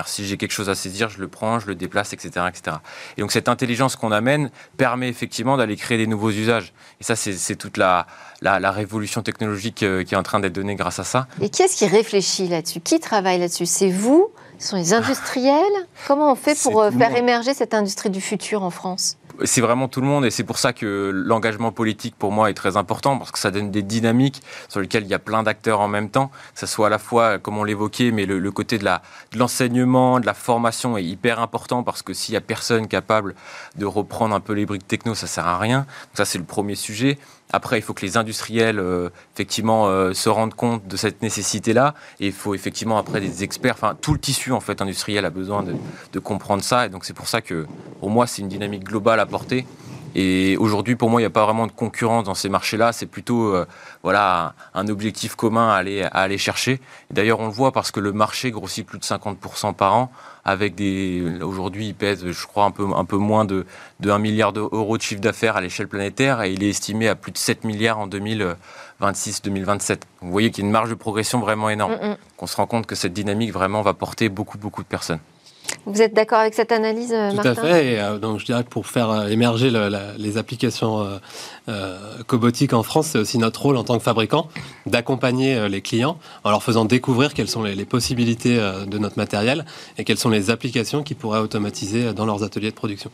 Si 0.07 0.27
j'ai 0.27 0.37
quelque 0.37 0.53
chose 0.53 0.69
à 0.69 0.75
saisir, 0.75 1.09
je 1.09 1.19
le 1.19 1.29
prends, 1.29 1.59
je 1.59 1.67
le 1.67 1.75
déplace, 1.75 2.13
etc. 2.13 2.47
etc. 2.49 2.77
Et 3.17 3.21
donc 3.23 3.33
cette 3.33 3.49
intelligence 3.49 3.97
qu'on 3.97 4.13
amène 4.13 4.51
permet 4.77 5.09
effectivement 5.09 5.57
d'aller 5.57 5.77
créer 5.77 5.99
des 5.99 6.07
nouveaux 6.07 6.31
usages. 6.31 6.73
Et 7.01 7.05
ça, 7.05 7.17
c'est 7.17 7.57
toute 7.57 7.77
la, 7.77 8.07
la, 8.43 8.71
révolution 8.71 9.23
technologique 9.23 9.83
euh, 9.83 10.05
qui 10.05 10.15
est 10.15 10.17
en 10.17 10.23
train 10.23 10.41
d'être 10.41 10.53
donnée 10.53 10.75
grâce 10.75 10.99
à 10.99 11.05
ça. 11.05 11.27
Et 11.41 11.49
qui 11.49 11.63
est-ce 11.63 11.77
qui 11.77 11.87
réfléchit 11.87 12.49
là-dessus? 12.49 12.81
Qui 12.81 13.01
travaille 13.01 13.39
là-dessus? 13.39 13.67
C'est 13.67 13.91
vous 13.91 14.31
Ce 14.59 14.69
sont 14.69 14.77
les 14.77 14.95
industriels 14.95 15.63
Comment 16.07 16.33
on 16.33 16.35
fait 16.35 16.59
pour 16.63 16.81
euh, 16.81 16.91
faire 16.91 17.15
émerger 17.17 17.53
cette 17.53 17.75
industrie 17.75 18.11
du 18.11 18.21
futur 18.21 18.63
en 18.63 18.71
France? 18.71 19.17
C'est 19.45 19.61
vraiment 19.61 19.87
tout 19.87 20.01
le 20.01 20.07
monde 20.07 20.25
et 20.25 20.31
c'est 20.31 20.45
pour 20.45 20.57
ça 20.57 20.73
que 20.73 21.11
l'engagement 21.13 21.71
politique 21.71 22.15
pour 22.17 22.33
moi 22.33 22.49
est 22.49 22.55
très 22.55 22.79
important 22.79 23.19
parce 23.19 23.31
que 23.31 23.39
ça 23.39 23.51
donne 23.51 23.71
des 23.71 23.83
dynamiques 23.83 24.41
sur 24.69 24.81
lesquelles 24.81 25.03
il 25.03 25.11
y 25.11 25.15
a 25.15 25.19
plein 25.19 25.43
d'acteurs 25.43 25.81
en 25.81 25.89
même 25.89 26.09
temps, 26.09 26.29
que 26.55 26.61
ce 26.61 26.67
soit 26.67 26.87
à 26.87 26.91
la 26.91 26.99
fois, 26.99 27.39
comme 27.39 27.59
on 27.59 27.65
l'évoquait, 27.65 28.13
mais 28.13 28.25
le, 28.25 28.51
côté 28.51 28.79
de 28.79 28.89
l'enseignement, 29.37 30.17
de, 30.17 30.21
de, 30.23 30.27
la 30.27 30.33
formation 30.33 30.97
est 30.97 31.05
hyper 31.05 31.41
important 31.41 31.83
parce 31.83 32.01
que 32.01 32.15
s'il 32.15 32.33
y 32.33 32.37
a 32.39 32.41
personne 32.41 32.89
capable 32.89 33.35
de 33.77 33.85
reprendre 33.85 34.35
un 34.35 34.41
peu 34.41 34.55
les 34.55 34.65
briques 34.65 34.89
techno, 34.89 35.15
ça 35.15 35.27
sert 35.27 35.47
à 35.47 35.59
rien. 35.59 35.81
Donc 35.81 36.17
ça 36.17 36.25
c'est 36.25 36.39
le 36.39 36.45
premier 36.45 36.77
sujet. 36.77 37.19
Après, 37.53 37.79
il 37.79 37.83
faut 37.83 37.95
que 37.95 38.05
les 38.05 38.17
industriels, 38.17 38.79
euh, 38.79 39.09
effectivement, 39.35 39.87
euh, 39.87 40.13
se 40.13 40.29
rendent 40.29 40.55
compte 40.55 40.87
de 40.87 40.97
cette 40.97 41.23
nécessité-là. 41.23 41.95
Et 42.19 42.27
il 42.27 42.33
faut 42.33 42.55
effectivement, 42.55 42.99
après, 42.99 43.21
des 43.21 43.45
experts. 43.45 43.75
Enfin, 43.75 43.97
tout 44.01 44.13
le 44.13 44.19
tissu, 44.19 44.53
en 44.53 44.61
fait, 44.61 44.83
industriel 44.83 45.25
a 45.25 45.31
besoin 45.31 45.63
de, 45.63 46.19
comprendre 46.19 46.63
ça. 46.63 46.87
Et 46.87 46.89
donc, 46.89 47.05
c'est 47.05 47.13
pour 47.13 47.29
ça 47.29 47.41
que, 47.41 47.67
pour 48.01 48.11
moi, 48.11 48.27
c'est 48.27 48.43
une 48.43 48.49
dynamique 48.49 48.85
globale 48.85 49.21
à 49.21 49.27
porter. 49.27 49.67
Et 50.19 50.57
aujourd'hui, 50.57 50.97
pour 50.97 51.11
moi, 51.11 51.21
il 51.21 51.25
n'y 51.25 51.29
a 51.29 51.31
pas 51.31 51.45
vraiment 51.45 51.67
de 51.67 51.73
concurrence 51.73 52.25
dans 52.25 52.35
ces 52.35 52.49
marchés-là. 52.49 52.93
C'est 52.93 53.07
plutôt 53.07 53.55
euh, 53.55 53.67
voilà, 54.03 54.55
un 54.75 54.89
objectif 54.89 55.37
commun 55.37 55.69
à 55.69 55.75
aller, 55.75 56.03
à 56.03 56.09
aller 56.09 56.39
chercher. 56.39 56.81
D'ailleurs, 57.11 57.39
on 57.39 57.47
le 57.47 57.53
voit 57.53 57.71
parce 57.71 57.91
que 57.91 58.01
le 58.01 58.13
marché 58.13 58.51
grossit 58.51 58.87
plus 58.87 58.99
de 58.99 59.05
50% 59.05 59.75
par 59.75 59.95
an. 59.95 60.11
Avec 60.49 60.77
des, 60.77 61.25
aujourd'hui, 61.43 61.89
il 61.89 61.95
pèse, 61.95 62.25
je 62.31 62.47
crois, 62.47 62.65
un 62.67 62.71
peu, 62.71 62.87
un 62.95 63.05
peu 63.05 63.17
moins 63.17 63.45
de, 63.45 63.67
de 63.99 64.11
1 64.11 64.21
milliard 64.21 64.53
d'euros 64.53 64.97
de 64.97 65.03
chiffre 65.03 65.21
d'affaires 65.21 65.57
à 65.57 65.61
l'échelle 65.61 65.89
planétaire 65.89 66.41
et 66.43 66.53
il 66.53 66.63
est 66.63 66.69
estimé 66.69 67.09
à 67.09 67.17
plus 67.17 67.33
de 67.33 67.37
7 67.37 67.65
milliards 67.65 67.99
en 67.99 68.07
2026-2027. 68.07 70.03
Vous 70.21 70.31
voyez 70.31 70.53
qu'il 70.53 70.63
y 70.63 70.65
a 70.65 70.69
une 70.69 70.73
marge 70.73 70.91
de 70.91 70.95
progression 70.95 71.41
vraiment 71.41 71.69
énorme. 71.69 71.97
Mm, 72.01 72.11
mm. 72.11 72.17
On 72.39 72.47
se 72.47 72.55
rend 72.57 72.67
compte 72.69 72.87
que 72.87 72.95
cette 72.95 73.13
dynamique 73.13 73.53
vraiment 73.53 73.83
va 73.83 73.93
porter 73.93 74.29
beaucoup, 74.29 74.57
beaucoup 74.57 74.85
de 74.85 74.89
personnes. 74.89 75.19
Vous 75.87 76.03
êtes 76.03 76.15
d'accord 76.15 76.41
avec 76.41 76.55
cette 76.55 76.73
analyse, 76.73 77.11
Tout 77.11 77.37
Martin 77.37 77.55
Tout 77.55 77.61
à 77.61 77.65
fait. 77.65 77.95
Et, 77.95 78.01
euh, 78.01 78.19
donc, 78.19 78.41
je 78.41 78.45
dirais 78.45 78.65
que 78.65 78.69
pour 78.69 78.87
faire 78.87 79.11
euh, 79.11 79.29
émerger 79.29 79.71
les 80.19 80.39
applications 80.39 81.19
euh, 81.69 81.99
cobotiques 82.27 82.73
en 82.73 82.83
France, 82.83 83.09
c'est 83.09 83.19
aussi 83.19 83.39
notre 83.39 83.63
rôle 83.63 83.77
en 83.77 83.85
tant 83.85 83.97
que 83.97 84.03
fabricant 84.03 84.49
d'accompagner 84.87 85.69
les 85.69 85.81
clients 85.81 86.19
en 86.45 86.51
leur 86.51 86.63
faisant 86.63 86.85
découvrir 86.85 87.35
quelles 87.35 87.49
sont 87.49 87.63
les, 87.63 87.85
possibilités 87.85 88.57
de 88.57 88.99
notre 88.99 89.17
matériel 89.17 89.65
et 89.99 90.05
quelles 90.05 90.19
sont 90.19 90.31
les 90.31 90.51
applications 90.51 91.03
qu'ils 91.03 91.17
pourraient 91.17 91.41
automatiser 91.41 92.13
dans 92.13 92.27
leurs 92.27 92.43
ateliers 92.43 92.71
de 92.71 92.77
production. 92.77 93.11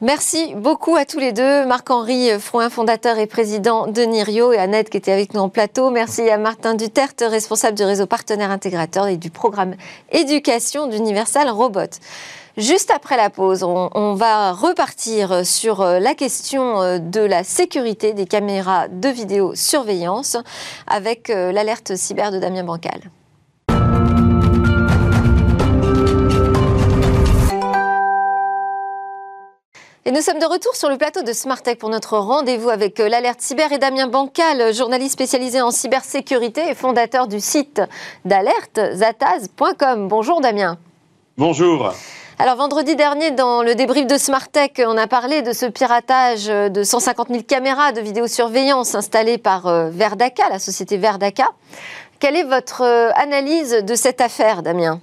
Merci 0.00 0.54
beaucoup 0.54 0.94
à 0.94 1.04
tous 1.04 1.18
les 1.18 1.32
deux. 1.32 1.66
Marc-Henri 1.66 2.30
Frouin, 2.38 2.70
fondateur 2.70 3.18
et 3.18 3.26
président 3.26 3.88
de 3.88 4.02
Nirio, 4.02 4.52
et 4.52 4.58
Annette 4.58 4.90
qui 4.90 4.96
était 4.96 5.10
avec 5.10 5.34
nous 5.34 5.40
en 5.40 5.48
plateau. 5.48 5.90
Merci 5.90 6.30
à 6.30 6.38
Martin 6.38 6.74
Duterte, 6.74 7.24
responsable 7.26 7.76
du 7.76 7.82
réseau 7.82 8.06
partenaire 8.06 8.52
intégrateur 8.52 9.08
et 9.08 9.16
du 9.16 9.30
programme 9.30 9.74
éducation 10.12 10.86
d'Universal 10.86 11.50
Robot. 11.50 11.98
Juste 12.58 12.90
après 12.90 13.16
la 13.16 13.30
pause, 13.30 13.62
on, 13.62 14.14
va 14.14 14.52
repartir 14.52 15.46
sur 15.46 15.80
euh, 15.80 16.00
la 16.00 16.16
question 16.16 16.82
euh, 16.82 16.98
de 16.98 17.20
la 17.20 17.44
sécurité 17.44 18.14
des 18.14 18.26
caméras 18.26 18.88
de 18.88 19.08
vidéosurveillance 19.08 20.36
avec 20.88 21.30
euh, 21.30 21.52
l'alerte 21.52 21.94
cyber 21.94 22.32
de 22.32 22.40
Damien 22.40 22.64
Bancal. 22.64 23.12
Et 30.08 30.10
nous 30.10 30.22
sommes 30.22 30.38
de 30.38 30.46
retour 30.46 30.74
sur 30.74 30.88
le 30.88 30.96
plateau 30.96 31.20
de 31.22 31.34
Smartech 31.34 31.78
pour 31.78 31.90
notre 31.90 32.16
rendez-vous 32.16 32.70
avec 32.70 32.98
euh, 32.98 33.10
l'alerte 33.10 33.42
cyber 33.42 33.70
et 33.72 33.78
Damien 33.78 34.06
Bancal, 34.06 34.72
journaliste 34.72 35.12
spécialisé 35.12 35.60
en 35.60 35.70
cybersécurité 35.70 36.66
et 36.66 36.74
fondateur 36.74 37.26
du 37.26 37.40
site 37.40 37.82
d'alerte 38.24 38.80
zataz.com. 38.94 40.08
Bonjour 40.08 40.40
Damien. 40.40 40.78
Bonjour. 41.36 41.92
Alors 42.38 42.56
vendredi 42.56 42.96
dernier, 42.96 43.32
dans 43.32 43.62
le 43.62 43.74
débrief 43.74 44.06
de 44.06 44.16
Smartech, 44.16 44.80
on 44.82 44.96
a 44.96 45.06
parlé 45.08 45.42
de 45.42 45.52
ce 45.52 45.66
piratage 45.66 46.46
de 46.46 46.82
150 46.82 47.28
000 47.28 47.42
caméras 47.42 47.92
de 47.92 48.00
vidéosurveillance 48.00 48.94
installées 48.94 49.36
par 49.36 49.66
euh, 49.66 49.90
Verdaca, 49.90 50.48
la 50.48 50.58
société 50.58 50.96
Verdaca. 50.96 51.48
Quelle 52.18 52.36
est 52.36 52.44
votre 52.44 52.80
euh, 52.80 53.10
analyse 53.14 53.84
de 53.84 53.94
cette 53.94 54.22
affaire, 54.22 54.62
Damien? 54.62 55.02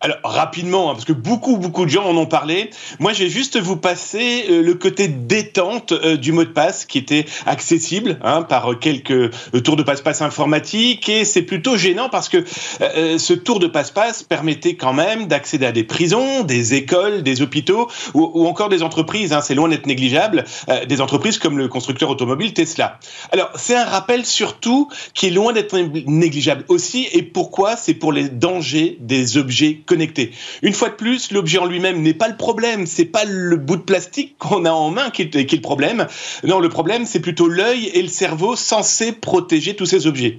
Alors 0.00 0.18
rapidement, 0.22 0.90
hein, 0.90 0.94
parce 0.94 1.04
que 1.04 1.12
beaucoup 1.12 1.56
beaucoup 1.56 1.84
de 1.84 1.90
gens 1.90 2.04
en 2.04 2.16
ont 2.16 2.26
parlé. 2.26 2.70
Moi, 3.00 3.12
je 3.12 3.24
vais 3.24 3.28
juste 3.28 3.58
vous 3.58 3.76
passer 3.76 4.44
euh, 4.48 4.62
le 4.62 4.74
côté 4.74 5.08
détente 5.08 5.90
euh, 5.90 6.16
du 6.16 6.30
mot 6.30 6.44
de 6.44 6.50
passe 6.50 6.84
qui 6.84 6.98
était 6.98 7.24
accessible 7.46 8.18
hein, 8.22 8.42
par 8.42 8.78
quelques 8.78 9.10
euh, 9.10 9.60
tours 9.64 9.74
de 9.74 9.82
passe-passe 9.82 10.22
informatiques 10.22 11.08
et 11.08 11.24
c'est 11.24 11.42
plutôt 11.42 11.76
gênant 11.76 12.08
parce 12.08 12.28
que 12.28 12.44
ce 12.78 13.32
tour 13.32 13.58
de 13.58 13.66
passe-passe 13.66 14.22
permettait 14.22 14.74
quand 14.74 14.92
même 14.92 15.26
d'accéder 15.26 15.66
à 15.66 15.72
des 15.72 15.84
prisons, 15.84 16.44
des 16.44 16.74
écoles, 16.74 17.22
des 17.22 17.42
hôpitaux 17.42 17.88
ou, 18.14 18.46
encore 18.46 18.68
des 18.68 18.82
entreprises. 18.82 19.32
Hein, 19.32 19.40
c'est 19.40 19.54
loin 19.54 19.68
d'être 19.68 19.86
négligeable. 19.86 20.44
des 20.86 21.00
entreprises 21.00 21.38
comme 21.38 21.58
le 21.58 21.68
constructeur 21.68 22.10
automobile 22.10 22.52
Tesla. 22.52 22.98
Alors 23.32 23.50
c'est 23.56 23.74
un 23.74 23.84
rappel 23.84 24.24
surtout 24.24 24.88
qui 25.14 25.26
est 25.26 25.30
loin 25.30 25.52
d'être 25.52 25.76
négligeable 25.76 26.64
aussi 26.68 27.08
et 27.12 27.22
pourquoi? 27.22 27.76
C'est 27.76 27.94
pour 27.94 28.12
les 28.12 28.28
dangers 28.28 28.96
des 29.00 29.36
objets 29.36 29.80
connecté. 29.88 30.30
Une 30.62 30.74
fois 30.74 30.90
de 30.90 30.94
plus, 30.94 31.32
l'objet 31.32 31.58
en 31.58 31.66
lui-même 31.66 32.02
n'est 32.02 32.14
pas 32.14 32.28
le 32.28 32.36
problème, 32.36 32.86
c'est 32.86 33.06
pas 33.06 33.24
le 33.24 33.56
bout 33.56 33.76
de 33.76 33.82
plastique 33.82 34.36
qu'on 34.38 34.64
a 34.64 34.70
en 34.70 34.90
main 34.90 35.10
qui 35.10 35.22
est, 35.22 35.52
le 35.52 35.60
problème. 35.60 36.06
Non, 36.44 36.60
le 36.60 36.68
problème, 36.68 37.06
c'est 37.06 37.20
plutôt 37.20 37.48
l'œil 37.48 37.86
et 37.94 38.02
le 38.02 38.08
cerveau 38.08 38.54
censés 38.54 39.12
protéger 39.12 39.74
tous 39.74 39.86
ces 39.86 40.06
objets. 40.06 40.38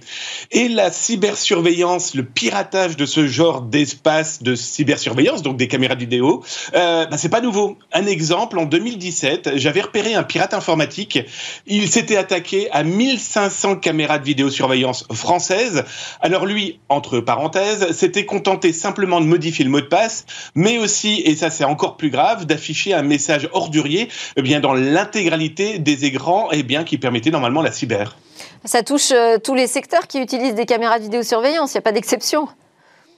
Et 0.51 0.69
la 0.69 0.91
cybersurveillance, 0.91 2.13
le 2.15 2.23
piratage 2.23 2.95
de 2.95 3.05
ce 3.05 3.27
genre 3.27 3.62
d'espace 3.62 4.43
de 4.43 4.55
cybersurveillance, 4.55 5.41
donc 5.41 5.57
des 5.57 5.67
caméras 5.67 5.95
vidéo, 5.95 6.43
euh, 6.75 7.05
bah, 7.05 7.17
c'est 7.17 7.29
pas 7.29 7.41
nouveau. 7.41 7.77
Un 7.91 8.05
exemple, 8.05 8.59
en 8.59 8.65
2017, 8.65 9.51
j'avais 9.55 9.81
repéré 9.81 10.13
un 10.13 10.23
pirate 10.23 10.53
informatique. 10.53 11.19
Il 11.65 11.89
s'était 11.89 12.17
attaqué 12.17 12.69
à 12.71 12.83
1500 12.83 13.77
caméras 13.77 14.19
de 14.19 14.25
vidéosurveillance 14.25 15.05
françaises. 15.12 15.83
Alors 16.21 16.45
lui, 16.45 16.79
entre 16.88 17.19
parenthèses, 17.19 17.91
s'était 17.91 18.25
contenté 18.25 18.73
simplement 18.73 19.19
de 19.21 19.25
modifier 19.39 19.63
le 19.63 19.71
mot 19.71 19.80
de 19.80 19.86
passe, 19.86 20.25
mais 20.54 20.78
aussi, 20.78 21.21
et 21.23 21.34
ça 21.34 21.49
c'est 21.49 21.63
encore 21.63 21.95
plus 21.95 22.10
grave, 22.10 22.45
d'afficher 22.45 22.93
un 22.93 23.04
message 23.04 23.47
ordurier 23.54 24.10
eh 24.36 24.41
bien, 24.41 24.60
dans 24.60 24.73
l'intégralité 24.73 25.80
des 25.80 26.04
écrans 26.04 26.49
eh 26.52 26.62
bien, 26.63 26.84
qui 26.84 26.97
permettait 26.97 27.32
normalement 27.32 27.62
la 27.62 27.71
cyber. 27.71 28.17
Ça 28.65 28.84
touche 28.84 29.12
euh, 29.12 29.38
tous 29.41 29.56
les 29.56 29.67
secteurs 29.67 30.08
qui 30.08 30.19
utilisent 30.19 30.56
des 30.56 30.65
caméras 30.65 30.99
de 30.99 31.04
vidéosurveillance, 31.06 31.71
il 31.71 31.78
n'y 31.78 31.80
a 31.80 31.82
pas 31.84 31.93
d'exception. 31.93 32.49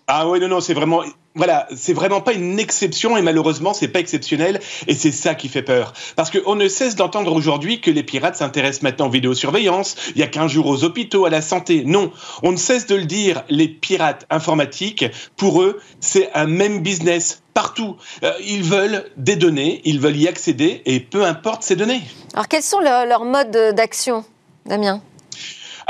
Ah 0.06 0.28
oui, 0.28 0.40
non, 0.40 0.48
non, 0.48 0.60
c'est 0.62 0.76
vraiment, 0.76 1.02
voilà, 1.36 1.68
c'est 1.76 1.94
vraiment 1.94 2.22
pas 2.22 2.34
une 2.34 2.60
exception 2.60 3.16
et 3.16 3.22
malheureusement 3.22 3.74
c'est 3.74 3.88
pas 3.88 4.00
exceptionnel 4.00 4.60
et 4.88 4.96
c'est 4.96 5.12
ça 5.12 5.34
qui 5.34 5.48
fait 5.48 5.62
peur. 5.62 5.94
Parce 6.16 6.30
qu'on 6.30 6.56
ne 6.56 6.68
cesse 6.68 6.96
d'entendre 6.96 7.34
aujourd'hui 7.34 7.80
que 7.80 7.90
les 7.90 8.04
pirates 8.04 8.36
s'intéressent 8.36 8.84
maintenant 8.84 9.08
aux 9.08 9.12
vidéosurveillance, 9.12 9.96
il 10.16 10.20
y 10.20 10.24
a 10.24 10.28
qu'un 10.28 10.48
jour 10.48 10.68
aux 10.68 10.84
hôpitaux, 10.84 11.26
à 11.26 11.30
la 11.30 11.42
santé. 11.42 11.84
Non, 11.86 12.12
on 12.44 12.52
ne 12.52 12.58
cesse 12.58 12.86
de 12.86 12.96
le 12.96 13.06
dire, 13.06 13.44
les 13.50 13.68
pirates 13.68 14.26
informatiques, 14.30 15.06
pour 15.38 15.62
eux, 15.62 15.80
c'est 16.00 16.30
un 16.34 16.48
même 16.48 16.80
business 16.80 17.42
partout. 17.54 17.96
Euh, 18.24 18.34
ils 18.46 18.64
veulent 18.64 19.06
des 19.18 19.36
données, 19.36 19.82
ils 19.86 20.00
veulent 20.00 20.18
y 20.18 20.28
accéder 20.28 20.82
et 20.86 21.00
peu 21.00 21.24
importe 21.26 21.64
ces 21.64 21.76
données. 21.76 22.02
Alors 22.34 22.48
quels 22.48 22.64
sont 22.64 22.80
leurs 22.80 23.26
modes 23.26 23.76
d'action, 23.76 24.26
Damien? 24.66 25.02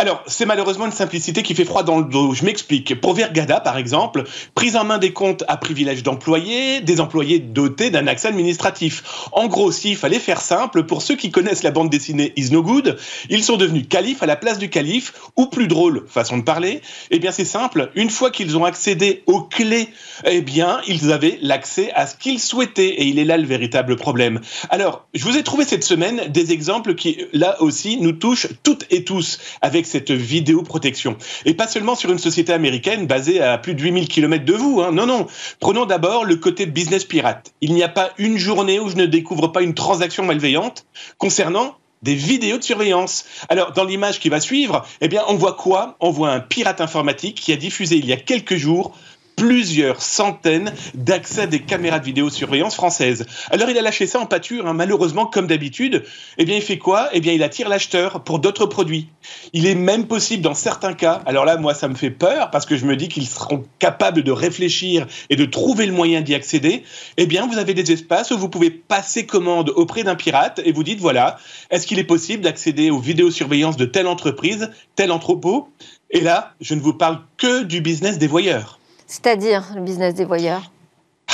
Alors, 0.01 0.23
c'est 0.25 0.47
malheureusement 0.47 0.87
une 0.87 0.91
simplicité 0.91 1.43
qui 1.43 1.53
fait 1.53 1.63
froid 1.63 1.83
dans 1.83 1.99
le 1.99 2.05
dos. 2.05 2.33
Je 2.33 2.43
m'explique. 2.43 2.99
Pour 2.99 3.13
Vergada, 3.13 3.59
par 3.59 3.77
exemple, 3.77 4.23
prise 4.55 4.75
en 4.75 4.83
main 4.83 4.97
des 4.97 5.13
comptes 5.13 5.43
à 5.47 5.57
privilège 5.57 6.01
d'employés, 6.01 6.81
des 6.81 6.99
employés 6.99 7.37
dotés 7.37 7.91
d'un 7.91 8.07
accès 8.07 8.29
administratif. 8.29 9.03
En 9.31 9.45
gros, 9.45 9.71
s'il 9.71 9.95
fallait 9.95 10.17
faire 10.17 10.41
simple, 10.41 10.85
pour 10.87 11.03
ceux 11.03 11.15
qui 11.15 11.29
connaissent 11.29 11.61
la 11.61 11.69
bande 11.69 11.91
dessinée 11.91 12.33
Is 12.35 12.49
No 12.49 12.63
Good, 12.63 12.97
ils 13.29 13.43
sont 13.43 13.57
devenus 13.57 13.85
calife 13.87 14.23
à 14.23 14.25
la 14.25 14.35
place 14.35 14.57
du 14.57 14.71
calife, 14.71 15.13
ou 15.37 15.45
plus 15.45 15.67
drôle, 15.67 16.03
façon 16.07 16.39
de 16.39 16.43
parler. 16.43 16.81
Eh 17.11 17.19
bien, 17.19 17.31
c'est 17.31 17.45
simple. 17.45 17.91
Une 17.93 18.09
fois 18.09 18.31
qu'ils 18.31 18.57
ont 18.57 18.65
accédé 18.65 19.21
aux 19.27 19.41
clés, 19.41 19.89
eh 20.25 20.41
bien, 20.41 20.81
ils 20.87 21.11
avaient 21.11 21.37
l'accès 21.43 21.91
à 21.93 22.07
ce 22.07 22.15
qu'ils 22.15 22.39
souhaitaient. 22.39 22.87
Et 22.87 23.05
il 23.05 23.19
est 23.19 23.25
là 23.25 23.37
le 23.37 23.45
véritable 23.45 23.97
problème. 23.97 24.41
Alors, 24.71 25.05
je 25.13 25.23
vous 25.23 25.37
ai 25.37 25.43
trouvé 25.43 25.63
cette 25.63 25.83
semaine 25.83 26.23
des 26.29 26.53
exemples 26.53 26.95
qui, 26.95 27.19
là 27.33 27.61
aussi, 27.61 27.97
nous 27.97 28.13
touchent 28.13 28.47
toutes 28.63 28.87
et 28.89 29.03
tous 29.03 29.37
avec 29.61 29.90
cette 29.91 30.11
vidéoprotection. 30.11 31.17
Et 31.45 31.53
pas 31.53 31.67
seulement 31.67 31.95
sur 31.95 32.11
une 32.11 32.17
société 32.17 32.53
américaine 32.53 33.07
basée 33.07 33.41
à 33.41 33.57
plus 33.57 33.75
de 33.75 33.81
8000 33.81 34.07
km 34.07 34.45
de 34.45 34.53
vous. 34.53 34.81
Hein. 34.81 34.91
Non, 34.91 35.05
non. 35.05 35.27
Prenons 35.59 35.85
d'abord 35.85 36.25
le 36.25 36.37
côté 36.37 36.65
business 36.65 37.05
pirate. 37.05 37.53
Il 37.61 37.73
n'y 37.73 37.83
a 37.83 37.89
pas 37.89 38.11
une 38.17 38.37
journée 38.37 38.79
où 38.79 38.89
je 38.89 38.95
ne 38.95 39.05
découvre 39.05 39.49
pas 39.49 39.61
une 39.61 39.73
transaction 39.73 40.25
malveillante 40.25 40.85
concernant 41.17 41.75
des 42.01 42.15
vidéos 42.15 42.57
de 42.57 42.63
surveillance. 42.63 43.25
Alors, 43.49 43.73
dans 43.73 43.83
l'image 43.83 44.19
qui 44.19 44.29
va 44.29 44.39
suivre, 44.39 44.85
eh 45.01 45.07
bien, 45.07 45.23
on 45.27 45.35
voit 45.35 45.53
quoi? 45.53 45.97
On 45.99 46.09
voit 46.09 46.31
un 46.31 46.39
pirate 46.39 46.81
informatique 46.81 47.35
qui 47.35 47.53
a 47.53 47.57
diffusé 47.57 47.97
il 47.97 48.05
y 48.05 48.13
a 48.13 48.17
quelques 48.17 48.55
jours 48.55 48.95
plusieurs 49.35 50.01
centaines 50.01 50.73
d'accès 50.93 51.41
à 51.41 51.47
des 51.47 51.61
caméras 51.61 51.99
de 51.99 52.05
vidéosurveillance 52.05 52.75
françaises. 52.75 53.25
Alors 53.49 53.69
il 53.69 53.77
a 53.77 53.81
lâché 53.81 54.07
ça 54.07 54.19
en 54.19 54.25
pâture, 54.25 54.67
hein. 54.67 54.73
malheureusement 54.73 55.25
comme 55.25 55.47
d'habitude. 55.47 56.03
Eh 56.37 56.45
bien 56.45 56.55
il 56.55 56.61
fait 56.61 56.77
quoi? 56.77 57.09
Eh 57.13 57.21
bien 57.21 57.33
il 57.33 57.43
attire 57.43 57.69
l'acheteur 57.69 58.23
pour 58.23 58.39
d'autres 58.39 58.65
produits. 58.65 59.07
Il 59.53 59.65
est 59.65 59.75
même 59.75 60.07
possible 60.07 60.43
dans 60.43 60.53
certains 60.53 60.93
cas, 60.93 61.21
alors 61.25 61.45
là 61.45 61.57
moi 61.57 61.73
ça 61.73 61.87
me 61.87 61.95
fait 61.95 62.11
peur 62.11 62.51
parce 62.51 62.65
que 62.65 62.77
je 62.77 62.85
me 62.85 62.95
dis 62.95 63.09
qu'ils 63.09 63.27
seront 63.27 63.63
capables 63.79 64.23
de 64.23 64.31
réfléchir 64.31 65.07
et 65.29 65.35
de 65.35 65.45
trouver 65.45 65.85
le 65.85 65.93
moyen 65.93 66.21
d'y 66.21 66.35
accéder. 66.35 66.83
Eh 67.17 67.25
bien 67.25 67.47
vous 67.47 67.57
avez 67.57 67.73
des 67.73 67.91
espaces 67.91 68.31
où 68.31 68.37
vous 68.37 68.49
pouvez 68.49 68.69
passer 68.69 69.25
commande 69.25 69.69
auprès 69.75 70.03
d'un 70.03 70.15
pirate 70.15 70.61
et 70.63 70.71
vous 70.71 70.83
dites 70.83 70.99
voilà, 70.99 71.37
est-ce 71.69 71.87
qu'il 71.87 71.99
est 71.99 72.03
possible 72.03 72.43
d'accéder 72.43 72.91
aux 72.91 72.99
vidéosurveillances 72.99 73.77
de 73.77 73.85
telle 73.85 74.07
entreprise, 74.07 74.69
tel 74.95 75.11
entrepôt? 75.11 75.69
Et 76.11 76.19
là, 76.19 76.53
je 76.59 76.75
ne 76.75 76.81
vous 76.81 76.93
parle 76.93 77.21
que 77.37 77.63
du 77.63 77.79
business 77.79 78.17
des 78.17 78.27
voyeurs. 78.27 78.80
C'est-à-dire 79.11 79.73
le 79.75 79.81
business 79.81 80.15
des 80.15 80.23
voyeurs 80.23 80.71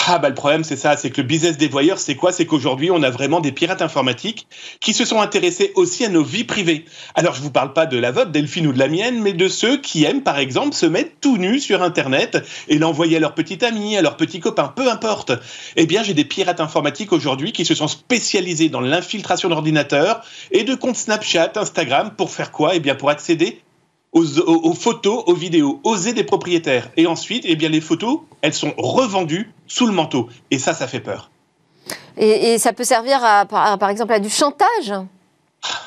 ah 0.09 0.19
bah 0.19 0.29
le 0.29 0.35
problème 0.35 0.63
c'est 0.63 0.77
ça, 0.77 0.95
c'est 0.95 1.09
que 1.09 1.19
le 1.19 1.27
business 1.27 1.57
des 1.57 1.67
voyeurs 1.67 1.99
c'est 1.99 2.15
quoi? 2.15 2.31
C'est 2.31 2.45
qu'aujourd'hui 2.45 2.91
on 2.91 3.03
a 3.03 3.09
vraiment 3.09 3.41
des 3.41 3.51
pirates 3.51 3.81
informatiques 3.81 4.47
qui 4.79 4.93
se 4.93 5.03
sont 5.03 5.19
intéressés 5.19 5.73
aussi 5.75 6.05
à 6.05 6.09
nos 6.09 6.23
vies 6.23 6.45
privées. 6.45 6.85
Alors 7.15 7.33
je 7.33 7.41
vous 7.41 7.51
parle 7.51 7.73
pas 7.73 7.85
de 7.85 7.97
la 7.97 8.11
vôtre, 8.11 8.31
Delphine 8.31 8.67
ou 8.67 8.73
de 8.73 8.79
la 8.79 8.87
mienne, 8.87 9.21
mais 9.21 9.33
de 9.33 9.49
ceux 9.49 9.81
qui 9.81 10.05
aiment 10.05 10.21
par 10.21 10.37
exemple 10.37 10.75
se 10.75 10.85
mettre 10.85 11.11
tout 11.19 11.37
nus 11.37 11.59
sur 11.59 11.81
internet 11.81 12.37
et 12.69 12.77
l'envoyer 12.77 13.17
à 13.17 13.19
leurs 13.19 13.33
petits 13.33 13.65
amis, 13.65 13.97
à 13.97 14.01
leurs 14.01 14.15
petits 14.15 14.39
copains, 14.39 14.71
peu 14.73 14.89
importe. 14.89 15.33
Eh 15.75 15.85
bien 15.85 16.03
j'ai 16.03 16.13
des 16.13 16.25
pirates 16.25 16.61
informatiques 16.61 17.11
aujourd'hui 17.11 17.51
qui 17.51 17.65
se 17.65 17.75
sont 17.75 17.89
spécialisés 17.89 18.69
dans 18.69 18.81
l'infiltration 18.81 19.49
d'ordinateurs 19.49 20.21
et 20.51 20.63
de 20.63 20.73
comptes 20.73 20.95
Snapchat, 20.95 21.53
Instagram 21.55 22.11
pour 22.15 22.31
faire 22.31 22.51
quoi? 22.51 22.75
Eh 22.75 22.79
bien 22.79 22.95
pour 22.95 23.09
accéder 23.09 23.61
aux, 24.11 24.73
photos, 24.73 25.23
aux 25.27 25.33
vidéos, 25.33 25.79
oser 25.83 26.13
des 26.13 26.23
propriétaires. 26.23 26.89
Et 26.97 27.07
ensuite, 27.07 27.43
eh 27.45 27.55
bien, 27.55 27.69
les 27.69 27.81
photos, 27.81 28.21
elles 28.41 28.53
sont 28.53 28.73
revendues 28.77 29.51
sous 29.67 29.85
le 29.85 29.93
manteau. 29.93 30.29
Et 30.49 30.59
ça, 30.59 30.73
ça 30.73 30.87
fait 30.87 30.99
peur. 30.99 31.29
Et, 32.17 32.57
ça 32.57 32.73
peut 32.73 32.83
servir, 32.83 33.19
à, 33.23 33.45
par 33.45 33.89
exemple, 33.89 34.13
à 34.13 34.19
du 34.19 34.29
chantage? 34.29 34.93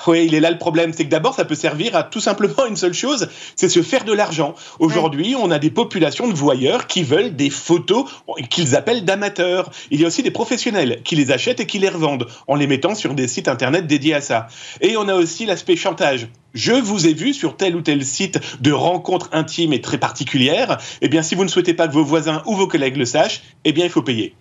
Oui, 0.06 0.26
il 0.26 0.34
est 0.34 0.40
là 0.40 0.50
le 0.50 0.58
problème, 0.58 0.92
c'est 0.92 1.04
que 1.04 1.10
d'abord 1.10 1.34
ça 1.34 1.44
peut 1.44 1.54
servir 1.54 1.96
à 1.96 2.02
tout 2.02 2.20
simplement 2.20 2.66
une 2.66 2.76
seule 2.76 2.94
chose, 2.94 3.28
c'est 3.56 3.68
se 3.68 3.82
faire 3.82 4.04
de 4.04 4.12
l'argent. 4.12 4.54
Aujourd'hui, 4.78 5.34
on 5.38 5.50
a 5.50 5.58
des 5.58 5.70
populations 5.70 6.28
de 6.28 6.34
voyeurs 6.34 6.86
qui 6.86 7.02
veulent 7.02 7.36
des 7.36 7.50
photos 7.50 8.10
qu'ils 8.48 8.76
appellent 8.76 9.04
d'amateurs. 9.04 9.70
Il 9.90 10.00
y 10.00 10.04
a 10.04 10.06
aussi 10.06 10.22
des 10.22 10.30
professionnels 10.30 11.02
qui 11.04 11.16
les 11.16 11.30
achètent 11.30 11.60
et 11.60 11.66
qui 11.66 11.78
les 11.78 11.88
revendent 11.88 12.26
en 12.46 12.54
les 12.54 12.66
mettant 12.66 12.94
sur 12.94 13.14
des 13.14 13.28
sites 13.28 13.48
internet 13.48 13.86
dédiés 13.86 14.14
à 14.14 14.20
ça. 14.20 14.48
Et 14.80 14.96
on 14.96 15.08
a 15.08 15.14
aussi 15.14 15.46
l'aspect 15.46 15.76
chantage. 15.76 16.28
Je 16.54 16.72
vous 16.72 17.06
ai 17.06 17.14
vu 17.14 17.32
sur 17.32 17.56
tel 17.56 17.76
ou 17.76 17.80
tel 17.80 18.04
site 18.04 18.40
de 18.60 18.72
rencontres 18.72 19.28
intimes 19.32 19.72
et 19.72 19.80
très 19.80 19.98
particulières. 19.98 20.78
Eh 21.00 21.08
bien, 21.08 21.22
si 21.22 21.34
vous 21.34 21.44
ne 21.44 21.48
souhaitez 21.48 21.74
pas 21.74 21.86
que 21.86 21.92
vos 21.92 22.04
voisins 22.04 22.42
ou 22.46 22.56
vos 22.56 22.66
collègues 22.66 22.96
le 22.96 23.04
sachent, 23.04 23.42
eh 23.64 23.72
bien, 23.72 23.84
il 23.84 23.90
faut 23.90 24.02
payer. 24.02 24.34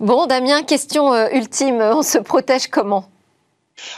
Bon, 0.00 0.26
Damien, 0.26 0.62
question 0.62 1.12
euh, 1.12 1.28
ultime. 1.32 1.80
On 1.80 2.02
se 2.02 2.18
protège 2.18 2.68
comment? 2.68 3.06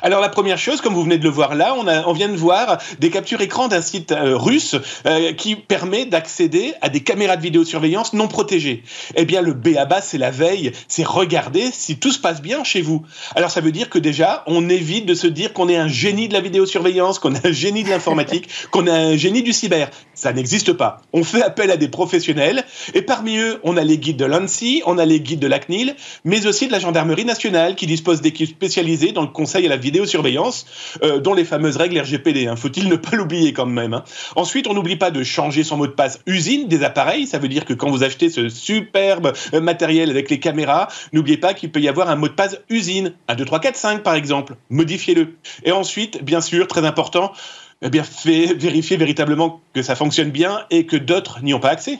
Alors 0.02 0.20
la 0.20 0.28
première 0.28 0.58
chose, 0.58 0.80
comme 0.80 0.94
vous 0.94 1.02
venez 1.02 1.18
de 1.18 1.24
le 1.24 1.30
voir 1.30 1.54
là, 1.54 1.74
on, 2.06 2.12
vient 2.12 2.28
de 2.28 2.36
voir 2.36 2.78
des 2.98 3.10
captures 3.10 3.40
écran 3.40 3.68
d'un 3.68 3.82
site 3.82 4.12
euh, 4.12 4.36
russe 4.36 4.76
euh, 5.06 5.32
qui 5.32 5.56
permet 5.56 6.06
d'accéder 6.06 6.74
à 6.80 6.88
des 6.88 7.00
caméras 7.00 7.36
de 7.36 7.42
vidéosurveillance 7.42 8.12
non 8.12 8.28
protégées. 8.28 8.82
Eh 9.16 9.24
bien 9.24 9.42
le 9.42 9.52
B 9.52 9.76
à 9.76 9.84
bas, 9.84 10.00
c'est 10.00 10.18
la 10.18 10.30
veille, 10.30 10.72
c'est 10.88 11.06
regarder 11.06 11.70
si 11.72 11.96
tout 11.96 12.10
se 12.10 12.18
passe 12.18 12.42
bien 12.42 12.64
chez 12.64 12.82
vous. 12.82 13.02
Alors 13.34 13.50
ça 13.50 13.60
veut 13.60 13.72
dire 13.72 13.90
que 13.90 13.98
déjà, 13.98 14.44
on 14.46 14.68
évite 14.68 15.06
de 15.06 15.14
se 15.14 15.26
dire 15.26 15.52
qu'on 15.52 15.68
est 15.68 15.76
un 15.76 15.88
génie 15.88 16.28
de 16.28 16.34
la 16.34 16.40
vidéosurveillance, 16.40 17.18
qu'on 17.18 17.34
est 17.34 17.46
un 17.46 17.52
génie 17.52 17.84
de 17.84 17.90
l'informatique, 17.90 18.48
qu'on 18.70 18.86
est 18.86 18.90
un 18.90 19.16
génie 19.16 19.42
du 19.42 19.52
cyber. 19.52 19.90
Ça 20.14 20.32
n'existe 20.32 20.72
pas. 20.72 21.00
On 21.12 21.24
fait 21.24 21.42
appel 21.42 21.70
à 21.70 21.76
des 21.76 21.88
professionnels 21.88 22.64
et 22.94 23.02
parmi 23.02 23.38
eux, 23.38 23.60
on 23.62 23.76
a 23.76 23.84
les 23.84 23.98
guides 23.98 24.16
de 24.16 24.24
l'ANSI, 24.24 24.82
on 24.86 24.98
a 24.98 25.04
les 25.04 25.20
guides 25.20 25.40
de 25.40 25.46
la 25.46 25.58
CNIL, 25.58 25.96
mais 26.24 26.46
aussi 26.46 26.66
de 26.66 26.72
la 26.72 26.78
gendarmerie 26.78 27.24
nationale 27.24 27.74
qui 27.74 27.86
dispose 27.86 28.20
d'équipes 28.20 28.50
spécialisées 28.50 29.12
dans 29.12 29.22
le 29.22 29.28
conseil 29.28 29.66
la 29.72 29.78
vidéosurveillance, 29.78 30.66
euh, 31.02 31.18
dont 31.18 31.32
les 31.32 31.44
fameuses 31.44 31.76
règles 31.76 31.98
RGPD. 31.98 32.46
Hein. 32.46 32.56
Faut-il 32.56 32.88
ne 32.88 32.96
pas 32.96 33.16
l'oublier 33.16 33.52
quand 33.52 33.66
même. 33.66 33.94
Hein. 33.94 34.04
Ensuite, 34.36 34.66
on 34.66 34.74
n'oublie 34.74 34.96
pas 34.96 35.10
de 35.10 35.22
changer 35.24 35.64
son 35.64 35.78
mot 35.78 35.86
de 35.86 35.92
passe 35.92 36.20
usine 36.26 36.68
des 36.68 36.84
appareils. 36.84 37.26
Ça 37.26 37.38
veut 37.38 37.48
dire 37.48 37.64
que 37.64 37.72
quand 37.72 37.90
vous 37.90 38.04
achetez 38.04 38.28
ce 38.28 38.48
superbe 38.50 39.32
euh, 39.54 39.60
matériel 39.60 40.10
avec 40.10 40.28
les 40.30 40.38
caméras, 40.38 40.88
n'oubliez 41.12 41.38
pas 41.38 41.54
qu'il 41.54 41.72
peut 41.72 41.80
y 41.80 41.88
avoir 41.88 42.10
un 42.10 42.16
mot 42.16 42.28
de 42.28 42.34
passe 42.34 42.58
usine, 42.68 43.14
1, 43.28 43.34
2, 43.34 43.44
3, 43.44 43.60
4, 43.60 43.76
5 43.76 44.02
par 44.02 44.14
exemple. 44.14 44.56
Modifiez-le. 44.68 45.36
Et 45.64 45.72
ensuite, 45.72 46.22
bien 46.22 46.42
sûr, 46.42 46.68
très 46.68 46.84
important, 46.84 47.32
eh 47.80 47.88
véritablement 47.88 49.60
que 49.72 49.82
ça 49.82 49.94
fonctionne 49.94 50.30
bien 50.30 50.66
et 50.70 50.86
que 50.86 50.96
d'autres 50.96 51.42
n'y 51.42 51.54
ont 51.54 51.60
pas 51.60 51.70
accès. 51.70 51.98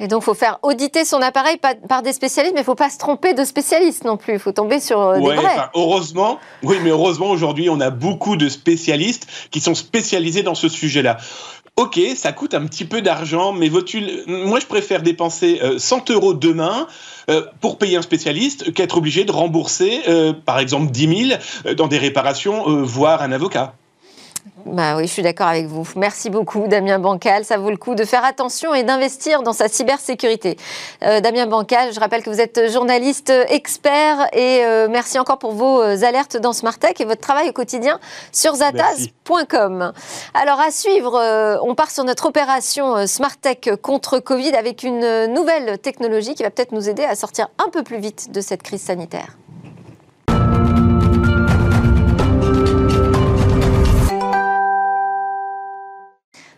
Et 0.00 0.06
donc, 0.06 0.22
il 0.22 0.26
faut 0.26 0.34
faire 0.34 0.58
auditer 0.62 1.04
son 1.04 1.20
appareil 1.20 1.58
par, 1.88 2.02
des 2.02 2.12
spécialistes, 2.12 2.54
mais 2.54 2.60
il 2.60 2.62
ne 2.62 2.66
faut 2.66 2.74
pas 2.74 2.90
se 2.90 2.98
tromper 2.98 3.34
de 3.34 3.44
spécialistes 3.44 4.04
non 4.04 4.16
plus. 4.16 4.34
Il 4.34 4.38
faut 4.38 4.52
tomber 4.52 4.80
sur 4.80 5.00
euh, 5.00 5.18
des 5.18 5.34
vrais. 5.34 5.56
heureusement, 5.74 6.38
oui, 6.62 6.76
mais 6.82 6.90
heureusement, 6.90 7.30
aujourd'hui, 7.30 7.68
on 7.68 7.80
a 7.80 7.90
beaucoup 7.90 8.36
de 8.36 8.48
spécialistes 8.48 9.26
qui 9.50 9.60
sont 9.60 9.74
spécialisés 9.74 10.42
dans 10.42 10.54
ce 10.54 10.68
sujet-là. 10.68 11.18
Ok, 11.76 12.00
ça 12.16 12.32
coûte 12.32 12.54
un 12.54 12.66
petit 12.66 12.84
peu 12.84 13.02
d'argent, 13.02 13.52
mais 13.52 13.70
moi, 13.70 14.60
je 14.60 14.66
préfère 14.66 15.02
dépenser 15.02 15.60
100 15.78 16.10
euh, 16.10 16.14
euros 16.14 16.34
demain 16.34 16.88
euh, 17.30 17.42
pour 17.60 17.78
payer 17.78 17.96
un 17.96 18.02
spécialiste 18.02 18.72
qu'être 18.72 18.96
obligé 18.96 19.24
de 19.24 19.32
rembourser, 19.32 20.02
par 20.44 20.58
exemple, 20.58 20.90
10 20.90 21.28
000 21.64 21.74
dans 21.76 21.86
des 21.86 21.98
réparations, 21.98 22.82
voire 22.82 23.22
un 23.22 23.30
avocat. 23.30 23.74
Bah 24.66 24.96
oui, 24.96 25.06
je 25.06 25.12
suis 25.12 25.22
d'accord 25.22 25.46
avec 25.46 25.66
vous. 25.66 25.86
Merci 25.94 26.30
beaucoup, 26.30 26.66
Damien 26.66 26.98
Bancal. 26.98 27.44
Ça 27.44 27.58
vaut 27.58 27.70
le 27.70 27.76
coup 27.76 27.94
de 27.94 28.04
faire 28.04 28.24
attention 28.24 28.74
et 28.74 28.82
d'investir 28.82 29.42
dans 29.42 29.52
sa 29.52 29.68
cybersécurité. 29.68 30.56
Euh, 31.02 31.20
Damien 31.20 31.46
Bancal, 31.46 31.92
je 31.92 32.00
rappelle 32.00 32.22
que 32.22 32.30
vous 32.30 32.40
êtes 32.40 32.70
journaliste 32.70 33.32
expert 33.48 34.26
et 34.32 34.64
euh, 34.64 34.88
merci 34.90 35.18
encore 35.18 35.38
pour 35.38 35.52
vos 35.52 35.80
euh, 35.80 36.02
alertes 36.02 36.36
dans 36.36 36.52
Smartech 36.52 37.00
et 37.00 37.04
votre 37.04 37.20
travail 37.20 37.48
au 37.50 37.52
quotidien 37.52 38.00
sur 38.32 38.54
zataz.com. 38.56 39.92
Alors 40.34 40.60
à 40.60 40.70
suivre, 40.70 41.58
on 41.62 41.74
part 41.74 41.90
sur 41.90 42.04
notre 42.04 42.26
opération 42.26 43.06
Smartech 43.06 43.70
contre 43.80 44.18
Covid 44.18 44.54
avec 44.54 44.82
une 44.82 45.26
nouvelle 45.26 45.78
technologie 45.78 46.34
qui 46.34 46.42
va 46.42 46.50
peut-être 46.50 46.72
nous 46.72 46.88
aider 46.88 47.04
à 47.04 47.14
sortir 47.14 47.48
un 47.58 47.68
peu 47.68 47.82
plus 47.82 47.98
vite 47.98 48.32
de 48.32 48.40
cette 48.40 48.62
crise 48.62 48.82
sanitaire. 48.82 49.36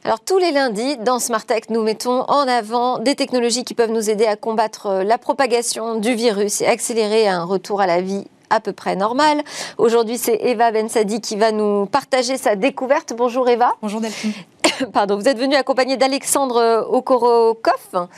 Alors 0.02 0.20
tous 0.20 0.38
les 0.38 0.50
lundis, 0.50 0.96
dans 0.96 1.18
Smartech, 1.18 1.68
nous 1.68 1.82
mettons 1.82 2.22
en 2.22 2.48
avant 2.48 2.98
des 2.98 3.14
technologies 3.14 3.64
qui 3.64 3.74
peuvent 3.74 3.90
nous 3.90 4.08
aider 4.08 4.24
à 4.24 4.34
combattre 4.34 4.86
euh, 4.86 5.04
la 5.04 5.18
propagation 5.18 5.96
du 5.96 6.14
virus 6.14 6.62
et 6.62 6.66
accélérer 6.66 7.28
un 7.28 7.44
retour 7.44 7.82
à 7.82 7.86
la 7.86 8.00
vie 8.00 8.24
à 8.48 8.60
peu 8.60 8.72
près 8.72 8.96
normale. 8.96 9.42
Aujourd'hui, 9.76 10.16
c'est 10.16 10.36
Eva 10.36 10.72
Bensadi 10.72 11.20
qui 11.20 11.36
va 11.36 11.52
nous 11.52 11.84
partager 11.84 12.38
sa 12.38 12.56
découverte. 12.56 13.12
Bonjour 13.14 13.46
Eva. 13.50 13.74
Bonjour 13.82 14.00
Delphine. 14.00 14.32
Pardon, 14.94 15.18
vous 15.18 15.28
êtes 15.28 15.38
venue 15.38 15.54
accompagnée 15.54 15.98
d'Alexandre 15.98 16.88
Okorokov. 16.90 18.08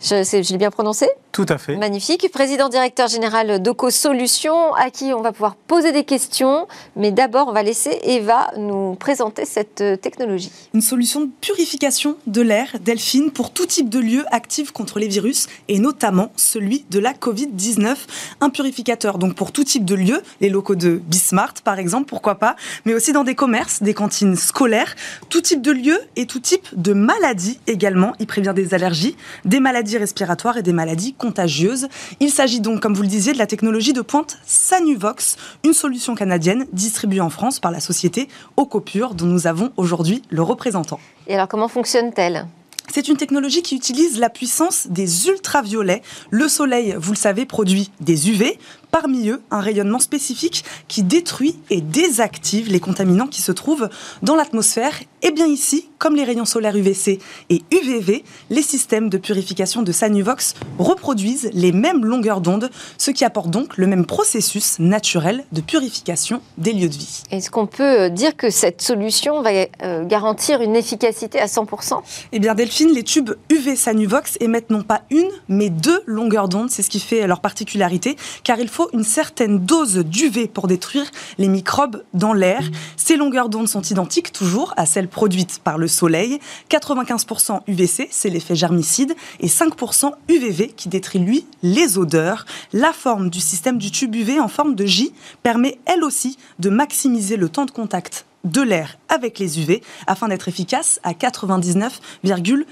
Je, 0.00 0.24
je 0.24 0.52
l'ai 0.52 0.56
bien 0.56 0.70
prononcé 0.70 1.06
Tout 1.30 1.44
à 1.48 1.58
fait. 1.58 1.76
Magnifique. 1.76 2.26
Président 2.32 2.70
directeur 2.70 3.06
général 3.06 3.60
d'Oco 3.62 3.90
Solutions, 3.90 4.72
à 4.74 4.90
qui 4.90 5.12
on 5.12 5.20
va 5.20 5.30
pouvoir 5.32 5.56
poser 5.56 5.92
des 5.92 6.04
questions. 6.04 6.66
Mais 6.96 7.12
d'abord, 7.12 7.48
on 7.48 7.52
va 7.52 7.62
laisser 7.62 7.98
Eva 8.04 8.50
nous 8.56 8.94
présenter 8.94 9.44
cette 9.44 9.82
euh, 9.82 9.96
technologie. 9.96 10.50
Une 10.72 10.80
solution 10.80 11.20
de 11.20 11.28
purification 11.42 12.16
de 12.26 12.40
l'air, 12.40 12.76
Delphine, 12.80 13.30
pour 13.30 13.52
tout 13.52 13.66
type 13.66 13.90
de 13.90 13.98
lieu 13.98 14.24
actif 14.30 14.72
contre 14.72 14.98
les 14.98 15.08
virus, 15.08 15.48
et 15.68 15.78
notamment 15.78 16.32
celui 16.34 16.86
de 16.88 16.98
la 16.98 17.12
Covid-19. 17.12 17.96
Un 18.40 18.48
purificateur, 18.48 19.18
donc 19.18 19.34
pour 19.34 19.52
tout 19.52 19.64
type 19.64 19.84
de 19.84 19.94
lieu, 19.94 20.22
les 20.40 20.48
locaux 20.48 20.76
de 20.76 21.00
Bismart, 21.04 21.54
par 21.62 21.78
exemple, 21.78 22.06
pourquoi 22.08 22.36
pas, 22.36 22.56
mais 22.86 22.94
aussi 22.94 23.12
dans 23.12 23.24
des 23.24 23.34
commerces, 23.34 23.82
des 23.82 23.94
cantines 23.94 24.36
scolaires, 24.36 24.96
tout 25.28 25.42
type 25.42 25.60
de 25.60 25.72
lieu 25.72 26.00
et 26.16 26.24
tout 26.24 26.40
type 26.40 26.68
de 26.72 26.94
maladies 26.94 27.60
également. 27.66 28.14
Il 28.18 28.26
prévient 28.26 28.54
des 28.54 28.72
allergies, 28.72 29.16
des 29.44 29.60
maladies 29.60 29.89
respiratoires 29.98 30.56
et 30.56 30.62
des 30.62 30.72
maladies 30.72 31.14
contagieuses. 31.14 31.88
Il 32.20 32.30
s'agit 32.30 32.60
donc, 32.60 32.80
comme 32.80 32.94
vous 32.94 33.02
le 33.02 33.08
disiez, 33.08 33.32
de 33.32 33.38
la 33.38 33.46
technologie 33.46 33.92
de 33.92 34.02
pointe 34.02 34.38
Sanuvox, 34.44 35.36
une 35.64 35.72
solution 35.72 36.14
canadienne 36.14 36.66
distribuée 36.72 37.20
en 37.20 37.30
France 37.30 37.60
par 37.60 37.70
la 37.70 37.80
société 37.80 38.28
Ocopure, 38.56 39.14
dont 39.14 39.26
nous 39.26 39.46
avons 39.46 39.72
aujourd'hui 39.76 40.22
le 40.30 40.42
représentant. 40.42 41.00
Et 41.26 41.34
alors, 41.34 41.48
comment 41.48 41.68
fonctionne-t-elle? 41.68 42.46
C'est 42.92 43.06
une 43.06 43.16
technologie 43.16 43.62
qui 43.62 43.76
utilise 43.76 44.18
la 44.18 44.30
puissance 44.30 44.88
des 44.88 45.28
ultraviolets. 45.28 46.02
Le 46.30 46.48
soleil, 46.48 46.96
vous 46.98 47.12
le 47.12 47.16
savez, 47.16 47.46
produit 47.46 47.92
des 48.00 48.28
UV, 48.28 48.58
Parmi 48.90 49.28
eux, 49.28 49.42
un 49.50 49.60
rayonnement 49.60 49.98
spécifique 49.98 50.64
qui 50.88 51.02
détruit 51.02 51.56
et 51.70 51.80
désactive 51.80 52.70
les 52.70 52.80
contaminants 52.80 53.26
qui 53.26 53.42
se 53.42 53.52
trouvent 53.52 53.88
dans 54.22 54.34
l'atmosphère. 54.34 54.94
Et 55.22 55.30
bien 55.30 55.46
ici, 55.46 55.88
comme 55.98 56.16
les 56.16 56.24
rayons 56.24 56.46
solaires 56.46 56.74
UVC 56.74 57.18
et 57.50 57.62
UVV, 57.70 58.24
les 58.48 58.62
systèmes 58.62 59.10
de 59.10 59.18
purification 59.18 59.82
de 59.82 59.92
Sanuvox 59.92 60.54
reproduisent 60.78 61.50
les 61.52 61.72
mêmes 61.72 62.04
longueurs 62.04 62.40
d'onde, 62.40 62.70
ce 62.96 63.10
qui 63.10 63.24
apporte 63.24 63.50
donc 63.50 63.76
le 63.76 63.86
même 63.86 64.06
processus 64.06 64.78
naturel 64.78 65.44
de 65.52 65.60
purification 65.60 66.40
des 66.56 66.72
lieux 66.72 66.88
de 66.88 66.94
vie. 66.94 67.22
Est-ce 67.30 67.50
qu'on 67.50 67.66
peut 67.66 68.08
dire 68.08 68.36
que 68.36 68.50
cette 68.50 68.80
solution 68.80 69.42
va 69.42 69.50
euh, 69.82 70.04
garantir 70.06 70.62
une 70.62 70.74
efficacité 70.74 71.38
à 71.38 71.46
100% 71.46 72.00
Eh 72.32 72.38
bien 72.38 72.54
Delphine, 72.54 72.92
les 72.92 73.04
tubes 73.04 73.32
UV 73.50 73.76
Sanuvox 73.76 74.38
émettent 74.40 74.70
non 74.70 74.82
pas 74.82 75.02
une, 75.10 75.30
mais 75.48 75.68
deux 75.68 76.02
longueurs 76.06 76.48
d'onde. 76.48 76.70
C'est 76.70 76.82
ce 76.82 76.90
qui 76.90 77.00
fait 77.00 77.26
leur 77.26 77.40
particularité, 77.40 78.16
car 78.42 78.58
il 78.58 78.68
faut 78.68 78.79
une 78.92 79.04
certaine 79.04 79.58
dose 79.58 79.98
d'UV 79.98 80.48
pour 80.48 80.66
détruire 80.66 81.10
les 81.38 81.48
microbes 81.48 82.02
dans 82.14 82.32
l'air. 82.32 82.62
Ces 82.96 83.16
longueurs 83.16 83.48
d'onde 83.48 83.68
sont 83.68 83.82
identiques 83.82 84.32
toujours 84.32 84.72
à 84.76 84.86
celles 84.86 85.08
produites 85.08 85.60
par 85.62 85.78
le 85.78 85.88
soleil. 85.88 86.38
95% 86.70 87.60
UVC, 87.66 88.08
c'est 88.10 88.30
l'effet 88.30 88.54
germicide, 88.54 89.14
et 89.40 89.48
5% 89.48 90.12
UVV 90.28 90.68
qui 90.68 90.88
détruit 90.88 91.20
lui 91.20 91.46
les 91.62 91.98
odeurs. 91.98 92.46
La 92.72 92.92
forme 92.92 93.30
du 93.30 93.40
système 93.40 93.78
du 93.78 93.90
tube 93.90 94.14
UV 94.14 94.40
en 94.40 94.48
forme 94.48 94.74
de 94.74 94.86
J 94.86 95.12
permet 95.42 95.78
elle 95.86 96.04
aussi 96.04 96.38
de 96.58 96.70
maximiser 96.70 97.36
le 97.36 97.48
temps 97.48 97.66
de 97.66 97.70
contact 97.70 98.24
de 98.44 98.62
l'air 98.62 98.98
avec 99.08 99.38
les 99.38 99.60
UV 99.60 99.82
afin 100.06 100.28
d'être 100.28 100.48
efficace 100.48 101.00
à 101.02 101.12
99,99% 101.12 102.64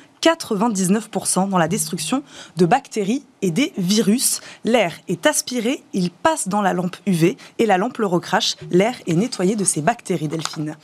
dans 1.49 1.59
la 1.59 1.69
destruction 1.69 2.23
de 2.57 2.67
bactéries 2.67 3.25
et 3.43 3.51
des 3.51 3.73
virus. 3.77 4.41
L'air 4.65 4.93
est 5.09 5.27
aspiré, 5.27 5.83
il 5.93 6.11
passe 6.11 6.49
dans 6.49 6.63
la 6.63 6.73
lampe 6.73 6.97
UV 7.07 7.37
et 7.59 7.67
la 7.67 7.79
lampe 7.79 7.99
le 7.99 8.07
recrache. 8.07 8.57
L'air 8.71 8.95
est 9.07 9.15
nettoyé 9.15 9.57
de 9.57 9.65
ces 9.65 9.81
bactéries, 9.81 10.29
Delphine 10.29 10.77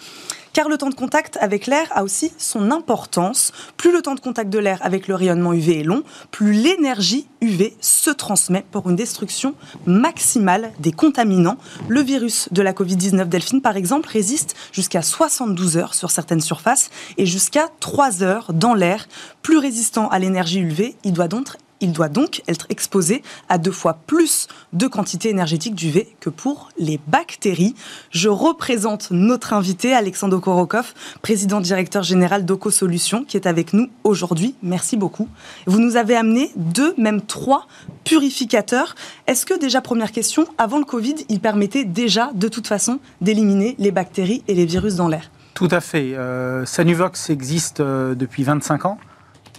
car 0.55 0.69
le 0.69 0.79
temps 0.79 0.89
de 0.89 0.95
contact 0.95 1.37
avec 1.41 1.67
l'air 1.67 1.89
a 1.91 2.03
aussi 2.05 2.33
son 2.39 2.71
importance. 2.71 3.53
Plus 3.77 3.93
le 3.93 4.01
temps 4.01 4.15
de 4.15 4.21
contact 4.21 4.49
de 4.49 4.59
l'air 4.59 4.79
avec 4.83 5.09
le 5.09 5.15
rayonnement 5.17 5.53
UV 5.53 5.81
est 5.81 5.83
long, 5.83 6.03
plus 6.31 6.53
l'énergie 6.53 7.29
UV 7.43 7.77
se 7.81 8.11
transmet 8.11 8.65
pour 8.71 8.89
une 8.89 8.97
destruction 8.97 9.55
maximale 9.85 10.73
des 10.79 10.93
contaminants. 10.93 11.59
Le 11.89 12.01
virus 12.01 12.49
de 12.53 12.63
la 12.63 12.73
Covid-19 12.73 13.29
Delphine, 13.29 13.61
par 13.61 13.77
exemple, 13.77 14.09
résiste 14.09 14.55
jusqu'à 14.73 15.03
72 15.03 15.77
heures 15.77 15.95
sur 15.95 16.11
certaines 16.11 16.41
surfaces 16.41 16.89
et 17.19 17.27
jusqu'à 17.27 17.69
3 17.81 18.23
heures 18.23 18.53
dans 18.55 18.75
l'air. 18.75 19.09
Plus 19.43 19.59
résistant 19.59 20.09
à 20.09 20.21
l'énergie 20.21 20.61
UV, 20.61 20.95
il 21.05 21.13
doit 21.13 21.29
donc 21.29 21.49
il 21.85 21.93
doit 21.93 22.09
donc 22.09 22.43
être 22.49 22.67
exposé 22.71 23.23
à 23.49 23.59
deux 23.59 23.71
fois 23.71 23.99
plus 24.07 24.49
de 24.73 24.87
quantité 24.87 25.29
énergétique 25.29 25.75
d'UV 25.75 26.09
que 26.19 26.31
pour 26.31 26.71
les 26.79 26.99
bactéries. 27.07 27.75
Je 28.11 28.31
représente 28.31 29.11
notre 29.11 29.53
invité, 29.53 29.95
Alexandre 29.95 30.39
Korokov, 30.39 30.95
président 31.21 31.61
directeur 31.61 32.03
général 32.03 32.47
d'Oco 32.47 32.71
Solutions, 32.71 33.25
qui 33.25 33.37
est 33.37 33.47
avec 33.47 33.75
nous 33.75 33.89
aujourd'hui. 34.03 34.55
Merci 34.63 34.97
beaucoup. 34.97 35.29
Vous 35.67 35.79
nous 35.79 35.97
avez 35.97 36.17
amené 36.17 36.51
deux, 36.57 36.95
même 36.97 37.21
trois 37.21 37.67
purificateurs. 38.05 38.95
Est-ce 39.27 39.45
que 39.45 39.59
déjà, 39.59 39.83
première 39.83 40.11
question, 40.11 40.47
avant 40.57 40.79
le 40.79 40.85
Covid, 40.87 41.17
ils 41.29 41.41
permettaient 41.41 41.85
déjà 41.85 42.31
de 42.35 42.49
toute 42.49 42.67
façon 42.67 42.99
d'éliminer 43.21 43.75
les 43.79 43.91
bactéries 43.91 44.43
et 44.49 44.55
les 44.55 44.65
virus 44.65 44.97
dans 44.97 45.09
l'air? 45.09 45.31
Tout 45.53 45.69
à 45.71 45.81
fait. 45.81 46.15
Euh, 46.15 46.65
Sanuvox 46.65 47.29
existe 47.29 47.81
euh, 47.81 48.15
depuis 48.15 48.43
25 48.43 48.87
ans 48.87 48.99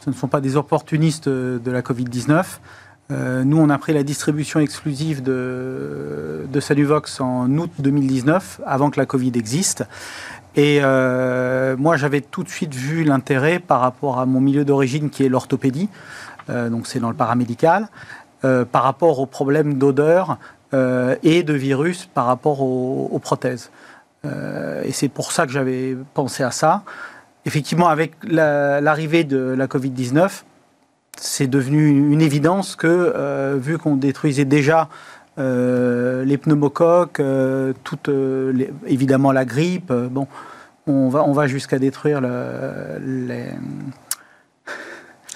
ce 0.06 0.12
ne 0.12 0.16
sont 0.16 0.28
pas 0.28 0.40
des 0.40 0.56
opportunistes 0.56 1.28
de 1.28 1.72
la 1.72 1.82
Covid-19. 1.82 2.46
Euh, 3.12 3.44
nous, 3.44 3.58
on 3.58 3.72
a 3.72 3.78
pris 3.80 3.92
la 3.92 4.04
distribution 4.04 4.60
exclusive 4.60 5.24
de, 5.24 6.46
Sanuvox 6.60 7.20
en 7.22 7.50
août 7.58 7.72
2019, 7.80 8.62
avant 8.68 8.92
que 8.92 9.00
la 9.00 9.08
Covid 9.08 9.32
existe. 9.34 9.84
Et 10.56 10.80
euh, 10.84 11.76
moi, 11.78 11.98
j'avais 11.98 12.22
tout 12.22 12.44
de 12.44 12.50
suite 12.50 12.76
vu 12.76 13.04
l'intérêt 13.04 13.58
par 13.58 13.80
rapport 13.80 14.20
à 14.20 14.28
mon 14.28 14.42
milieu 14.42 14.64
d'origine 14.64 15.10
qui 15.10 15.26
est 15.26 15.30
l'orthopédie, 15.30 15.90
euh, 16.52 16.70
donc 16.70 16.86
c'est 16.86 17.00
dans 17.00 17.10
le 17.10 17.16
paramédical, 17.16 17.88
par 18.72 18.84
rapport 18.84 19.18
aux 19.18 19.26
problèmes 19.26 19.80
d'odeur 19.80 20.38
et 21.24 21.42
de 21.42 21.54
virus 21.54 22.08
par 22.14 22.28
rapport 22.28 22.62
aux 22.62 23.18
prothèses. 23.18 23.72
et 24.24 24.92
c'est 24.92 25.08
pour 25.08 25.32
ça 25.32 25.48
que 25.48 25.52
j'avais 25.52 25.98
pensé 26.14 26.44
à 26.44 26.52
ça 26.52 26.84
effectivement, 27.46 27.88
avec 27.88 28.14
l'arrivée 28.24 29.24
de 29.24 29.38
la 29.38 29.68
Covid-19, 29.68 30.44
c'est 31.18 31.48
devenu 31.48 31.88
une 31.88 32.22
évidence 32.22 32.76
que, 32.76 32.88
euh, 32.88 33.58
vu 33.60 33.78
qu'on 33.78 33.96
détruisait 33.96 34.46
déjà 34.46 34.90
euh, 35.38 36.26
les 36.26 36.38
pneumocoques, 36.38 37.20
euh, 37.20 37.74
toute, 37.84 38.10
évidemment 38.88 39.32
la 39.32 39.46
grippe, 39.46 39.92
bon, 39.94 40.28
on 40.88 41.10
va, 41.10 41.24
on 41.24 41.32
va 41.32 41.48
jusqu'à 41.48 41.80
détruire 41.80 42.22
les, 42.22 43.46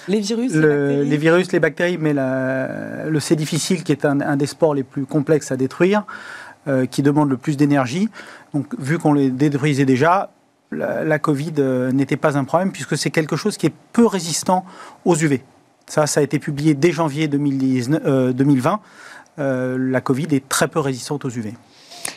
les 0.08 0.20
virus, 0.20 0.54
les, 0.54 1.16
virus, 1.16 1.52
les 1.52 1.60
bactéries, 1.60 1.98
mais 1.98 2.12
le 2.12 3.20
C 3.20 3.36
difficile, 3.36 3.82
qui 3.82 3.92
est 3.92 4.04
un, 4.04 4.20
un, 4.20 4.36
des 4.36 4.46
sports 4.46 4.74
les 4.74 4.84
plus 4.84 5.06
complexes 5.06 5.50
à 5.50 5.56
détruire, 5.56 6.04
qui 6.90 7.02
demande 7.02 7.30
le 7.30 7.36
plus 7.36 7.56
d'énergie. 7.56 8.10
Donc, 8.54 8.66
vu 8.78 8.98
qu'on 8.98 9.12
les 9.12 9.30
détruisait 9.30 9.86
déjà, 9.86 10.30
la, 10.72 11.18
Covid 11.18 11.54
euh, 11.58 11.92
n'était 11.92 12.16
pas 12.16 12.38
un 12.38 12.44
problème 12.44 12.72
puisque 12.72 12.96
c'est 12.96 13.10
quelque 13.10 13.36
chose 13.36 13.56
qui 13.56 13.66
est 13.66 13.74
peu 13.92 14.06
résistant 14.06 14.64
aux 15.04 15.16
UV. 15.16 15.42
Ça, 15.86 16.06
ça 16.06 16.20
a 16.20 16.22
été 16.22 16.38
publié 16.38 16.74
dès 16.74 16.92
janvier 16.92 17.26
2020. 17.28 18.00
Euh, 18.04 18.32
euh, 19.38 19.76
la 19.78 20.00
Covid 20.00 20.28
est 20.30 20.48
très 20.48 20.68
peu 20.68 20.78
résistante 20.78 21.24
aux 21.24 21.30
UV. 21.30 21.54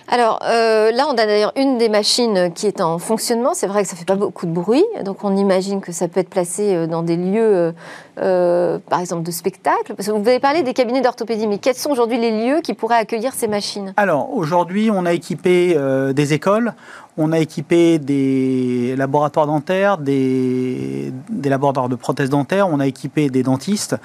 Alors 0.08 0.40
là, 0.42 1.06
on 1.08 1.14
a 1.14 1.26
d'ailleurs 1.26 1.54
une 1.56 1.78
des 1.78 1.90
machines 1.90 2.52
qui 2.54 2.68
est 2.68 2.82
en 2.82 3.00
fonctionnement. 3.00 3.54
C'est 3.54 3.68
vrai 3.68 3.84
que 3.84 3.90
ça 3.90 3.96
fait 3.96 4.06
pas 4.06 4.16
beaucoup 4.16 4.46
de 4.46 4.52
bruit, 4.52 4.84
donc 5.04 5.24
on 5.24 5.36
imagine 5.36 5.82
que 5.82 5.92
ça 5.92 6.08
peut 6.08 6.20
être 6.20 6.30
placé 6.30 6.88
dans 6.88 7.04
des 7.04 7.16
lieux, 7.16 7.74
par 8.16 9.00
exemple, 9.00 9.24
de 9.24 9.32
spectacle. 9.32 9.96
Parce 9.96 10.08
que 10.08 10.12
vous 10.12 10.28
avez 10.28 10.40
parlé 10.40 10.62
des 10.62 10.74
cabinets 10.74 11.02
d'orthopédie, 11.02 11.48
mais 11.48 11.58
quels 11.58 11.76
sont 11.76 11.90
aujourd'hui 11.90 12.18
les 12.20 12.46
lieux 12.46 12.62
qui 12.62 12.74
pourraient 12.74 12.98
accueillir 12.98 13.34
ces 13.34 13.48
machines? 13.48 13.94
Alors 13.98 14.34
aujourd'hui, 14.36 14.90
on 14.92 15.06
a 15.06 15.14
équipé 15.14 15.78
des 16.14 16.34
écoles, 16.34 16.74
on 17.18 17.32
a 17.32 17.40
équipé 17.40 18.00
des 18.00 18.96
laboratoires 18.98 19.48
dentaires, 19.48 19.98
des, 19.98 21.14
laboratoires 21.44 21.90
de 21.90 21.96
prothèses 21.96 22.30
dentaires, 22.30 22.68
on 22.70 22.80
a 22.80 22.88
équipé 22.88 23.30
des 23.30 23.44
dentistes, 23.44 23.96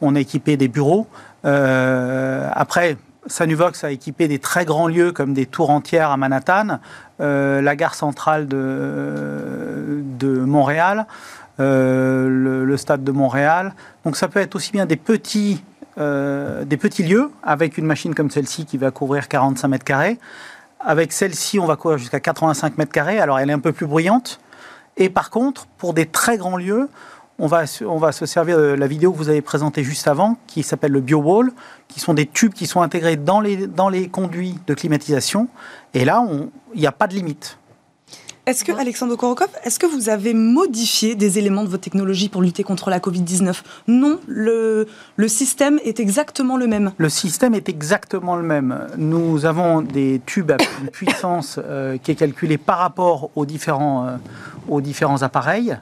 on 0.00 0.16
a 0.16 0.20
équipé 0.20 0.56
des 0.56 0.68
bureaux. 0.68 1.06
Euh, 1.44 2.48
après, 2.52 2.96
Sanuvox 3.26 3.84
a 3.84 3.90
équipé 3.90 4.28
des 4.28 4.38
très 4.38 4.64
grands 4.64 4.88
lieux 4.88 5.12
comme 5.12 5.34
des 5.34 5.46
tours 5.46 5.70
entières 5.70 6.10
à 6.10 6.16
Manhattan, 6.16 6.78
euh, 7.20 7.60
la 7.60 7.76
gare 7.76 7.94
centrale 7.94 8.46
de, 8.48 10.02
Montréal, 10.22 11.06
euh, 11.60 12.64
le, 12.64 12.76
stade 12.76 13.04
de 13.04 13.12
Montréal. 13.12 13.74
Donc 14.04 14.16
ça 14.16 14.28
peut 14.28 14.40
être 14.40 14.54
aussi 14.56 14.72
bien 14.72 14.86
des 14.86 14.96
petits, 14.96 15.62
des 15.96 16.76
petits 16.76 17.04
lieux 17.04 17.30
avec 17.42 17.78
une 17.78 17.86
machine 17.86 18.14
comme 18.14 18.30
celle-ci 18.30 18.66
qui 18.66 18.78
va 18.78 18.90
couvrir 18.90 19.28
45 19.28 19.68
mètres 19.68 19.84
carrés, 19.84 20.18
avec 20.84 21.12
celle-ci, 21.12 21.58
on 21.58 21.66
va 21.66 21.76
courir 21.76 21.98
jusqu'à 21.98 22.20
85 22.20 22.78
mètres 22.78 22.92
carrés. 22.92 23.18
Alors, 23.18 23.38
elle 23.38 23.48
est 23.48 23.54
un 23.54 23.58
peu 23.58 23.72
plus 23.72 23.86
bruyante. 23.86 24.38
Et 24.96 25.08
par 25.08 25.30
contre, 25.30 25.66
pour 25.78 25.94
des 25.94 26.06
très 26.06 26.36
grands 26.36 26.56
lieux, 26.56 26.88
on 27.38 27.46
va, 27.46 27.64
on 27.86 27.98
va 27.98 28.12
se 28.12 28.26
servir 28.26 28.58
de 28.58 28.64
la 28.64 28.86
vidéo 28.86 29.12
que 29.12 29.18
vous 29.18 29.28
avez 29.28 29.42
présentée 29.42 29.82
juste 29.82 30.06
avant, 30.06 30.36
qui 30.46 30.62
s'appelle 30.62 30.92
le 30.92 31.00
BioWall, 31.00 31.52
qui 31.88 32.00
sont 32.00 32.14
des 32.14 32.26
tubes 32.26 32.52
qui 32.52 32.66
sont 32.66 32.82
intégrés 32.82 33.16
dans 33.16 33.40
les, 33.40 33.66
dans 33.66 33.88
les 33.88 34.08
conduits 34.08 34.58
de 34.66 34.74
climatisation. 34.74 35.48
Et 35.94 36.04
là, 36.04 36.26
il 36.74 36.80
n'y 36.80 36.86
a 36.86 36.92
pas 36.92 37.06
de 37.06 37.14
limite. 37.14 37.58
Est-ce 38.46 38.62
que, 38.62 38.72
Alexandre 38.72 39.16
Korokov, 39.16 39.48
est-ce 39.64 39.78
que 39.78 39.86
vous 39.86 40.10
avez 40.10 40.34
modifié 40.34 41.14
des 41.14 41.38
éléments 41.38 41.64
de 41.64 41.68
votre 41.70 41.82
technologie 41.82 42.28
pour 42.28 42.42
lutter 42.42 42.62
contre 42.62 42.90
la 42.90 42.98
Covid-19 42.98 43.62
Non, 43.88 44.20
le, 44.26 44.86
le 45.16 45.28
système 45.28 45.80
est 45.82 45.98
exactement 45.98 46.58
le 46.58 46.66
même. 46.66 46.92
Le 46.98 47.08
système 47.08 47.54
est 47.54 47.70
exactement 47.70 48.36
le 48.36 48.42
même. 48.42 48.86
Nous 48.98 49.46
avons 49.46 49.80
des 49.80 50.20
tubes 50.26 50.50
à 50.50 50.58
une 50.82 50.90
puissance 50.90 51.58
euh, 51.64 51.96
qui 51.96 52.10
est 52.10 52.16
calculée 52.16 52.58
par 52.58 52.78
rapport 52.78 53.30
aux 53.34 53.46
différents, 53.46 54.06
euh, 54.06 54.16
aux 54.68 54.82
différents 54.82 55.22
appareils 55.22 55.78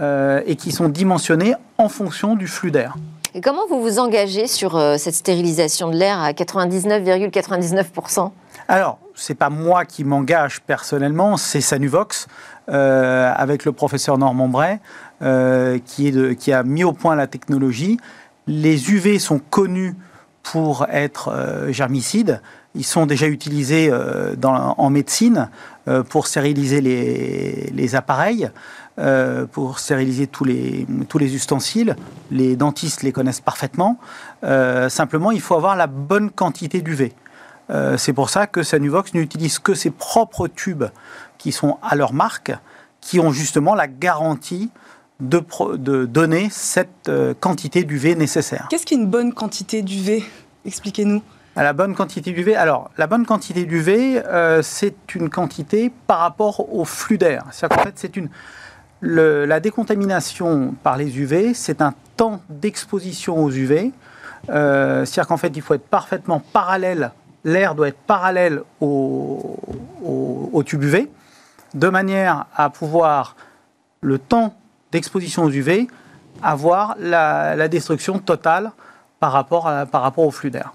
euh, 0.00 0.40
et 0.46 0.56
qui 0.56 0.72
sont 0.72 0.88
dimensionnés 0.88 1.54
en 1.78 1.88
fonction 1.88 2.36
du 2.36 2.48
flux 2.48 2.70
d'air. 2.70 2.96
Et 3.34 3.40
comment 3.40 3.66
vous 3.68 3.82
vous 3.82 3.98
engagez 3.98 4.46
sur 4.46 4.80
cette 4.96 5.14
stérilisation 5.14 5.90
de 5.90 5.96
l'air 5.96 6.20
à 6.20 6.30
99,99% 6.32 8.30
alors, 8.68 8.98
c'est 9.14 9.34
pas 9.34 9.50
moi 9.50 9.84
qui 9.84 10.04
m'engage 10.04 10.60
personnellement, 10.62 11.36
c'est 11.36 11.60
Sanuvox, 11.60 12.26
euh, 12.70 13.32
avec 13.36 13.64
le 13.64 13.72
professeur 13.72 14.16
Normand 14.16 14.48
Bray, 14.48 14.78
euh, 15.22 15.78
qui, 15.84 16.08
est 16.08 16.36
qui 16.36 16.52
a 16.52 16.62
mis 16.62 16.84
au 16.84 16.92
point 16.92 17.14
la 17.14 17.26
technologie. 17.26 17.98
Les 18.46 18.90
UV 18.90 19.18
sont 19.18 19.38
connus 19.38 19.94
pour 20.42 20.86
être 20.90 21.28
euh, 21.28 21.72
germicides. 21.72 22.40
Ils 22.74 22.84
sont 22.84 23.06
déjà 23.06 23.28
utilisés 23.28 23.92
en 24.42 24.90
médecine 24.90 25.48
pour 26.08 26.26
stériliser 26.26 26.80
les, 26.80 27.94
appareils, 27.94 28.50
pour 29.52 29.78
stériliser 29.78 30.26
tous 30.26 30.44
les, 30.44 30.86
tous 31.08 31.18
les 31.18 31.34
ustensiles. 31.34 31.96
Les 32.30 32.56
dentistes 32.56 33.02
les 33.02 33.12
connaissent 33.12 33.40
parfaitement. 33.40 33.98
simplement, 34.88 35.30
il 35.30 35.40
faut 35.40 35.56
avoir 35.56 35.76
la 35.76 35.86
bonne 35.86 36.30
quantité 36.30 36.80
d'UV. 36.80 37.12
Euh, 37.70 37.96
c'est 37.96 38.12
pour 38.12 38.30
ça 38.30 38.46
que 38.46 38.62
Sanuvox 38.62 39.14
n'utilise 39.14 39.58
que 39.58 39.74
ses 39.74 39.90
propres 39.90 40.48
tubes 40.48 40.84
qui 41.38 41.52
sont 41.52 41.78
à 41.82 41.96
leur 41.96 42.12
marque, 42.12 42.52
qui 43.00 43.20
ont 43.20 43.30
justement 43.30 43.74
la 43.74 43.86
garantie 43.86 44.70
de, 45.20 45.42
de 45.76 46.04
donner 46.04 46.48
cette 46.50 47.08
euh, 47.08 47.34
quantité 47.38 47.84
d'UV 47.84 48.16
nécessaire. 48.16 48.66
Qu'est-ce 48.70 48.86
qu'une 48.86 49.06
bonne 49.06 49.32
quantité 49.32 49.82
d'UV? 49.82 50.24
Expliquez-nous. 50.66 51.22
À 51.56 51.62
la 51.62 51.72
bonne 51.72 51.94
quantité 51.94 52.32
d'UV. 52.32 52.56
Alors, 52.56 52.90
la 52.98 53.06
bonne 53.06 53.24
quantité 53.24 53.64
d'UV, 53.64 54.20
euh, 54.24 54.60
c'est 54.60 55.14
une 55.14 55.30
quantité 55.30 55.92
par 56.08 56.18
rapport 56.18 56.74
au 56.74 56.84
flux 56.84 57.16
d'air. 57.16 57.44
C'est-à-dire 57.52 57.76
qu'en 57.76 57.84
fait, 57.84 57.94
c'est 57.94 58.16
une. 58.16 58.28
La 59.04 59.60
décontamination 59.60 60.74
par 60.82 60.96
les 60.96 61.18
UV, 61.18 61.54
c'est 61.54 61.82
un 61.82 61.94
temps 62.16 62.40
d'exposition 62.48 63.44
aux 63.44 63.50
UV. 63.50 63.92
Euh, 64.50 65.04
c'est-à-dire 65.04 65.28
qu'en 65.28 65.36
fait, 65.36 65.52
il 65.54 65.62
faut 65.62 65.74
être 65.74 65.86
parfaitement 65.86 66.40
parallèle. 66.40 67.12
L'air 67.44 67.74
doit 67.74 67.88
être 67.88 67.98
parallèle 68.06 68.62
au, 68.80 69.56
tube 70.64 70.82
UV, 70.82 71.10
de 71.74 71.88
manière 71.88 72.46
à 72.54 72.70
pouvoir, 72.70 73.36
le 74.00 74.18
temps 74.18 74.54
d'exposition 74.92 75.44
aux 75.44 75.50
UV, 75.50 75.88
avoir 76.42 76.96
la, 76.98 77.56
la 77.56 77.68
destruction 77.68 78.18
totale 78.18 78.72
par 79.20 79.32
rapport, 79.32 79.66
à, 79.66 79.86
par 79.86 80.02
rapport 80.02 80.24
au 80.24 80.30
flux 80.30 80.50
d'air. 80.50 80.72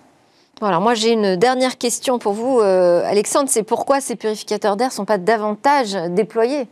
Alors 0.61 0.81
moi 0.81 0.93
j'ai 0.93 1.13
une 1.13 1.37
dernière 1.37 1.77
question 1.77 2.19
pour 2.19 2.33
vous, 2.33 2.59
euh, 2.59 3.01
Alexandre, 3.05 3.49
c'est 3.49 3.63
pourquoi 3.63 4.01
ces 4.01 4.15
purificateurs 4.15 4.75
d'air 4.75 4.89
ne 4.89 4.93
sont 4.93 5.05
pas 5.05 5.17
davantage 5.17 5.93
déployés? 6.09 6.67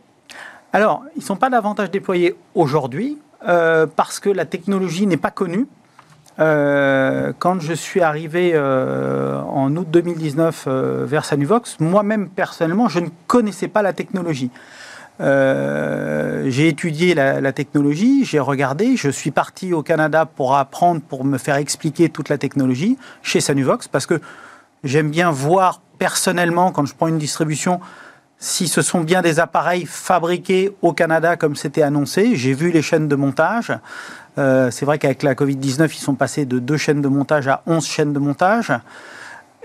Alors, 0.72 1.02
ils 1.16 1.20
ne 1.20 1.24
sont 1.24 1.36
pas 1.36 1.50
davantage 1.50 1.90
déployés 1.90 2.36
aujourd'hui 2.54 3.18
euh, 3.46 3.86
parce 3.86 4.20
que 4.20 4.28
la 4.28 4.44
technologie 4.44 5.06
n'est 5.06 5.16
pas 5.16 5.30
connue. 5.30 5.66
Euh, 6.40 7.32
quand 7.38 7.60
je 7.60 7.72
suis 7.72 8.00
arrivé 8.00 8.56
en 8.56 9.74
août 9.76 9.88
2019 9.90 10.68
vers 10.68 11.24
Sanuvox, 11.24 11.80
moi-même 11.80 12.28
personnellement, 12.28 12.88
je 12.88 13.00
ne 13.00 13.08
connaissais 13.26 13.68
pas 13.68 13.82
la 13.82 13.92
technologie. 13.92 14.50
Euh, 15.20 16.44
j'ai 16.48 16.68
étudié 16.68 17.14
la, 17.14 17.52
technologie, 17.52 18.24
j'ai 18.24 18.38
regardé, 18.38 18.96
je 18.96 19.08
suis 19.08 19.30
parti 19.30 19.72
au 19.72 19.82
Canada 19.82 20.26
pour 20.26 20.56
apprendre, 20.56 21.00
pour 21.00 21.24
me 21.24 21.38
faire 21.38 21.56
expliquer 21.56 22.08
toute 22.08 22.28
la 22.28 22.38
technologie 22.38 22.96
chez 23.22 23.40
Sanuvox, 23.40 23.88
parce 23.88 24.06
que 24.06 24.20
j'aime 24.84 25.10
bien 25.10 25.30
voir 25.30 25.80
personnellement, 25.98 26.70
quand 26.70 26.86
je 26.86 26.94
prends 26.94 27.08
une 27.08 27.18
distribution, 27.18 27.80
si 28.38 28.68
ce 28.68 28.82
sont 28.82 29.00
bien 29.00 29.22
des 29.22 29.40
appareils 29.40 29.86
fabriqués 29.86 30.72
au 30.82 30.92
Canada 30.92 31.36
comme 31.36 31.56
c'était 31.56 31.82
annoncé. 31.82 32.36
J'ai 32.36 32.54
vu 32.54 32.70
les 32.70 32.82
chaînes 32.82 33.08
de 33.08 33.16
montage. 33.16 33.72
Euh, 34.38 34.70
c'est 34.70 34.84
vrai 34.84 34.98
qu'avec 34.98 35.22
la 35.22 35.34
Covid-19, 35.34 35.90
ils 35.92 36.00
sont 36.00 36.14
passés 36.14 36.44
de 36.44 36.58
deux 36.58 36.76
chaînes 36.76 37.02
de 37.02 37.08
montage 37.08 37.48
à 37.48 37.62
11 37.66 37.84
chaînes 37.84 38.12
de 38.12 38.18
montage. 38.18 38.72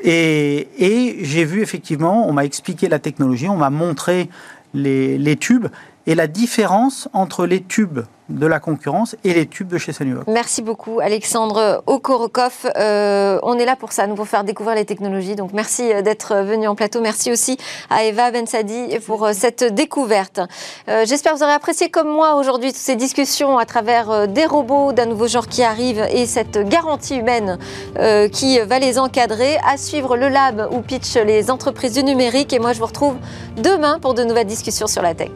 Et, 0.01 0.67
et 0.80 1.24
j'ai 1.24 1.45
vu 1.45 1.61
effectivement, 1.61 2.28
on 2.28 2.34
m'a 2.34 2.45
expliqué 2.45 2.89
la 2.89 2.99
technologie, 2.99 3.47
on 3.47 3.57
m'a 3.57 3.69
montré 3.69 4.30
les, 4.74 5.38
tubes 5.38 5.67
et 6.07 6.15
la 6.15 6.28
différence 6.28 7.07
entre 7.13 7.45
les 7.45 7.61
tubes 7.61 8.01
de 8.30 8.47
la 8.47 8.59
concurrence 8.59 9.15
et 9.24 9.34
les 9.34 9.45
tubes 9.47 9.67
de 9.67 9.78
chez 9.78 9.91
Sanuvox. 9.91 10.26
Merci 10.28 10.61
beaucoup 10.61 10.99
Alexandre 10.99 11.84
Okorokov. 11.88 12.71
Euh, 12.78 13.39
on 13.43 13.57
est 13.57 13.65
là 13.65 13.76
pour 13.76 13.91
ça, 13.91 14.07
nous 14.07 14.15
pour 14.15 14.28
faire 14.28 14.43
découvrir 14.43 14.76
les 14.76 14.86
technologies. 14.86 15.36
Donc 15.36 15.51
merci 15.53 15.91
euh, 15.91 16.01
d'être 16.01 16.36
venu 16.36 16.67
en 16.67 16.76
plateau. 16.76 17.01
Merci 17.01 17.32
aussi 17.32 17.57
à 17.89 18.03
Eva 18.05 18.32
Bensadi 18.32 18.97
pour 19.05 19.26
euh, 19.26 19.32
cette 19.34 19.63
découverte. 19.63 20.39
J'espère 20.88 21.34
que 21.34 21.38
vous 21.38 21.43
aurez 21.43 21.53
apprécié 21.53 21.89
comme 21.89 22.09
moi 22.09 22.36
aujourd'hui 22.36 22.71
toutes 22.71 22.82
ces 22.82 22.95
discussions 22.95 23.57
à 23.57 23.65
travers 23.65 24.28
des 24.28 24.45
robots 24.45 24.93
d'un 24.93 25.05
nouveau 25.05 25.28
genre 25.28 25.47
qui 25.47 25.63
arrive 25.63 26.05
et 26.11 26.26
cette 26.26 26.57
garantie 26.67 27.17
humaine 27.17 27.57
qui 28.32 28.59
va 28.59 28.80
les 28.80 28.99
encadrer. 28.99 29.57
À 29.65 29.78
suivre 29.78 30.17
le 30.17 30.30
lab 30.30 30.69
où 30.71 30.82
pitch 30.82 31.15
les 31.15 31.51
entreprises 31.51 31.93
du 31.93 32.03
numérique. 32.03 32.53
Et 32.53 32.59
moi 32.59 32.74
je 32.74 32.80
vous 32.80 32.86
retrouve 32.86 33.15
demain 33.57 33.99
pour 33.99 34.13
de 34.13 34.24
nouvelles 34.24 34.47
discussions 34.47 34.88
sur 34.88 35.01
la 35.01 35.13
tech. 35.13 35.32